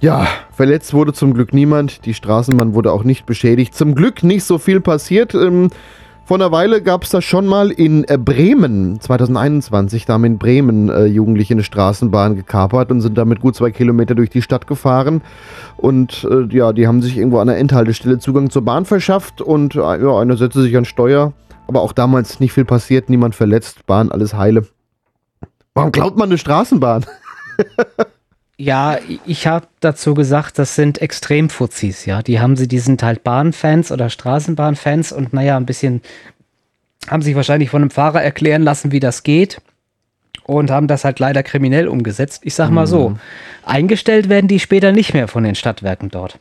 Ja, 0.00 0.28
verletzt 0.52 0.94
wurde 0.94 1.12
zum 1.12 1.34
Glück 1.34 1.52
niemand. 1.52 2.04
Die 2.06 2.14
Straßenbahn 2.14 2.74
wurde 2.74 2.92
auch 2.92 3.02
nicht 3.02 3.26
beschädigt. 3.26 3.74
Zum 3.74 3.96
Glück 3.96 4.22
nicht 4.22 4.44
so 4.44 4.58
viel 4.58 4.80
passiert. 4.80 5.34
Ähm, 5.34 5.70
vor 6.24 6.36
einer 6.36 6.52
Weile 6.52 6.82
gab 6.82 7.02
es 7.02 7.10
das 7.10 7.24
schon 7.24 7.46
mal 7.46 7.70
in 7.70 8.04
äh, 8.04 8.16
Bremen, 8.16 9.00
2021. 9.00 10.04
Da 10.04 10.12
haben 10.12 10.24
in 10.24 10.38
Bremen 10.38 10.88
äh, 10.88 11.06
Jugendliche 11.06 11.54
eine 11.54 11.64
Straßenbahn 11.64 12.36
gekapert 12.36 12.92
und 12.92 13.00
sind 13.00 13.18
damit 13.18 13.40
gut 13.40 13.56
zwei 13.56 13.72
Kilometer 13.72 14.14
durch 14.14 14.30
die 14.30 14.42
Stadt 14.42 14.68
gefahren. 14.68 15.22
Und 15.78 16.28
äh, 16.30 16.44
ja, 16.54 16.72
die 16.72 16.86
haben 16.86 17.02
sich 17.02 17.16
irgendwo 17.16 17.38
an 17.38 17.48
der 17.48 17.56
Endhaltestelle 17.56 18.18
Zugang 18.18 18.50
zur 18.50 18.62
Bahn 18.62 18.84
verschafft 18.84 19.40
und 19.40 19.74
äh, 19.74 19.78
ja, 19.78 20.18
einer 20.18 20.36
setzte 20.36 20.62
sich 20.62 20.76
an 20.76 20.84
Steuer. 20.84 21.32
Aber 21.66 21.80
auch 21.80 21.92
damals 21.92 22.38
nicht 22.38 22.52
viel 22.52 22.64
passiert, 22.64 23.10
niemand 23.10 23.34
verletzt, 23.34 23.84
Bahn, 23.86 24.12
alles 24.12 24.34
heile. 24.34 24.66
Warum 25.74 25.92
klaut 25.92 26.16
man 26.16 26.28
eine 26.28 26.38
Straßenbahn? 26.38 27.04
Ja, 28.60 28.98
ich 29.24 29.46
habe 29.46 29.68
dazu 29.78 30.14
gesagt, 30.14 30.58
das 30.58 30.74
sind 30.74 31.00
Extremfuzis, 31.00 32.06
ja. 32.06 32.22
Die 32.22 32.40
haben 32.40 32.56
sie, 32.56 32.66
die 32.66 32.80
sind 32.80 33.02
halt 33.04 33.22
Bahnfans 33.22 33.92
oder 33.92 34.10
Straßenbahnfans 34.10 35.12
und 35.12 35.32
naja, 35.32 35.56
ein 35.56 35.64
bisschen 35.66 36.02
haben 37.08 37.22
sich 37.22 37.36
wahrscheinlich 37.36 37.70
von 37.70 37.82
einem 37.82 37.90
Fahrer 37.90 38.20
erklären 38.22 38.62
lassen, 38.62 38.90
wie 38.90 39.00
das 39.00 39.22
geht. 39.22 39.60
und 40.44 40.70
haben 40.70 40.88
das 40.88 41.04
halt 41.04 41.18
leider 41.20 41.42
kriminell 41.42 41.86
umgesetzt. 41.88 42.40
Ich 42.44 42.54
sag 42.54 42.70
mal 42.70 42.86
so, 42.86 43.16
eingestellt 43.64 44.28
werden 44.28 44.48
die 44.48 44.58
später 44.60 44.92
nicht 44.92 45.12
mehr 45.14 45.28
von 45.28 45.44
den 45.44 45.54
Stadtwerken 45.54 46.08
dort. 46.10 46.38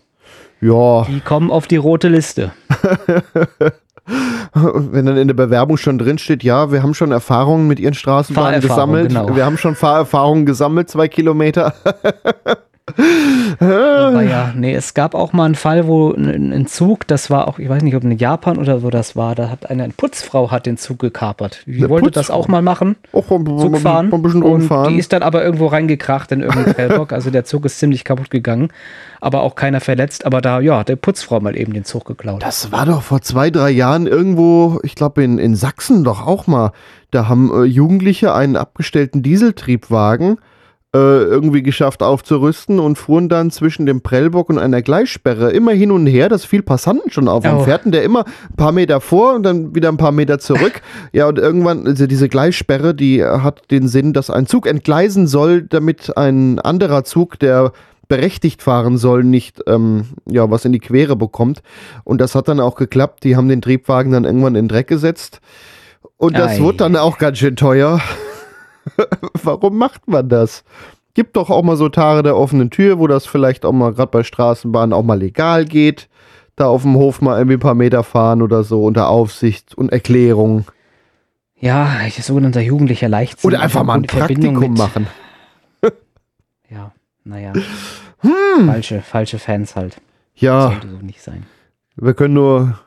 Ja, 0.61 1.05
Die 1.09 1.20
kommen 1.20 1.51
auf 1.51 1.68
die 1.68 1.76
rote 1.78 2.07
Liste. 2.07 2.51
wenn 4.53 5.05
dann 5.05 5.18
in 5.18 5.28
der 5.28 5.36
Bewerbung 5.36 5.78
schon 5.78 5.97
drin 5.97 6.18
steht, 6.18 6.43
ja, 6.43 6.72
wir 6.72 6.82
haben 6.84 6.93
schon 6.93 7.12
Erfahrungen 7.12 7.68
mit 7.68 7.80
ihren 7.80 7.93
Straßenbahnen 7.93 8.62
gesammelt. 8.62 9.10
genau. 9.10 9.36
Wir 9.36 9.45
haben 9.45 9.58
schon 9.58 9.76
Fahrerfahrungen 9.76 10.45
gesammelt, 10.45 10.89
zwei 10.89 11.08
Kilometer. 11.08 11.74
Aber 12.96 14.22
ja, 14.22 14.54
nee, 14.56 14.74
es 14.74 14.94
gab 14.94 15.14
auch 15.14 15.34
mal 15.34 15.46
einen 15.46 15.56
Fall, 15.56 15.88
wo 15.88 16.12
ein, 16.12 16.54
ein 16.54 16.68
Zug, 16.68 17.06
das 17.08 17.30
war 17.30 17.48
auch, 17.48 17.60
ich 17.60 17.68
weiß 17.68 17.84
nicht, 17.84 17.96
ob 17.96 18.04
in 18.04 18.18
Japan 18.18 18.58
oder 18.58 18.82
wo 18.82 18.90
das 18.90 19.16
war, 19.16 19.36
da 19.36 19.50
hat 19.50 19.70
eine, 19.70 19.84
eine 19.84 19.94
Putzfrau 19.94 20.52
hat 20.52 20.66
den 20.66 20.78
Zug 20.78 21.00
gekapert. 21.00 21.64
Die 21.66 21.78
Eine 21.78 21.90
wollte 21.90 22.12
das 22.12 22.28
Putzfrau? 22.28 22.40
auch 22.40 22.48
mal 22.48 22.62
machen. 22.62 22.96
Auch 23.12 23.30
ein, 23.30 23.46
Zug 23.46 23.78
fahren. 23.80 24.14
ein 24.14 24.22
bisschen 24.22 24.44
und 24.44 24.52
rumfahren. 24.52 24.94
die 24.94 25.00
ist 25.00 25.12
dann 25.12 25.22
aber 25.22 25.44
irgendwo 25.44 25.68
reingekracht 25.68 26.32
in 26.32 26.42
irgendeinen 26.42 26.76
Prellbock. 26.76 27.12
Also 27.12 27.30
der 27.30 27.44
Zug 27.44 27.66
ist 27.66 27.80
ziemlich 27.80 28.04
kaputt 28.04 28.30
gegangen. 28.30 28.70
Aber 29.20 29.42
auch 29.42 29.56
keiner 29.56 29.82
verletzt. 29.82 30.26
Aber 30.26 30.42
da, 30.42 30.60
ja, 30.62 30.84
der 30.84 30.96
Putzfrau 30.96 31.40
mal 31.40 31.58
eben 31.58 31.74
den 31.74 31.84
Zug 31.84 32.06
geklaut. 32.06 32.44
Das 32.44 32.72
war 32.72 32.86
doch 32.86 33.02
vor 33.02 33.22
zwei, 33.22 33.50
drei 33.50 33.72
Jahren 33.72 34.08
irgendwo, 34.08 34.80
ich 34.84 34.96
glaube 34.96 35.24
in, 35.24 35.40
in 35.40 35.56
Sachsen 35.56 36.04
doch 36.04 36.26
auch 36.26 36.48
mal. 36.48 36.72
Da 37.12 37.28
haben 37.28 37.52
äh, 37.54 37.64
Jugendliche 37.64 38.34
einen 38.34 38.56
abgestellten 38.56 39.24
Dieseltriebwagen 39.24 40.38
irgendwie 40.94 41.64
geschafft 41.64 42.02
aufzurüsten 42.02 42.80
und 42.80 42.98
fuhren 42.98 43.30
dann 43.30 43.52
zwischen 43.52 43.86
dem 43.86 44.02
Prellbock 44.02 44.50
und 44.50 44.58
einer 44.58 44.82
Gleissperre 44.82 45.52
immer 45.52 45.72
hin 45.74 45.92
und 45.92 46.08
her. 46.08 46.30
Das 46.30 46.46
fiel 46.46 46.64
Passanten 46.64 47.12
schon 47.12 47.28
auf. 47.28 47.44
Und 47.46 47.52
Oh. 47.52 47.64
fährten 47.64 47.92
der 47.92 48.04
immer 48.04 48.24
ein 48.50 48.56
paar 48.56 48.72
Meter 48.72 49.02
vor 49.02 49.36
und 49.36 49.44
dann 49.44 49.76
wieder 49.76 49.90
ein 49.90 49.98
paar 49.98 50.12
Meter 50.14 50.40
zurück. 50.40 50.82
ja, 51.12 51.28
und 51.28 51.38
irgendwann, 51.40 51.86
also 51.86 52.08
diese 52.08 52.30
Gleissperre, 52.30 52.96
die 52.96 53.24
hat 53.24 53.70
den 53.70 53.88
Sinn, 53.88 54.14
dass 54.14 54.30
ein 54.30 54.48
Zug 54.48 54.66
entgleisen 54.66 55.28
soll, 55.28 55.62
damit 55.64 56.16
ein 56.18 56.60
anderer 56.60 57.04
Zug, 57.04 57.38
der 57.40 57.74
berechtigt 58.08 58.62
fahren 58.62 58.98
soll, 58.98 59.26
nicht 59.26 59.62
ähm, 59.68 60.06
ja, 60.26 60.50
was 60.50 60.64
in 60.64 60.72
die 60.72 60.80
Quere 60.80 61.18
bekommt. 61.18 61.62
Und 62.06 62.22
das 62.22 62.34
hat 62.36 62.48
dann 62.48 62.62
auch 62.62 62.76
geklappt. 62.76 63.26
Die 63.26 63.36
haben 63.36 63.50
den 63.50 63.62
Triebwagen 63.62 64.14
dann 64.14 64.24
irgendwann 64.24 64.56
in 64.56 64.64
den 64.64 64.70
Dreck 64.70 64.88
gesetzt. 64.88 65.42
Und 66.16 66.38
das 66.38 66.54
Ei. 66.54 66.60
wurde 66.62 66.78
dann 66.78 66.96
auch 66.96 67.18
ganz 67.18 67.38
schön 67.40 67.58
teuer. 67.58 68.00
Warum 69.44 69.78
macht 69.78 70.08
man 70.08 70.30
das? 70.30 70.64
Gibt 71.14 71.36
doch 71.36 71.50
auch 71.50 71.64
mal 71.64 71.78
so 71.78 71.90
Tage 71.90 72.24
der 72.24 72.38
offenen 72.38 72.70
Tür, 72.70 73.00
wo 73.00 73.08
das 73.08 73.26
vielleicht 73.26 73.66
auch 73.66 73.72
mal 73.72 73.94
gerade 73.94 74.12
bei 74.12 74.24
Straßenbahnen 74.24 74.94
auch 74.94 75.04
mal 75.04 75.20
legal 75.20 75.66
geht. 75.66 76.10
Da 76.56 76.68
auf 76.68 76.84
dem 76.84 76.96
Hof 76.96 77.22
mal 77.22 77.38
irgendwie 77.38 77.58
ein 77.58 77.60
paar 77.60 77.76
Meter 77.76 78.04
fahren 78.04 78.42
oder 78.42 78.64
so 78.64 78.84
unter 78.84 79.10
Aufsicht 79.10 79.76
und 79.76 79.92
Erklärung. 79.92 80.66
Ja, 81.60 82.02
ich 82.08 82.24
sogenannter 82.24 82.62
jugendlicher 82.62 83.10
Leichtsinn. 83.10 83.48
Oder 83.48 83.62
einfach 83.62 83.84
mal 83.84 83.96
ein 83.96 84.04
Praktikum 84.04 84.74
machen. 84.74 85.08
Ja, 86.70 86.92
naja. 87.24 87.54
Hm. 88.20 88.66
Falsche, 88.68 89.02
falsche 89.02 89.40
Fans 89.40 89.78
halt. 89.78 90.02
Ja, 90.36 90.64
Sollte 90.72 90.90
so 90.90 90.98
nicht 90.98 91.22
sein. 91.22 91.46
wir 91.96 92.14
können 92.14 92.34
nur 92.34 92.78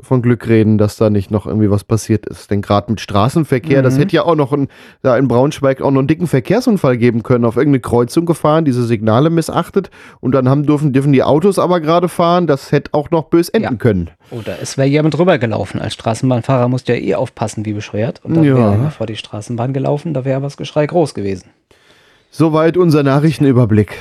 von 0.00 0.22
Glück 0.22 0.46
reden, 0.46 0.78
dass 0.78 0.96
da 0.96 1.10
nicht 1.10 1.30
noch 1.32 1.46
irgendwie 1.46 1.70
was 1.70 1.82
passiert 1.82 2.24
ist. 2.26 2.50
Denn 2.50 2.62
gerade 2.62 2.92
mit 2.92 3.00
Straßenverkehr, 3.00 3.82
das 3.82 3.94
Mhm. 3.96 3.98
hätte 3.98 4.16
ja 4.16 4.22
auch 4.24 4.36
noch 4.36 4.52
ein, 4.52 4.68
da 5.02 5.16
in 5.18 5.26
Braunschweig 5.26 5.82
auch 5.82 5.90
noch 5.90 5.98
einen 5.98 6.06
dicken 6.06 6.28
Verkehrsunfall 6.28 6.96
geben 6.96 7.22
können. 7.24 7.44
Auf 7.44 7.56
irgendeine 7.56 7.80
Kreuzung 7.80 8.24
gefahren, 8.24 8.64
diese 8.64 8.84
Signale 8.86 9.30
missachtet 9.30 9.90
und 10.20 10.32
dann 10.32 10.48
haben 10.48 10.64
dürfen, 10.64 10.92
dürfen 10.92 11.12
die 11.12 11.22
Autos 11.24 11.58
aber 11.58 11.80
gerade 11.80 12.08
fahren. 12.08 12.46
Das 12.46 12.70
hätte 12.70 12.94
auch 12.94 13.10
noch 13.10 13.24
bös 13.24 13.48
enden 13.48 13.78
können. 13.78 14.10
Oder 14.30 14.58
es 14.62 14.78
wäre 14.78 14.86
jemand 14.86 15.18
rübergelaufen. 15.18 15.80
Als 15.80 15.94
Straßenbahnfahrer 15.94 16.68
musst 16.68 16.88
du 16.88 16.96
ja 16.96 17.02
eh 17.02 17.14
aufpassen, 17.16 17.64
wie 17.64 17.72
bescheuert. 17.72 18.20
Und 18.22 18.34
dann 18.36 18.44
Ja. 18.44 18.56
wäre 18.56 18.70
einer 18.70 18.90
vor 18.92 19.06
die 19.06 19.16
Straßenbahn 19.16 19.72
gelaufen, 19.72 20.14
da 20.14 20.24
wäre 20.24 20.40
das 20.40 20.56
Geschrei 20.56 20.86
groß 20.86 21.14
gewesen. 21.14 21.46
Soweit 22.30 22.76
unser 22.76 23.02
Nachrichtenüberblick. 23.02 23.96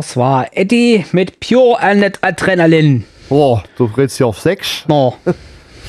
Das 0.00 0.16
war 0.16 0.46
Eddie 0.52 1.04
mit 1.12 1.40
Pure 1.40 1.78
and 1.78 2.18
Adrenalin. 2.22 3.04
Boah, 3.28 3.62
du 3.76 3.84
redest 3.84 4.18
ja 4.18 4.24
auf 4.24 4.40
sechs. 4.40 4.84
No. 4.88 5.14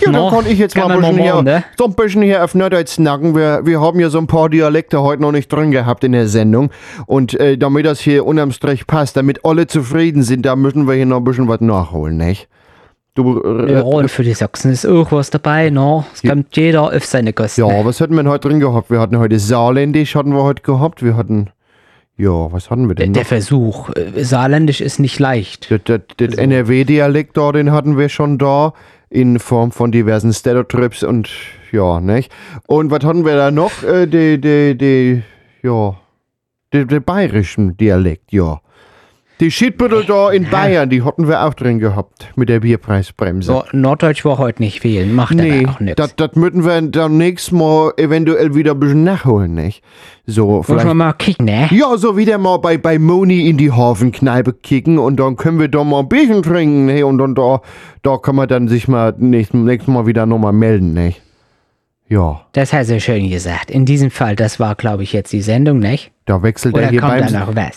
Ja, 0.01 0.11
dann 0.11 0.21
No, 0.23 0.29
kann 0.31 0.45
ich 0.47 0.57
jetzt 0.57 0.75
mal 0.75 0.81
kann 0.87 0.91
ein 0.93 1.01
man 1.01 1.11
bisschen, 1.11 1.15
mal 1.17 1.23
hier, 1.23 1.33
machen, 1.35 1.45
ne? 1.45 1.63
so 1.77 1.85
ein 1.85 1.93
bisschen 1.93 2.21
hier 2.23 2.43
auf 2.43 2.55
Norddeutsch 2.55 2.89
snacken. 2.89 3.35
Wir, 3.35 3.61
wir 3.65 3.79
haben 3.79 3.99
ja 3.99 4.09
so 4.09 4.17
ein 4.17 4.25
paar 4.27 4.49
Dialekte 4.49 4.99
heute 5.01 5.21
noch 5.21 5.31
nicht 5.31 5.47
drin 5.53 5.69
gehabt 5.71 6.03
in 6.03 6.11
der 6.13 6.27
Sendung. 6.27 6.71
Und 7.05 7.39
äh, 7.39 7.55
damit 7.57 7.85
das 7.85 7.99
hier 8.01 8.25
unterm 8.25 8.51
Strich 8.51 8.85
passt, 8.87 9.15
damit 9.15 9.45
alle 9.45 9.67
zufrieden 9.67 10.23
sind, 10.23 10.45
da 10.47 10.55
müssen 10.55 10.87
wir 10.87 10.95
hier 10.95 11.05
noch 11.05 11.17
ein 11.17 11.23
bisschen 11.23 11.47
was 11.47 11.61
nachholen, 11.61 12.17
nicht? 12.17 12.49
Du, 13.13 13.41
äh, 13.43 13.73
Ja, 13.73 13.81
und 13.83 14.09
für 14.09 14.23
die 14.23 14.33
Sachsen 14.33 14.71
ist 14.71 14.87
auch 14.87 15.11
was 15.11 15.29
dabei, 15.29 15.69
no? 15.69 16.03
Es 16.15 16.23
kommt 16.23 16.57
jeder 16.57 16.81
auf 16.93 17.05
seine 17.05 17.31
Kosten. 17.31 17.61
ja, 17.61 17.85
was 17.85 18.01
hatten 18.01 18.15
wir 18.15 18.23
denn 18.23 18.31
heute 18.31 18.49
drin 18.49 18.59
gehabt? 18.59 18.89
Wir 18.89 18.99
hatten 18.99 19.19
heute 19.19 19.37
Saarländisch, 19.39 20.15
hatten 20.15 20.33
wir 20.33 20.41
heute 20.41 20.63
gehabt. 20.63 21.03
Wir 21.03 21.15
hatten, 21.15 21.51
ja, 22.17 22.51
was 22.51 22.69
hatten 22.69 22.87
wir 22.87 22.95
denn 22.95 23.13
Der 23.13 23.23
noch? 23.23 23.27
Versuch. 23.27 23.89
äh, 23.95 24.23
Saarländisch 24.23 24.81
ist 24.81 24.99
nicht 24.99 25.17
leicht. 25.19 25.71
Das, 25.71 25.81
das, 25.85 26.01
das 26.17 26.35
NRW-Dialekt 26.35 27.37
da, 27.37 27.51
den 27.51 27.71
hatten 27.71 27.97
wir 27.97 28.09
schon 28.09 28.37
da, 28.37 28.73
in 29.09 29.39
Form 29.39 29.71
von 29.71 29.91
diversen 29.91 30.31
Stereotrips 30.33 31.03
und 31.03 31.29
ja, 31.71 31.99
nicht? 31.99 32.31
Und 32.67 32.91
was 32.91 33.03
hatten 33.03 33.25
wir 33.25 33.35
da 33.35 33.51
noch? 33.51 33.83
Äh, 33.83 34.07
die, 34.07 34.39
die, 34.39 34.77
die, 34.77 35.23
ja, 35.63 35.95
die 36.73 36.85
bayerischen 36.99 37.75
Dialekt, 37.77 38.31
ja. 38.31 38.61
Die 39.41 39.49
Schiedbüttel 39.49 40.05
da 40.05 40.29
in 40.29 40.47
Bayern, 40.51 40.91
die 40.91 41.01
hatten 41.01 41.27
wir 41.27 41.43
auch 41.43 41.55
drin 41.55 41.79
gehabt, 41.79 42.27
mit 42.35 42.47
der 42.47 42.59
Bierpreisbremse. 42.59 43.51
So, 43.51 43.63
Norddeutsch 43.71 44.23
war 44.23 44.37
heute 44.37 44.61
nicht 44.61 44.81
fehlen, 44.81 45.15
macht 45.15 45.33
Nee, 45.33 45.63
aber 45.63 45.71
auch 45.71 45.79
nichts. 45.79 45.95
das, 45.95 46.15
das 46.15 46.35
müssen 46.35 46.63
wir 46.63 46.79
dann 46.83 47.17
nächstes 47.17 47.51
Mal 47.51 47.91
eventuell 47.97 48.53
wieder 48.53 48.73
ein 48.73 48.79
bisschen 48.79 49.03
nachholen, 49.03 49.55
nicht? 49.55 49.81
So, 50.27 50.61
vielleicht. 50.61 50.85
man 50.85 50.97
mal 50.97 51.13
kicken, 51.13 51.45
ne? 51.45 51.67
Ja, 51.71 51.97
so 51.97 52.17
wieder 52.17 52.37
mal 52.37 52.57
bei, 52.57 52.77
bei 52.77 52.99
Moni 52.99 53.49
in 53.49 53.57
die 53.57 53.71
Hafenkneipe 53.71 54.53
kicken 54.53 54.99
und 54.99 55.19
dann 55.19 55.37
können 55.37 55.59
wir 55.59 55.69
da 55.69 55.83
mal 55.83 56.01
ein 56.01 56.07
Bierchen 56.09 56.43
trinken, 56.43 56.85
ne? 56.85 57.03
Und 57.03 57.17
dann 57.17 57.33
da, 57.33 57.61
da 58.03 58.17
kann 58.17 58.35
man 58.35 58.47
dann 58.47 58.67
sich 58.67 58.87
mal 58.87 59.15
nächstes, 59.17 59.59
nächstes 59.59 59.91
Mal 59.91 60.05
wieder 60.05 60.27
nochmal 60.27 60.53
melden, 60.53 60.93
ne? 60.93 61.15
Ja, 62.11 62.41
Das 62.51 62.73
hast 62.73 62.91
du 62.91 62.99
schön 62.99 63.29
gesagt. 63.29 63.71
In 63.71 63.85
diesem 63.85 64.11
Fall, 64.11 64.35
das 64.35 64.59
war, 64.59 64.75
glaube 64.75 65.01
ich, 65.01 65.13
jetzt 65.13 65.31
die 65.31 65.41
Sendung, 65.41 65.79
nicht? 65.79 66.11
Da 66.25 66.43
wechselt 66.43 66.75
Oder 66.75 66.83
er 66.83 66.89
hier 66.89 67.01
beim 67.01 67.27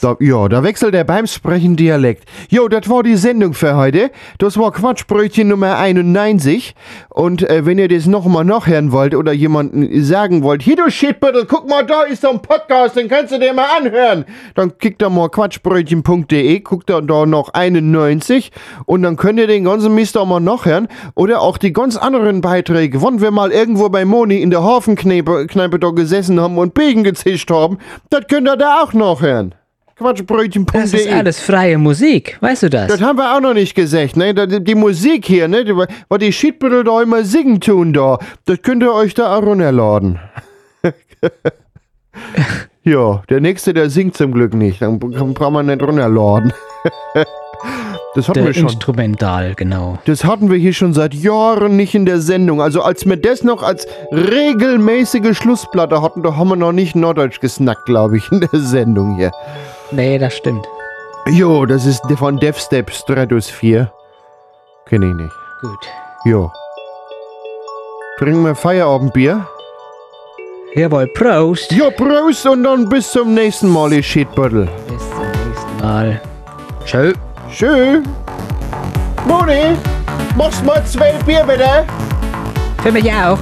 da 0.00 0.16
ja, 0.20 0.48
da 0.48 0.62
wechselt 0.62 0.94
er 0.94 1.04
beim 1.04 1.26
Sprechen 1.26 1.76
Dialekt. 1.76 2.24
Jo, 2.50 2.68
das 2.68 2.90
war 2.90 3.02
die 3.02 3.16
Sendung 3.16 3.54
für 3.54 3.74
heute. 3.74 4.10
Das 4.36 4.58
war 4.58 4.70
Quatschbrötchen 4.70 5.48
Nummer 5.48 5.78
91. 5.78 6.74
Und 7.08 7.48
äh, 7.48 7.64
wenn 7.64 7.78
ihr 7.78 7.88
das 7.88 8.04
nochmal 8.04 8.44
nachhören 8.44 8.92
wollt 8.92 9.14
oder 9.14 9.32
jemanden 9.32 10.04
sagen 10.04 10.42
wollt, 10.42 10.62
hier 10.62 10.76
du 10.76 10.90
Shitbüttel, 10.90 11.46
guck 11.46 11.70
mal, 11.70 11.86
da 11.86 12.02
ist 12.02 12.20
so 12.20 12.28
ein 12.28 12.42
Podcast, 12.42 12.96
den 12.96 13.08
kannst 13.08 13.32
du 13.32 13.38
dir 13.38 13.54
mal 13.54 13.66
anhören. 13.78 14.26
Dann 14.54 14.76
kickt 14.76 15.00
da 15.00 15.08
mal 15.08 15.30
quatschbrötchen.de, 15.30 16.60
guckt 16.60 16.90
da, 16.90 17.00
da 17.00 17.24
noch 17.24 17.54
91 17.54 18.52
und 18.84 19.02
dann 19.02 19.16
könnt 19.16 19.38
ihr 19.38 19.46
den 19.46 19.64
ganzen 19.64 19.94
Mist 19.94 20.18
auch 20.18 20.26
mal 20.26 20.40
nachhören. 20.40 20.88
Oder 21.14 21.40
auch 21.40 21.56
die 21.56 21.72
ganz 21.72 21.96
anderen 21.96 22.42
Beiträge, 22.42 23.00
wann 23.00 23.22
wir 23.22 23.30
mal 23.30 23.52
irgendwo 23.52 23.88
bei 23.88 24.04
Moni 24.04 24.42
in 24.42 24.50
der 24.50 24.62
Hafenkneipe 24.62 25.46
Kneipe 25.46 25.78
da 25.78 25.90
gesessen 25.90 26.38
haben 26.38 26.58
und 26.58 26.74
Begen 26.74 27.04
gezischt 27.04 27.50
haben, 27.50 27.78
das 28.10 28.26
könnt 28.34 28.48
ihr 28.48 28.56
da 28.56 28.82
auch 28.82 28.92
nachhören. 28.92 29.54
Quatschbrötchen.de. 29.96 30.80
Das 30.80 30.92
ist 30.92 31.08
alles 31.12 31.38
freie 31.38 31.78
Musik, 31.78 32.36
weißt 32.40 32.64
du 32.64 32.70
das? 32.70 32.88
Das 32.88 33.00
haben 33.00 33.16
wir 33.16 33.36
auch 33.36 33.40
noch 33.40 33.54
nicht 33.54 33.76
gesagt, 33.76 34.16
ne? 34.16 34.34
Die, 34.34 34.74
Musik 34.74 35.24
hier, 35.24 35.46
ne? 35.46 35.64
Die- 35.64 35.72
Was 35.76 36.18
die 36.18 36.32
Shitbüttel 36.32 36.82
da 36.82 37.00
immer 37.00 37.22
singen 37.22 37.60
tun 37.60 37.92
da, 37.92 38.18
das 38.44 38.60
könnt 38.62 38.82
ihr 38.82 38.92
euch 38.92 39.14
da 39.14 39.36
auch 39.36 39.42
runterladen. 39.44 40.18
ja, 42.82 43.22
der 43.30 43.40
nächste, 43.40 43.72
der 43.72 43.88
singt 43.88 44.16
zum 44.16 44.32
Glück 44.32 44.52
nicht. 44.54 44.82
Dann 44.82 44.98
braucht 44.98 45.52
man 45.52 45.66
nicht 45.66 45.80
runterladen. 45.80 46.52
Das 48.14 48.28
hatten 48.28 48.44
wir 48.44 48.54
schon. 48.54 48.64
Instrumental, 48.64 49.54
genau. 49.56 49.98
Das 50.04 50.24
hatten 50.24 50.50
wir 50.50 50.56
hier 50.56 50.72
schon 50.72 50.94
seit 50.94 51.14
Jahren 51.14 51.76
nicht 51.76 51.94
in 51.94 52.06
der 52.06 52.20
Sendung. 52.20 52.62
Also 52.62 52.82
als 52.82 53.06
wir 53.06 53.16
das 53.16 53.42
noch 53.42 53.62
als 53.62 53.86
regelmäßige 54.12 55.36
Schlussplatte 55.36 56.00
hatten, 56.00 56.22
da 56.22 56.36
haben 56.36 56.48
wir 56.48 56.56
noch 56.56 56.72
nicht 56.72 56.94
Norddeutsch 56.94 57.40
gesnackt, 57.40 57.86
glaube 57.86 58.16
ich, 58.16 58.30
in 58.30 58.40
der 58.40 58.60
Sendung 58.60 59.16
hier. 59.16 59.32
Nee, 59.90 60.18
das 60.18 60.36
stimmt. 60.36 60.64
Jo, 61.32 61.66
das 61.66 61.86
ist 61.86 62.02
von 62.16 62.38
Deathstep 62.38 62.90
Stratus 62.90 63.48
4. 63.50 63.90
Kenne 64.86 65.06
ich 65.06 65.14
nicht. 65.14 65.34
Gut. 65.60 65.88
Jo. 66.24 66.52
Trinken 68.18 68.44
wir 68.44 68.54
Feierabendbier? 68.54 69.46
Jawohl, 70.74 71.06
Prost. 71.08 71.72
Jo, 71.72 71.90
Prost 71.90 72.46
und 72.46 72.62
dann 72.62 72.88
bis 72.88 73.10
zum 73.10 73.34
nächsten 73.34 73.68
Mal, 73.68 73.92
ihr 73.92 74.02
Shitbottle. 74.02 74.68
Bis 74.88 75.10
zum 75.10 75.48
nächsten 75.48 75.76
Mal. 75.80 76.20
Tschö. 76.84 77.12
Tschö. 77.54 78.02
Moni, 79.28 79.76
machst 80.36 80.64
mal 80.64 80.84
zwei 80.84 81.12
Bier 81.24 81.44
bitte. 81.44 81.86
Für 82.82 82.90
mich 82.90 83.12
auch. 83.12 83.38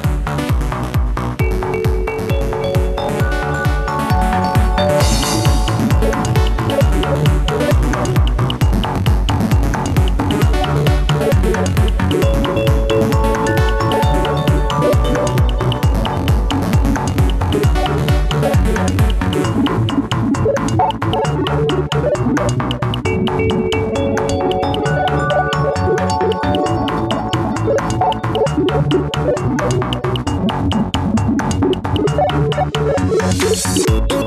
Música 33.52 34.21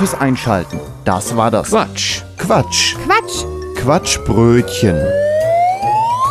fürs 0.00 0.18
Einschalten. 0.18 0.80
Das 1.04 1.36
war 1.36 1.50
das 1.50 1.68
Quatsch. 1.68 2.22
Quatsch. 2.38 2.96
Quatsch. 3.04 3.44
Quatschbrötchen. 3.76 4.96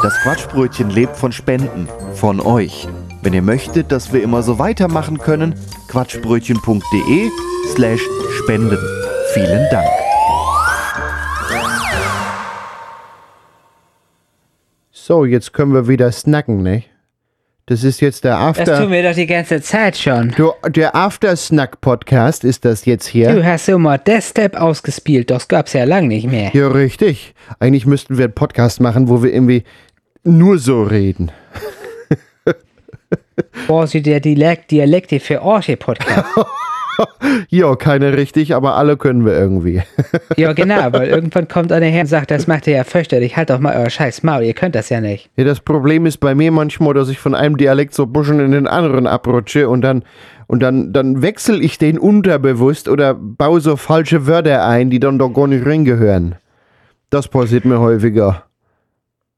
Das 0.02 0.12
Quatschbrötchen 0.24 0.90
lebt 0.90 1.16
von 1.16 1.32
Spenden, 1.32 1.88
von 2.16 2.40
euch. 2.40 2.88
Wenn 3.22 3.34
ihr 3.34 3.44
möchtet, 3.44 3.92
dass 3.92 4.12
wir 4.12 4.24
immer 4.24 4.42
so 4.42 4.58
weitermachen 4.58 5.20
können, 5.20 5.54
quatschbrötchen.de 5.88 7.30
slash 7.76 8.02
spenden. 8.40 8.80
Vielen 9.36 9.68
Dank. 9.70 9.88
So, 14.90 15.26
jetzt 15.26 15.54
können 15.54 15.76
wir 15.76 15.88
wieder 15.88 16.12
snacken, 16.12 16.64
ne? 16.64 16.86
Das 17.70 17.84
ist 17.84 18.02
jetzt 18.02 18.24
der 18.24 18.32
Das 18.32 18.58
After... 18.58 18.80
tun 18.80 18.92
wir 18.92 19.04
doch 19.04 19.14
die 19.14 19.28
ganze 19.28 19.62
Zeit 19.62 19.96
schon. 19.96 20.34
Du, 20.36 20.54
der 20.68 20.96
After-Snack-Podcast 20.96 22.44
ist 22.44 22.66
das 22.66 22.86
jetzt 22.86 23.06
hier. 23.06 23.32
Du 23.32 23.46
hast 23.46 23.70
immer 23.70 24.00
das 24.00 24.30
Step 24.30 24.56
ausgespielt, 24.56 25.30
das 25.30 25.48
gab's 25.48 25.74
ja 25.74 25.84
lang 25.84 26.08
nicht 26.08 26.26
mehr. 26.26 26.50
Ja, 26.56 26.70
richtig. 26.70 27.36
Eigentlich 27.60 27.86
müssten 27.86 28.18
wir 28.18 28.26
einen 28.26 28.34
Podcast 28.34 28.82
machen, 28.82 29.08
wo 29.08 29.22
wir 29.22 29.32
irgendwie 29.32 29.66
nur 30.24 30.58
so 30.58 30.82
reden. 30.82 31.32
Quasi 33.68 34.02
der 34.02 34.20
Dialekt, 34.20 34.72
Dialekte 34.72 35.20
für 35.20 35.44
Orche 35.44 35.78
Podcast. 35.78 36.26
ja, 37.50 37.76
keine 37.76 38.16
richtig, 38.16 38.56
aber 38.56 38.76
alle 38.76 38.98
können 38.98 39.26
wir 39.26 39.34
irgendwie. 39.34 39.82
ja, 40.38 40.54
genau, 40.54 40.92
weil 40.92 41.08
irgendwann 41.10 41.48
kommt 41.48 41.72
einer 41.72 41.86
her 41.86 42.02
und 42.02 42.08
sagt, 42.08 42.32
das 42.32 42.48
macht 42.48 42.68
ihr 42.68 42.74
ja 42.74 42.84
fürchterlich, 42.84 43.38
halt 43.38 43.50
doch 43.50 43.60
mal 43.60 43.76
euer 43.76 43.90
scheiß 43.90 44.24
Maul, 44.24 44.44
ihr 44.44 44.54
könnt 44.54 44.76
das 44.76 44.90
ja 44.90 45.02
nicht. 45.02 45.30
Ja, 45.36 45.44
das 45.44 45.60
Problem 45.60 46.06
ist 46.06 46.18
bei 46.18 46.36
mir 46.36 46.52
manchmal, 46.52 46.94
dass 46.94 47.10
ich 47.10 47.20
von 47.20 47.36
einem 47.36 47.58
Dialekt 47.58 47.94
so 47.94 48.06
buschen 48.06 48.40
in 48.40 48.52
den 48.52 48.68
anderen 48.68 49.08
abrutsche 49.08 49.70
und 49.70 49.82
dann 49.82 50.04
und 50.48 50.64
dann, 50.64 50.94
dann 50.94 51.22
wechsle 51.22 51.60
ich 51.60 51.78
den 51.78 52.00
unterbewusst 52.00 52.90
oder 52.90 53.14
baue 53.14 53.62
so 53.62 53.76
falsche 53.76 54.26
Wörter 54.26 54.66
ein, 54.66 54.90
die 54.90 55.00
dann 55.00 55.20
doch 55.20 55.30
gar 55.30 55.46
nicht 55.46 55.64
reingehören. 55.64 56.36
Das 57.12 57.28
passiert 57.28 57.66
mir 57.66 57.80
häufiger. 57.80 58.46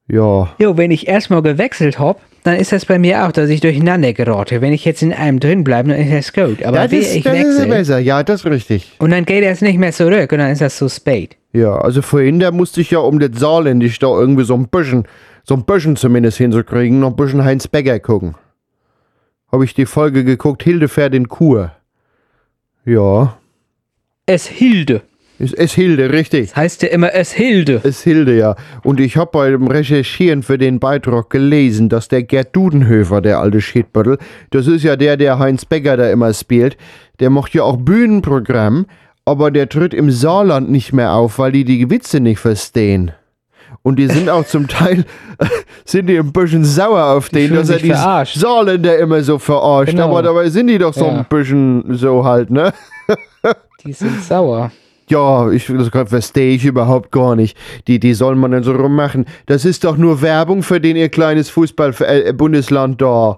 Ja. 0.08 0.54
Jo, 0.58 0.78
wenn 0.78 0.90
ich 0.90 1.10
erstmal 1.10 1.42
gewechselt 1.42 2.00
hab, 2.00 2.22
dann 2.44 2.56
ist 2.58 2.72
das 2.72 2.86
bei 2.86 2.98
mir 2.98 3.26
auch, 3.26 3.32
dass 3.32 3.50
ich 3.50 3.62
durcheinander 3.62 4.14
gerate. 4.14 4.62
Wenn 4.62 4.74
ich 4.74 4.86
jetzt 4.86 5.02
in 5.04 5.14
einem 5.14 5.40
drin 5.40 5.64
bleibe, 5.64 5.90
dann 5.90 6.00
ist 6.00 6.12
das 6.12 6.34
gut. 6.34 6.64
Aber 6.64 6.88
das, 6.88 6.92
ich 6.94 7.24
das 7.24 7.38
ist 7.38 7.46
wechsle 7.46 7.68
besser. 7.68 8.00
Ja, 8.00 8.24
das 8.24 8.42
ist 8.42 8.52
richtig. 8.52 8.92
und 9.00 9.12
dann 9.12 9.26
geht 9.26 9.44
es 9.44 9.62
nicht 9.62 9.78
mehr 9.78 9.92
zurück 9.92 10.32
und 10.32 10.40
dann 10.40 10.52
ist 10.52 10.62
das 10.62 10.78
so 10.78 10.90
spät. 10.90 11.38
Ja, 11.54 11.76
also 11.76 12.02
vorhin, 12.02 12.40
da 12.40 12.52
musste 12.52 12.82
ich 12.82 12.92
ja 12.92 13.00
um 13.00 13.20
das 13.20 13.32
Saarländisch 13.40 14.00
da 14.00 14.08
irgendwie 14.08 14.44
so 14.44 14.56
ein 14.56 14.68
bisschen, 14.70 15.06
so 15.44 15.56
ein 15.56 15.66
bisschen 15.66 15.96
zumindest 15.96 16.38
hinzukriegen, 16.38 17.00
noch 17.00 17.10
ein 17.10 17.16
bisschen 17.16 17.44
Heinz 17.44 17.68
Becker 17.68 18.00
gucken. 18.00 18.36
Habe 19.52 19.66
ich 19.66 19.74
die 19.74 19.86
Folge 19.86 20.24
geguckt, 20.24 20.64
Hildefährt 20.64 21.14
in 21.14 21.28
Kur. 21.28 21.72
Ja. 22.86 23.38
Es 24.26 24.48
Hilde. 24.48 25.02
Es, 25.42 25.54
es 25.54 25.74
Hilde, 25.74 26.12
richtig. 26.12 26.50
Das 26.50 26.56
heißt 26.56 26.82
ja 26.84 26.90
immer 26.90 27.14
es 27.14 27.32
Hilde. 27.32 27.82
Es 27.84 28.04
Hilde, 28.04 28.38
ja. 28.38 28.56
Und 28.84 29.00
ich 29.00 29.18
habe 29.18 29.32
beim 29.34 29.68
Recherchieren 29.68 30.44
für 30.44 30.58
den 30.60 30.80
Beitrag 30.80 31.30
gelesen, 31.32 31.90
dass 31.90 32.08
der 32.10 32.22
Gerd 32.24 32.56
Dudenhöfer, 32.56 33.22
der 33.22 33.40
alte 33.40 33.60
Schiedbüttel, 33.60 34.18
das 34.52 34.68
ist 34.68 34.84
ja 34.84 34.96
der, 34.96 35.18
der 35.18 35.40
Heinz 35.40 35.66
Becker 35.66 35.98
da 35.98 36.12
immer 36.12 36.32
spielt, 36.34 36.78
der 37.20 37.30
macht 37.32 37.54
ja 37.56 37.64
auch 37.64 37.78
Bühnenprogramm, 37.78 38.86
aber 39.26 39.50
der 39.50 39.68
tritt 39.68 39.94
im 39.96 40.12
Saarland 40.12 40.70
nicht 40.70 40.94
mehr 40.94 41.14
auf, 41.14 41.40
weil 41.40 41.52
die 41.52 41.64
die 41.66 41.90
Witze 41.90 42.20
nicht 42.20 42.40
verstehen. 42.40 43.12
Und 43.84 43.98
die 43.98 44.08
sind 44.08 44.30
auch 44.30 44.46
zum 44.46 44.68
Teil, 44.68 45.06
sind 45.86 46.06
die 46.08 46.18
ein 46.20 46.32
bisschen 46.32 46.66
sauer 46.66 47.04
auf 47.18 47.30
den, 47.30 47.48
fühlen 47.48 47.60
dass 47.62 47.70
er 47.70 47.80
die 47.80 47.88
verarscht. 47.88 48.38
Saarländer 48.38 48.98
immer 49.00 49.24
so 49.24 49.40
verarscht. 49.40 49.94
Genau. 49.94 50.10
Aber 50.10 50.22
dabei 50.22 50.50
sind 50.50 50.68
die 50.68 50.78
doch 50.78 50.94
so 50.94 51.06
Ja. 51.06 51.18
ein 51.18 51.26
bisschen 51.28 51.84
so 51.96 52.24
halt, 52.24 52.52
ne? 52.52 52.74
Die 53.84 53.94
sind 53.94 54.22
sauer. 54.24 54.72
Ja, 55.12 55.52
ich, 55.52 55.68
das 55.68 55.90
verstehe 56.10 56.56
ich 56.56 56.64
überhaupt 56.64 57.12
gar 57.12 57.36
nicht. 57.36 57.58
Die, 57.88 58.00
die 58.00 58.14
soll 58.14 58.36
man 58.36 58.52
denn 58.52 58.64
so 58.64 58.72
rummachen? 58.72 59.26
Das 59.46 59.66
ist 59.66 59.84
doch 59.84 59.98
nur 59.98 60.22
Werbung 60.22 60.64
für 60.64 60.80
den 60.80 60.96
ihr 60.96 61.10
kleines 61.10 61.50
Fußball-Bundesland 61.50 63.02
da. 63.02 63.38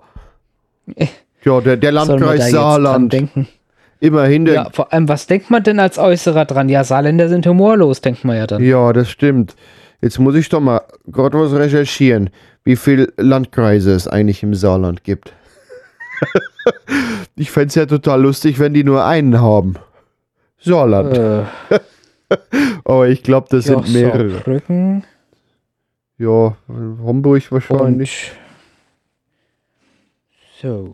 Ja, 1.44 1.62
der, 1.62 1.78
der 1.78 1.92
Landkreis 1.92 2.52
Saarland. 2.52 3.12
denken? 3.12 3.48
Immerhin 4.00 4.46
der. 4.46 4.54
Ja, 4.54 4.70
vor 4.72 4.94
allem, 4.94 5.10
was 5.10 5.26
denkt 5.26 5.50
man 5.50 5.64
denn 5.64 5.80
als 5.80 5.98
Äußerer 5.98 6.46
dran? 6.46 6.70
Ja, 6.70 6.84
Saarländer 6.84 7.28
sind 7.28 7.48
humorlos, 7.48 8.02
denkt 8.02 8.24
man 8.24 8.38
ja 8.38 8.46
dann. 8.46 8.64
Ja, 8.64 8.94
das 8.94 9.10
stimmt. 9.10 9.56
Jetzt 10.00 10.20
muss 10.20 10.36
ich 10.36 10.50
doch 10.50 10.60
mal 10.60 10.82
gerade 11.08 11.40
was 11.40 11.54
recherchieren, 11.54 12.30
wie 12.64 12.76
viele 12.76 13.12
Landkreise 13.18 13.94
es 13.94 14.08
eigentlich 14.08 14.44
im 14.44 14.54
Saarland 14.54 15.04
gibt. 15.04 15.34
ich 17.36 17.50
fände 17.50 17.70
es 17.70 17.76
ja 17.76 17.88
total 17.88 18.22
lustig, 18.22 18.60
wenn 18.60 18.76
die 18.76 18.84
nur 18.84 19.04
einen 19.06 19.42
haben. 19.42 19.76
Saarland. 20.64 21.18
Äh, 21.18 21.44
Aber 22.86 23.08
ich 23.10 23.24
glaube, 23.24 23.48
das 23.50 23.66
ja, 23.68 23.82
sind 23.82 23.94
mehrere. 23.94 24.30
Saarbrücken 24.32 25.04
Ja, 26.18 26.56
Homburg 26.68 27.52
wahrscheinlich. 27.52 28.32
und 28.32 30.62
so. 30.62 30.94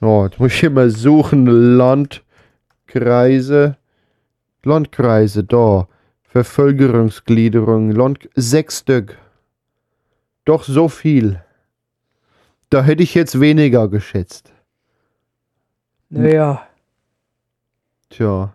Ja, 0.00 0.24
jetzt 0.26 0.38
muss 0.38 0.52
ich 0.54 0.60
hier 0.60 0.70
mal 0.70 0.90
suchen. 0.90 1.46
Landkreise. 1.76 3.76
Landkreise, 4.62 5.42
da. 5.44 5.88
Bevölkerungsgliederung. 6.32 7.90
Land 7.90 8.28
sechs 8.34 8.78
Stück. 8.80 9.18
Doch 10.44 10.62
so 10.62 10.88
viel. 10.88 11.42
Da 12.70 12.82
hätte 12.82 13.02
ich 13.02 13.14
jetzt 13.14 13.40
weniger 13.40 13.88
geschätzt. 13.88 14.52
Naja, 16.10 16.62
Tja. 18.10 18.54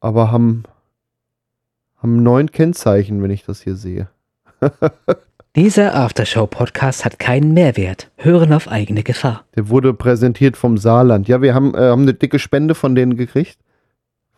Aber 0.00 0.30
haben, 0.30 0.64
haben 1.96 2.22
neun 2.22 2.50
Kennzeichen, 2.50 3.22
wenn 3.22 3.30
ich 3.30 3.44
das 3.44 3.60
hier 3.62 3.76
sehe. 3.76 4.08
dieser 5.56 5.94
Aftershow-Podcast 5.94 7.04
hat 7.04 7.18
keinen 7.18 7.54
Mehrwert. 7.54 8.10
Hören 8.16 8.52
auf 8.52 8.68
eigene 8.68 9.02
Gefahr. 9.02 9.44
Der 9.54 9.68
wurde 9.68 9.94
präsentiert 9.94 10.56
vom 10.56 10.78
Saarland. 10.78 11.28
Ja, 11.28 11.40
wir 11.42 11.54
haben, 11.54 11.74
äh, 11.74 11.78
haben 11.78 12.02
eine 12.02 12.14
dicke 12.14 12.38
Spende 12.38 12.74
von 12.74 12.94
denen 12.94 13.16
gekriegt. 13.16 13.58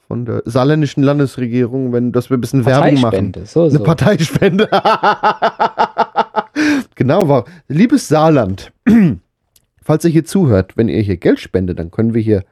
Von 0.07 0.25
der 0.25 0.43
saarländischen 0.47 1.03
Landesregierung, 1.03 1.93
wenn, 1.93 2.13
dass 2.13 2.31
wir 2.31 2.39
ein 2.39 2.41
bisschen 2.41 2.65
Werbung 2.65 2.95
machen. 2.95 3.33
Parteispende, 3.33 3.47
so, 3.47 3.65
Eine 3.65 3.73
so. 3.73 3.83
Parteispende. 3.83 4.69
genau, 6.95 7.29
war. 7.29 7.45
Liebes 7.69 8.09
Saarland, 8.09 8.73
falls 9.83 10.05
ihr 10.07 10.11
hier 10.11 10.25
zuhört, 10.25 10.79
wenn 10.79 10.89
ihr 10.89 11.03
hier 11.03 11.19
Geld 11.19 11.41
spendet, 11.41 11.79
dann 11.79 11.91
können 11.91 12.15
wir 12.15 12.23
hier 12.23 12.45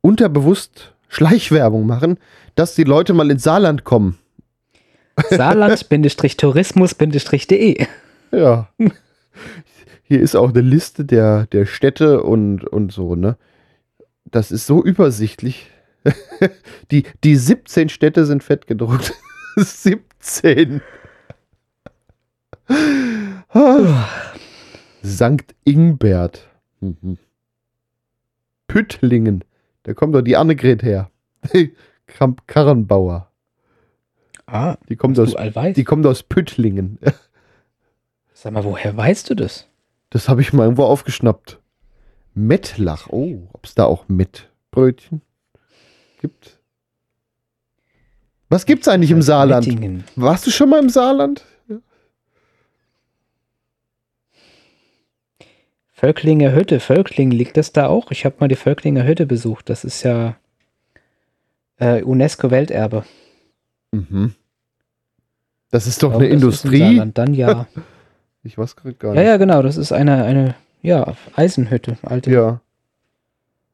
unterbewusst 0.00 0.95
Schleichwerbung 1.16 1.86
machen, 1.86 2.18
dass 2.56 2.74
die 2.74 2.84
Leute 2.84 3.14
mal 3.14 3.30
ins 3.30 3.42
Saarland 3.42 3.84
kommen. 3.84 4.18
Saarland-tourismus-de. 5.30 7.86
Ja. 8.32 8.68
Hier 10.02 10.20
ist 10.20 10.36
auch 10.36 10.50
eine 10.50 10.60
Liste 10.60 11.06
der, 11.06 11.46
der 11.46 11.64
Städte 11.64 12.22
und, 12.22 12.64
und 12.64 12.92
so, 12.92 13.14
ne? 13.14 13.38
Das 14.26 14.52
ist 14.52 14.66
so 14.66 14.84
übersichtlich. 14.84 15.70
Die, 16.90 17.04
die 17.24 17.36
17 17.36 17.88
Städte 17.88 18.26
sind 18.26 18.44
fett 18.44 18.66
gedruckt. 18.66 19.14
17. 19.56 20.82
Ah. 23.48 24.04
Sankt 25.02 25.54
Ingbert. 25.64 26.46
Mhm. 26.80 27.16
Püttlingen. 28.68 29.44
Da 29.86 29.94
kommt 29.94 30.16
doch 30.16 30.22
die 30.22 30.36
Annegret 30.36 30.82
her. 30.82 31.12
Kramp 32.08 32.48
Karrenbauer. 32.48 33.30
Ah, 34.44 34.76
Die 34.88 34.96
kommt, 34.96 35.16
aus, 35.20 35.36
die 35.76 35.84
kommt 35.84 36.04
aus 36.06 36.24
Püttlingen. 36.24 36.98
Sag 38.34 38.52
mal, 38.52 38.64
woher 38.64 38.96
weißt 38.96 39.30
du 39.30 39.36
das? 39.36 39.68
Das 40.10 40.28
habe 40.28 40.40
ich 40.40 40.52
mal 40.52 40.64
irgendwo 40.64 40.82
aufgeschnappt. 40.82 41.60
Mettlach. 42.34 43.06
Oh, 43.10 43.48
ob 43.52 43.64
es 43.64 43.76
da 43.76 43.84
auch 43.84 44.08
Mettbrötchen 44.08 45.22
gibt? 46.20 46.58
Was 48.48 48.66
gibt's 48.66 48.88
eigentlich 48.88 49.12
im 49.12 49.22
Saarland? 49.22 49.66
Warst 50.16 50.48
du 50.48 50.50
schon 50.50 50.68
mal 50.68 50.82
im 50.82 50.88
Saarland? 50.90 51.44
Völklinger 55.98 56.52
Hütte, 56.52 56.78
Völkling, 56.78 57.30
liegt 57.30 57.56
das 57.56 57.72
da 57.72 57.86
auch? 57.86 58.10
Ich 58.10 58.26
habe 58.26 58.36
mal 58.40 58.48
die 58.48 58.54
Völklinger 58.54 59.04
Hütte 59.06 59.24
besucht. 59.24 59.70
Das 59.70 59.82
ist 59.82 60.02
ja 60.02 60.36
äh, 61.78 62.02
UNESCO-Welterbe. 62.02 63.04
Mhm. 63.92 64.34
Das 65.70 65.86
ist 65.86 66.02
doch 66.02 66.10
glaube, 66.10 66.26
eine 66.26 66.34
Industrie. 66.34 66.80
Saarland, 66.80 67.16
dann 67.16 67.32
ja. 67.34 67.66
Ich 68.42 68.56
weiß 68.58 68.76
gerade 68.76 68.94
gar 68.94 69.14
Ja, 69.14 69.20
nicht. 69.22 69.28
ja, 69.28 69.36
genau. 69.38 69.62
Das 69.62 69.76
ist 69.78 69.90
eine, 69.90 70.22
eine 70.24 70.54
ja, 70.82 71.14
Eisenhütte, 71.34 71.96
alte 72.02 72.30
Ja. 72.30 72.60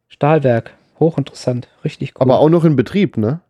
Stahlwerk. 0.09 0.73
Hochinteressant, 1.01 1.69
richtig 1.85 2.13
cool. 2.15 2.23
Aber 2.23 2.39
auch 2.39 2.49
noch 2.49 2.65
in 2.65 2.77
Betrieb, 2.77 3.17
ne? 3.19 3.41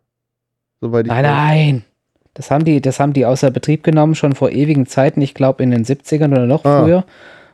Soweit 0.81 1.05
ich 1.05 1.11
Nein, 1.11 1.23
weiß. 1.23 1.31
nein. 1.31 1.85
Das 2.33 2.49
haben 2.49 2.65
die, 2.65 2.81
das 2.81 2.99
haben 2.99 3.13
die 3.13 3.25
außer 3.27 3.51
Betrieb 3.51 3.83
genommen, 3.83 4.15
schon 4.15 4.33
vor 4.33 4.49
ewigen 4.49 4.87
Zeiten, 4.87 5.21
ich 5.21 5.35
glaube 5.35 5.61
in 5.63 5.69
den 5.71 5.85
70ern 5.85 6.31
oder 6.31 6.47
noch 6.47 6.65
Ah. 6.65 6.81
früher. 6.83 7.05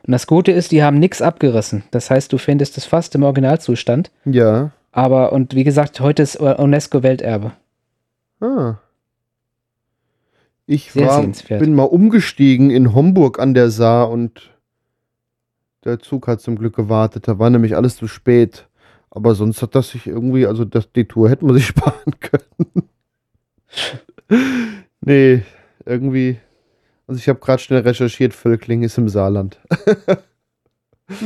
Und 0.06 0.12
das 0.12 0.26
Gute 0.26 0.52
ist, 0.52 0.72
die 0.72 0.82
haben 0.82 0.98
nichts 0.98 1.22
abgerissen. 1.22 1.84
Das 1.90 2.10
heißt, 2.10 2.32
du 2.32 2.38
findest 2.38 2.78
es 2.78 2.84
fast 2.84 3.14
im 3.14 3.22
Originalzustand. 3.22 4.10
Ja. 4.24 4.70
Aber, 4.92 5.32
und 5.32 5.54
wie 5.54 5.64
gesagt, 5.64 6.00
heute 6.00 6.22
ist 6.22 6.36
UNESCO-Welterbe. 6.40 7.52
Ah. 8.40 8.76
Ich 10.66 10.92
Sehr 10.92 11.06
war, 11.06 11.26
bin 11.58 11.74
mal 11.74 11.84
umgestiegen 11.84 12.70
in 12.70 12.94
Homburg 12.94 13.38
an 13.38 13.54
der 13.54 13.70
Saar 13.70 14.10
und 14.10 14.50
der 15.84 15.98
Zug 15.98 16.28
hat 16.28 16.40
zum 16.40 16.56
Glück 16.56 16.76
gewartet. 16.76 17.26
Da 17.28 17.38
war 17.38 17.50
nämlich 17.50 17.76
alles 17.76 17.96
zu 17.96 18.06
spät. 18.06 18.68
Aber 19.10 19.34
sonst 19.34 19.60
hat 19.62 19.74
das 19.74 19.90
sich 19.90 20.06
irgendwie, 20.06 20.46
also 20.46 20.64
das, 20.64 20.92
die 20.92 21.06
Tour 21.06 21.28
hätte 21.28 21.44
man 21.44 21.56
sich 21.56 21.66
sparen 21.68 22.14
können. 22.20 22.88
nee, 25.00 25.42
irgendwie. 25.84 26.38
Also 27.10 27.18
ich 27.18 27.28
habe 27.28 27.40
gerade 27.40 27.60
schnell 27.60 27.80
recherchiert, 27.80 28.34
Völkling 28.34 28.84
ist 28.84 28.96
im 28.96 29.08
Saarland. 29.08 29.58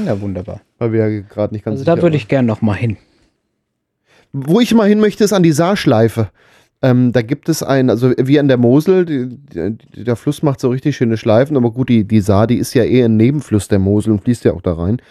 Ja, 0.06 0.18
wunderbar. 0.18 0.62
Weil 0.78 0.92
wir 0.92 1.06
ja 1.06 1.20
gerade 1.20 1.52
nicht 1.52 1.62
ganz 1.62 1.74
Also 1.74 1.84
da 1.84 2.00
würde 2.00 2.16
ich 2.16 2.26
gern 2.26 2.46
noch 2.46 2.62
mal 2.62 2.72
hin. 2.72 2.96
Wo 4.32 4.58
ich 4.58 4.72
mal 4.72 4.88
hin 4.88 4.98
möchte, 4.98 5.24
ist 5.24 5.34
an 5.34 5.42
die 5.42 5.52
Saarschleife. 5.52 6.30
Ähm, 6.80 7.12
da 7.12 7.20
gibt 7.20 7.50
es 7.50 7.62
ein, 7.62 7.90
also 7.90 8.12
wie 8.16 8.38
an 8.40 8.48
der 8.48 8.56
Mosel, 8.56 9.04
die, 9.04 9.28
die, 9.28 10.04
der 10.04 10.16
Fluss 10.16 10.42
macht 10.42 10.58
so 10.58 10.70
richtig 10.70 10.96
schöne 10.96 11.18
Schleifen, 11.18 11.54
aber 11.58 11.70
gut, 11.70 11.90
die, 11.90 12.04
die 12.04 12.22
Saar, 12.22 12.46
die 12.46 12.56
ist 12.56 12.72
ja 12.72 12.82
eher 12.82 13.04
ein 13.04 13.18
Nebenfluss 13.18 13.68
der 13.68 13.78
Mosel 13.78 14.12
und 14.12 14.22
fließt 14.22 14.46
ja 14.46 14.54
auch 14.54 14.62
da 14.62 14.72
rein. 14.72 15.02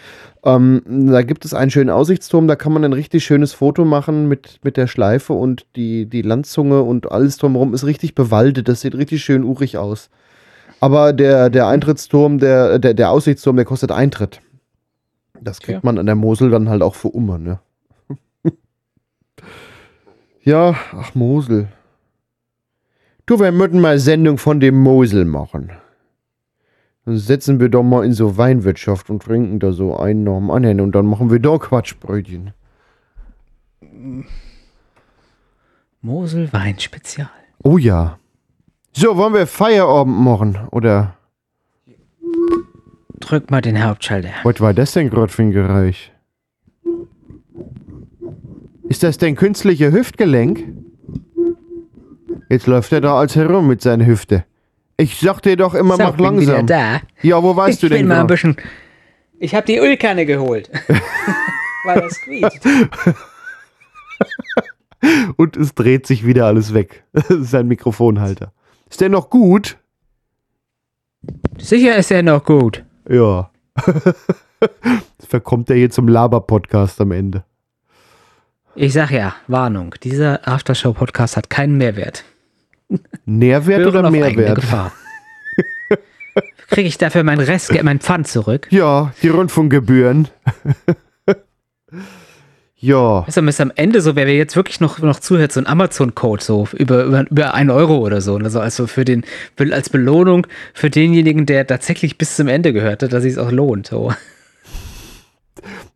Ähm, 0.44 0.82
da 0.86 1.22
gibt 1.22 1.44
es 1.44 1.54
einen 1.54 1.70
schönen 1.70 1.90
Aussichtsturm, 1.90 2.48
da 2.48 2.56
kann 2.56 2.72
man 2.72 2.84
ein 2.84 2.92
richtig 2.92 3.24
schönes 3.24 3.52
Foto 3.52 3.84
machen 3.84 4.26
mit, 4.26 4.58
mit 4.64 4.76
der 4.76 4.88
Schleife 4.88 5.34
und 5.34 5.66
die, 5.76 6.06
die 6.06 6.22
Landzunge 6.22 6.82
und 6.82 7.12
alles 7.12 7.36
drumherum 7.36 7.74
ist 7.74 7.86
richtig 7.86 8.16
bewaldet, 8.16 8.66
das 8.66 8.80
sieht 8.80 8.96
richtig 8.96 9.22
schön 9.22 9.44
urig 9.44 9.78
aus. 9.78 10.10
Aber 10.80 11.12
der, 11.12 11.50
der 11.50 11.66
Eintrittsturm, 11.66 12.38
der, 12.38 12.78
der, 12.78 12.94
der 12.94 13.10
Aussichtsturm, 13.10 13.56
der 13.56 13.64
kostet 13.64 13.90
Eintritt. 13.90 14.40
Das 15.40 15.60
kriegt 15.60 15.76
Ja. 15.76 15.80
man 15.82 15.98
an 15.98 16.06
der 16.06 16.14
Mosel 16.14 16.50
dann 16.50 16.68
halt 16.68 16.82
auch 16.82 16.94
für 16.94 17.08
Umme, 17.08 17.38
ne? 17.38 17.60
Ja, 20.42 20.74
ach 20.92 21.14
Mosel. 21.14 21.68
Du, 23.26 23.40
wir 23.40 23.50
möchten 23.52 23.80
mal 23.80 23.98
Sendung 23.98 24.36
von 24.36 24.60
dem 24.60 24.78
Mosel 24.78 25.24
machen. 25.24 25.72
Dann 27.06 27.16
setzen 27.18 27.60
wir 27.60 27.68
doch 27.70 27.82
mal 27.82 28.04
in 28.04 28.12
so 28.12 28.36
Weinwirtschaft 28.36 29.08
und 29.10 29.22
trinken 29.22 29.58
da 29.60 29.72
so 29.72 29.96
einen 29.96 30.24
nach 30.24 30.36
dem 30.36 30.50
anderen 30.50 30.80
und 30.80 30.92
dann 30.94 31.06
machen 31.06 31.30
wir 31.30 31.38
da 31.40 31.56
Quatschbrötchen. 31.58 32.52
Mosel 36.02 36.52
Wein 36.52 36.78
Spezial. 36.78 37.28
Oh 37.62 37.78
ja. 37.78 38.18
So, 38.96 39.16
wollen 39.16 39.34
wir 39.34 39.46
Feierabend 39.46 40.18
machen? 40.20 40.58
Oder 40.70 41.16
Drück 43.20 43.50
mal 43.50 43.60
den 43.60 43.82
Hauptschalter. 43.84 44.30
was 44.44 44.60
war 44.60 44.74
das 44.74 44.92
denn 44.92 45.10
gerade 45.10 45.32
für 45.32 45.42
ein 45.42 45.50
Geräusch? 45.50 46.10
Ist 48.88 49.02
das 49.02 49.18
denn 49.18 49.34
künstliche 49.34 49.90
Hüftgelenk? 49.90 50.64
Jetzt 52.50 52.66
läuft 52.66 52.92
er 52.92 53.00
da 53.00 53.18
als 53.18 53.34
herum 53.34 53.66
mit 53.66 53.80
seiner 53.82 54.06
Hüfte. 54.06 54.44
Ich 54.96 55.18
sag 55.18 55.40
dir 55.40 55.56
doch 55.56 55.74
immer, 55.74 55.96
So, 55.96 56.02
mach 56.04 56.16
bin 56.16 56.38
wieder 56.40 56.52
langsam. 56.52 56.66
da. 56.66 57.00
Ja, 57.22 57.42
wo 57.42 57.56
weißt 57.56 57.82
du 57.82 57.86
ich 57.86 57.92
denn 57.92 58.02
bin 58.02 58.08
mal 58.08 58.20
ein 58.20 58.26
bisschen. 58.28 58.56
Ich 59.40 59.54
habe 59.54 59.66
die 59.66 59.78
Ölkanne 59.78 60.26
geholt. 60.26 60.70
Weil 61.84 62.00
das 62.00 62.20
quietscht. 62.20 62.60
Und 65.36 65.56
es 65.56 65.74
dreht 65.74 66.06
sich 66.06 66.24
wieder 66.24 66.46
alles 66.46 66.74
weg. 66.74 67.02
Das 67.12 67.30
ist 67.30 67.50
sein 67.50 67.66
Mikrofonhalter. 67.66 68.52
Ist 68.94 69.00
der 69.00 69.08
noch 69.08 69.28
gut? 69.28 69.76
Sicher 71.58 71.96
ist 71.96 72.12
er 72.12 72.22
noch 72.22 72.44
gut. 72.44 72.84
Ja. 73.10 73.50
Verkommt 75.18 75.68
er 75.68 75.74
hier 75.74 75.90
zum 75.90 76.06
Laber-Podcast 76.06 77.00
am 77.00 77.10
Ende. 77.10 77.42
Ich 78.76 78.92
sag 78.92 79.10
ja, 79.10 79.34
Warnung, 79.48 79.96
dieser 80.04 80.46
Aftershow-Podcast 80.46 81.36
hat 81.36 81.50
keinen 81.50 81.76
Mehrwert. 81.76 82.22
Nährwert 83.24 83.80
Hören 83.80 83.96
oder 83.96 84.10
Mehrwert? 84.12 84.54
Gefahr. 84.54 84.92
Kriege 86.68 86.86
ich 86.86 86.96
dafür 86.96 87.24
mein 87.24 87.40
Restgeld, 87.40 87.82
mein 87.82 87.98
Pfand 87.98 88.28
zurück? 88.28 88.68
Ja, 88.70 89.12
die 89.22 89.28
Rundfunkgebühren. 89.28 90.28
ja. 92.84 93.22
Bis 93.22 93.60
am 93.60 93.72
Ende, 93.74 94.02
so 94.02 94.14
wer 94.14 94.28
jetzt 94.28 94.56
wirklich 94.56 94.78
noch, 94.78 94.98
noch 94.98 95.18
zuhört, 95.18 95.52
so 95.52 95.60
ein 95.60 95.66
Amazon-Code, 95.66 96.42
so 96.42 96.68
über, 96.74 97.04
über, 97.04 97.30
über 97.30 97.54
1 97.54 97.70
Euro 97.70 97.98
oder 97.98 98.20
so. 98.20 98.36
Also, 98.36 98.60
also 98.60 98.86
für 98.86 99.06
den, 99.06 99.24
als 99.58 99.88
Belohnung 99.88 100.46
für 100.74 100.90
denjenigen, 100.90 101.46
der 101.46 101.66
tatsächlich 101.66 102.18
bis 102.18 102.36
zum 102.36 102.46
Ende 102.46 102.74
gehört 102.74 103.02
hat, 103.02 103.14
dass 103.14 103.24
es 103.24 103.34
sich 103.34 103.42
auch 103.42 103.50
lohnt. 103.50 103.86
So. 103.86 104.12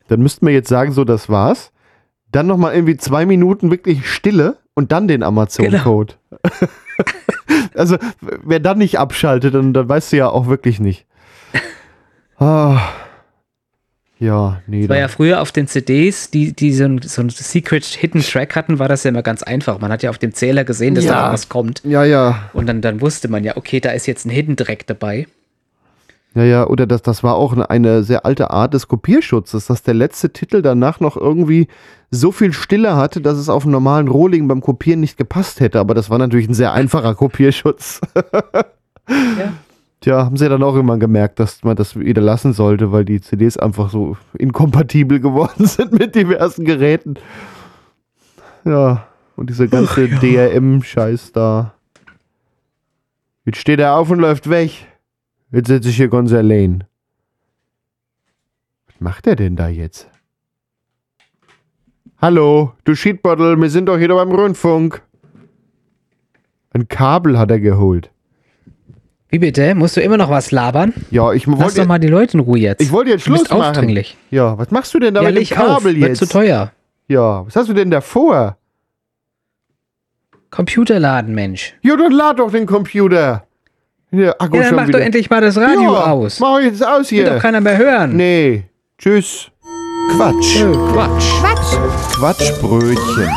Dann 0.09 0.21
müssten 0.23 0.47
wir 0.47 0.55
jetzt 0.55 0.71
sagen, 0.71 0.93
so, 0.93 1.05
das 1.05 1.29
war's. 1.29 1.73
Dann 2.33 2.47
nochmal 2.47 2.75
irgendwie 2.75 2.97
zwei 2.97 3.27
Minuten 3.27 3.71
wirklich 3.71 4.09
Stille 4.11 4.57
und 4.75 4.91
dann 4.91 5.09
den 5.09 5.23
Amazon-Code. 5.23 6.15
also, 7.75 7.99
wer 8.21 8.61
dann 8.61 8.79
nicht 8.79 8.99
abschaltet, 8.99 9.55
dann, 9.55 9.75
dann 9.75 9.89
weißt 9.89 10.13
du 10.13 10.17
ja 10.17 10.29
auch 10.29 10.47
wirklich 10.47 10.81
nicht. 10.81 11.07
Ah. 12.39 12.81
Ja, 14.21 14.61
nee. 14.67 14.81
Das 14.83 14.89
war 14.91 14.99
ja 14.99 15.09
früher 15.09 15.41
auf 15.41 15.53
den 15.53 15.69
CDs, 15.69 16.31
die, 16.31 16.53
die 16.53 16.73
so 16.73 16.85
ein, 16.85 17.01
so 17.03 17.23
ein 17.23 17.29
Secret 17.31 17.85
Hidden 17.85 18.21
Track 18.23 18.57
hatten, 18.57 18.79
war 18.81 18.89
das 18.89 19.05
ja 19.05 19.11
immer 19.11 19.23
ganz 19.23 19.43
einfach. 19.45 19.79
Man 19.81 19.93
hat 19.93 20.03
ja 20.03 20.11
auf 20.11 20.19
dem 20.19 20.35
Zähler 20.35 20.65
gesehen, 20.65 20.95
dass 20.97 21.05
Ja. 21.05 21.27
da 21.29 21.33
was 21.33 21.49
kommt. 21.49 21.83
Ja, 21.85 22.03
ja. 22.05 22.51
Und 22.53 22.67
dann, 22.67 22.81
dann 22.81 23.01
wusste 23.01 23.29
man 23.29 23.45
ja, 23.45 23.57
okay, 23.57 23.79
da 23.81 23.91
ist 23.91 24.07
jetzt 24.07 24.27
ein 24.27 24.31
Hidden 24.31 24.57
Track 24.57 24.87
dabei. 24.89 25.27
Ja, 26.35 26.43
ja, 26.45 26.67
oder 26.67 26.87
das, 26.87 27.03
das 27.03 27.23
war 27.23 27.37
auch 27.37 27.53
eine, 27.53 27.71
eine 27.71 28.03
sehr 28.03 28.27
alte 28.27 28.51
Art 28.51 28.75
des 28.75 28.87
Kopierschutzes, 28.89 29.67
dass 29.67 29.83
der 29.83 29.95
letzte 29.95 30.33
Titel 30.33 30.63
danach 30.63 31.01
noch 31.01 31.17
irgendwie 31.17 31.69
so 32.11 32.33
viel 32.33 32.53
Stille 32.53 32.97
hatte, 32.97 33.21
dass 33.21 33.39
es 33.39 33.49
auf 33.49 33.63
einen 33.65 33.73
normalen 33.73 34.09
Rohling 34.09 34.47
beim 34.49 34.61
Kopieren 34.61 35.01
nicht 35.01 35.17
gepasst 35.17 35.61
hätte. 35.61 35.79
Aber 35.81 35.95
das 35.95 36.11
war 36.11 36.19
natürlich 36.19 36.49
ein 36.49 36.55
sehr 36.55 36.73
einfacher 36.73 37.15
Kopierschutz. 37.15 38.01
Ja. 39.11 39.55
Tja, 40.09 40.25
haben 40.25 40.39
sie 40.39 40.49
dann 40.49 40.63
auch 40.63 40.75
irgendwann 40.75 41.01
gemerkt, 41.01 41.39
dass 41.39 41.63
man 41.65 41.77
das 41.77 41.95
wieder 41.95 42.23
lassen 42.23 42.55
sollte, 42.55 42.93
weil 42.93 43.05
die 43.05 43.21
CDs 43.21 43.59
einfach 43.59 43.91
so 43.91 44.17
inkompatibel 44.39 45.21
geworden 45.21 45.67
sind 45.67 45.93
mit 45.93 46.15
diversen 46.15 46.65
Geräten. 46.65 47.17
Ja, 48.65 49.07
und 49.37 49.51
diese 49.51 49.69
ganze 49.69 50.09
DRM-Scheiß 50.09 51.33
da. 51.33 51.75
Jetzt 53.45 53.59
steht 53.59 53.81
er 53.81 53.97
auf 53.97 54.09
und 54.09 54.21
läuft 54.21 54.49
weg. 54.49 54.87
Jetzt 55.51 55.69
sitze 55.69 55.91
ich 55.91 55.97
hier 55.97 56.09
ganz 56.09 56.33
allein. 56.33 56.85
Was 58.87 58.99
macht 59.01 59.27
er 59.27 59.37
denn 59.37 59.57
da 59.57 59.69
jetzt? 59.69 60.09
Hallo, 62.17 62.73
du 62.85 62.95
Sheetbottle, 62.95 63.61
wir 63.61 63.69
sind 63.69 63.91
doch 63.91 63.99
hier 63.99 64.09
beim 64.09 64.33
Rundfunk. 64.33 65.03
Ein 66.71 66.89
Kabel 66.89 67.39
hat 67.39 67.51
er 67.51 67.61
geholt. 67.61 68.11
Wie 69.31 69.39
bitte? 69.39 69.75
Musst 69.75 69.97
du 69.97 70.01
immer 70.01 70.17
noch 70.17 70.31
was 70.31 70.51
labern? 70.53 70.95
Ja, 71.11 71.33
ich 71.33 71.47
Lass 71.47 71.59
wollte 71.59 71.81
doch 71.83 71.87
mal 71.87 71.99
die 71.99 72.09
Leute 72.09 72.39
in 72.39 72.41
Ruhe 72.41 72.59
jetzt. 72.59 72.81
ich 72.81 72.91
wollte 72.93 73.11
jetzt 73.11 73.27
Du 73.27 73.33
bist 73.33 73.47
Schluss 73.49 73.59
machen. 73.59 73.71
aufdringlich. 73.71 74.17
Ja, 74.31 74.57
was 74.57 74.71
machst 74.71 74.95
du 74.95 74.99
denn 74.99 75.13
da 75.15 75.23
Ja, 75.23 75.31
mit 75.31 75.51
dem 75.51 75.59
auf, 75.59 75.67
Kabel 75.67 75.97
wird 75.97 76.09
jetzt? 76.09 76.19
zu 76.19 76.27
teuer. 76.29 76.73
Ja, 77.09 77.45
was 77.47 77.55
hast 77.57 77.69
du 77.69 77.75
denn 77.75 77.91
da 77.91 78.01
vor? 78.01 78.57
Computerladen, 80.51 81.35
Mensch. 81.35 81.75
Ja, 81.83 81.97
dann 81.97 82.13
lad 82.13 82.39
doch 82.39 82.51
den 82.51 82.65
Computer. 82.67 83.45
Der 84.11 84.41
Akku 84.41 84.57
Ja, 84.57 84.63
dann 84.63 84.69
schon 84.71 84.77
mach 84.77 84.89
wieder. 84.89 84.99
doch 84.99 85.05
endlich 85.05 85.29
mal 85.29 85.41
das 85.43 85.59
Radio 85.59 85.83
ja, 85.93 86.05
aus. 86.07 86.41
Mach 86.41 86.61
jetzt 86.61 86.85
aus 86.87 87.11
Will 87.11 87.19
hier. 87.25 87.35
doch 87.35 87.43
keiner 87.43 87.61
mehr 87.61 87.77
hören. 87.77 88.17
Nee. 88.17 88.65
Tschüss. 88.97 89.51
Quatsch. 90.17 90.63
Quatsch. 90.93 91.31
Quatsch. 91.43 92.17
Quatschbrötchen. 92.17 93.29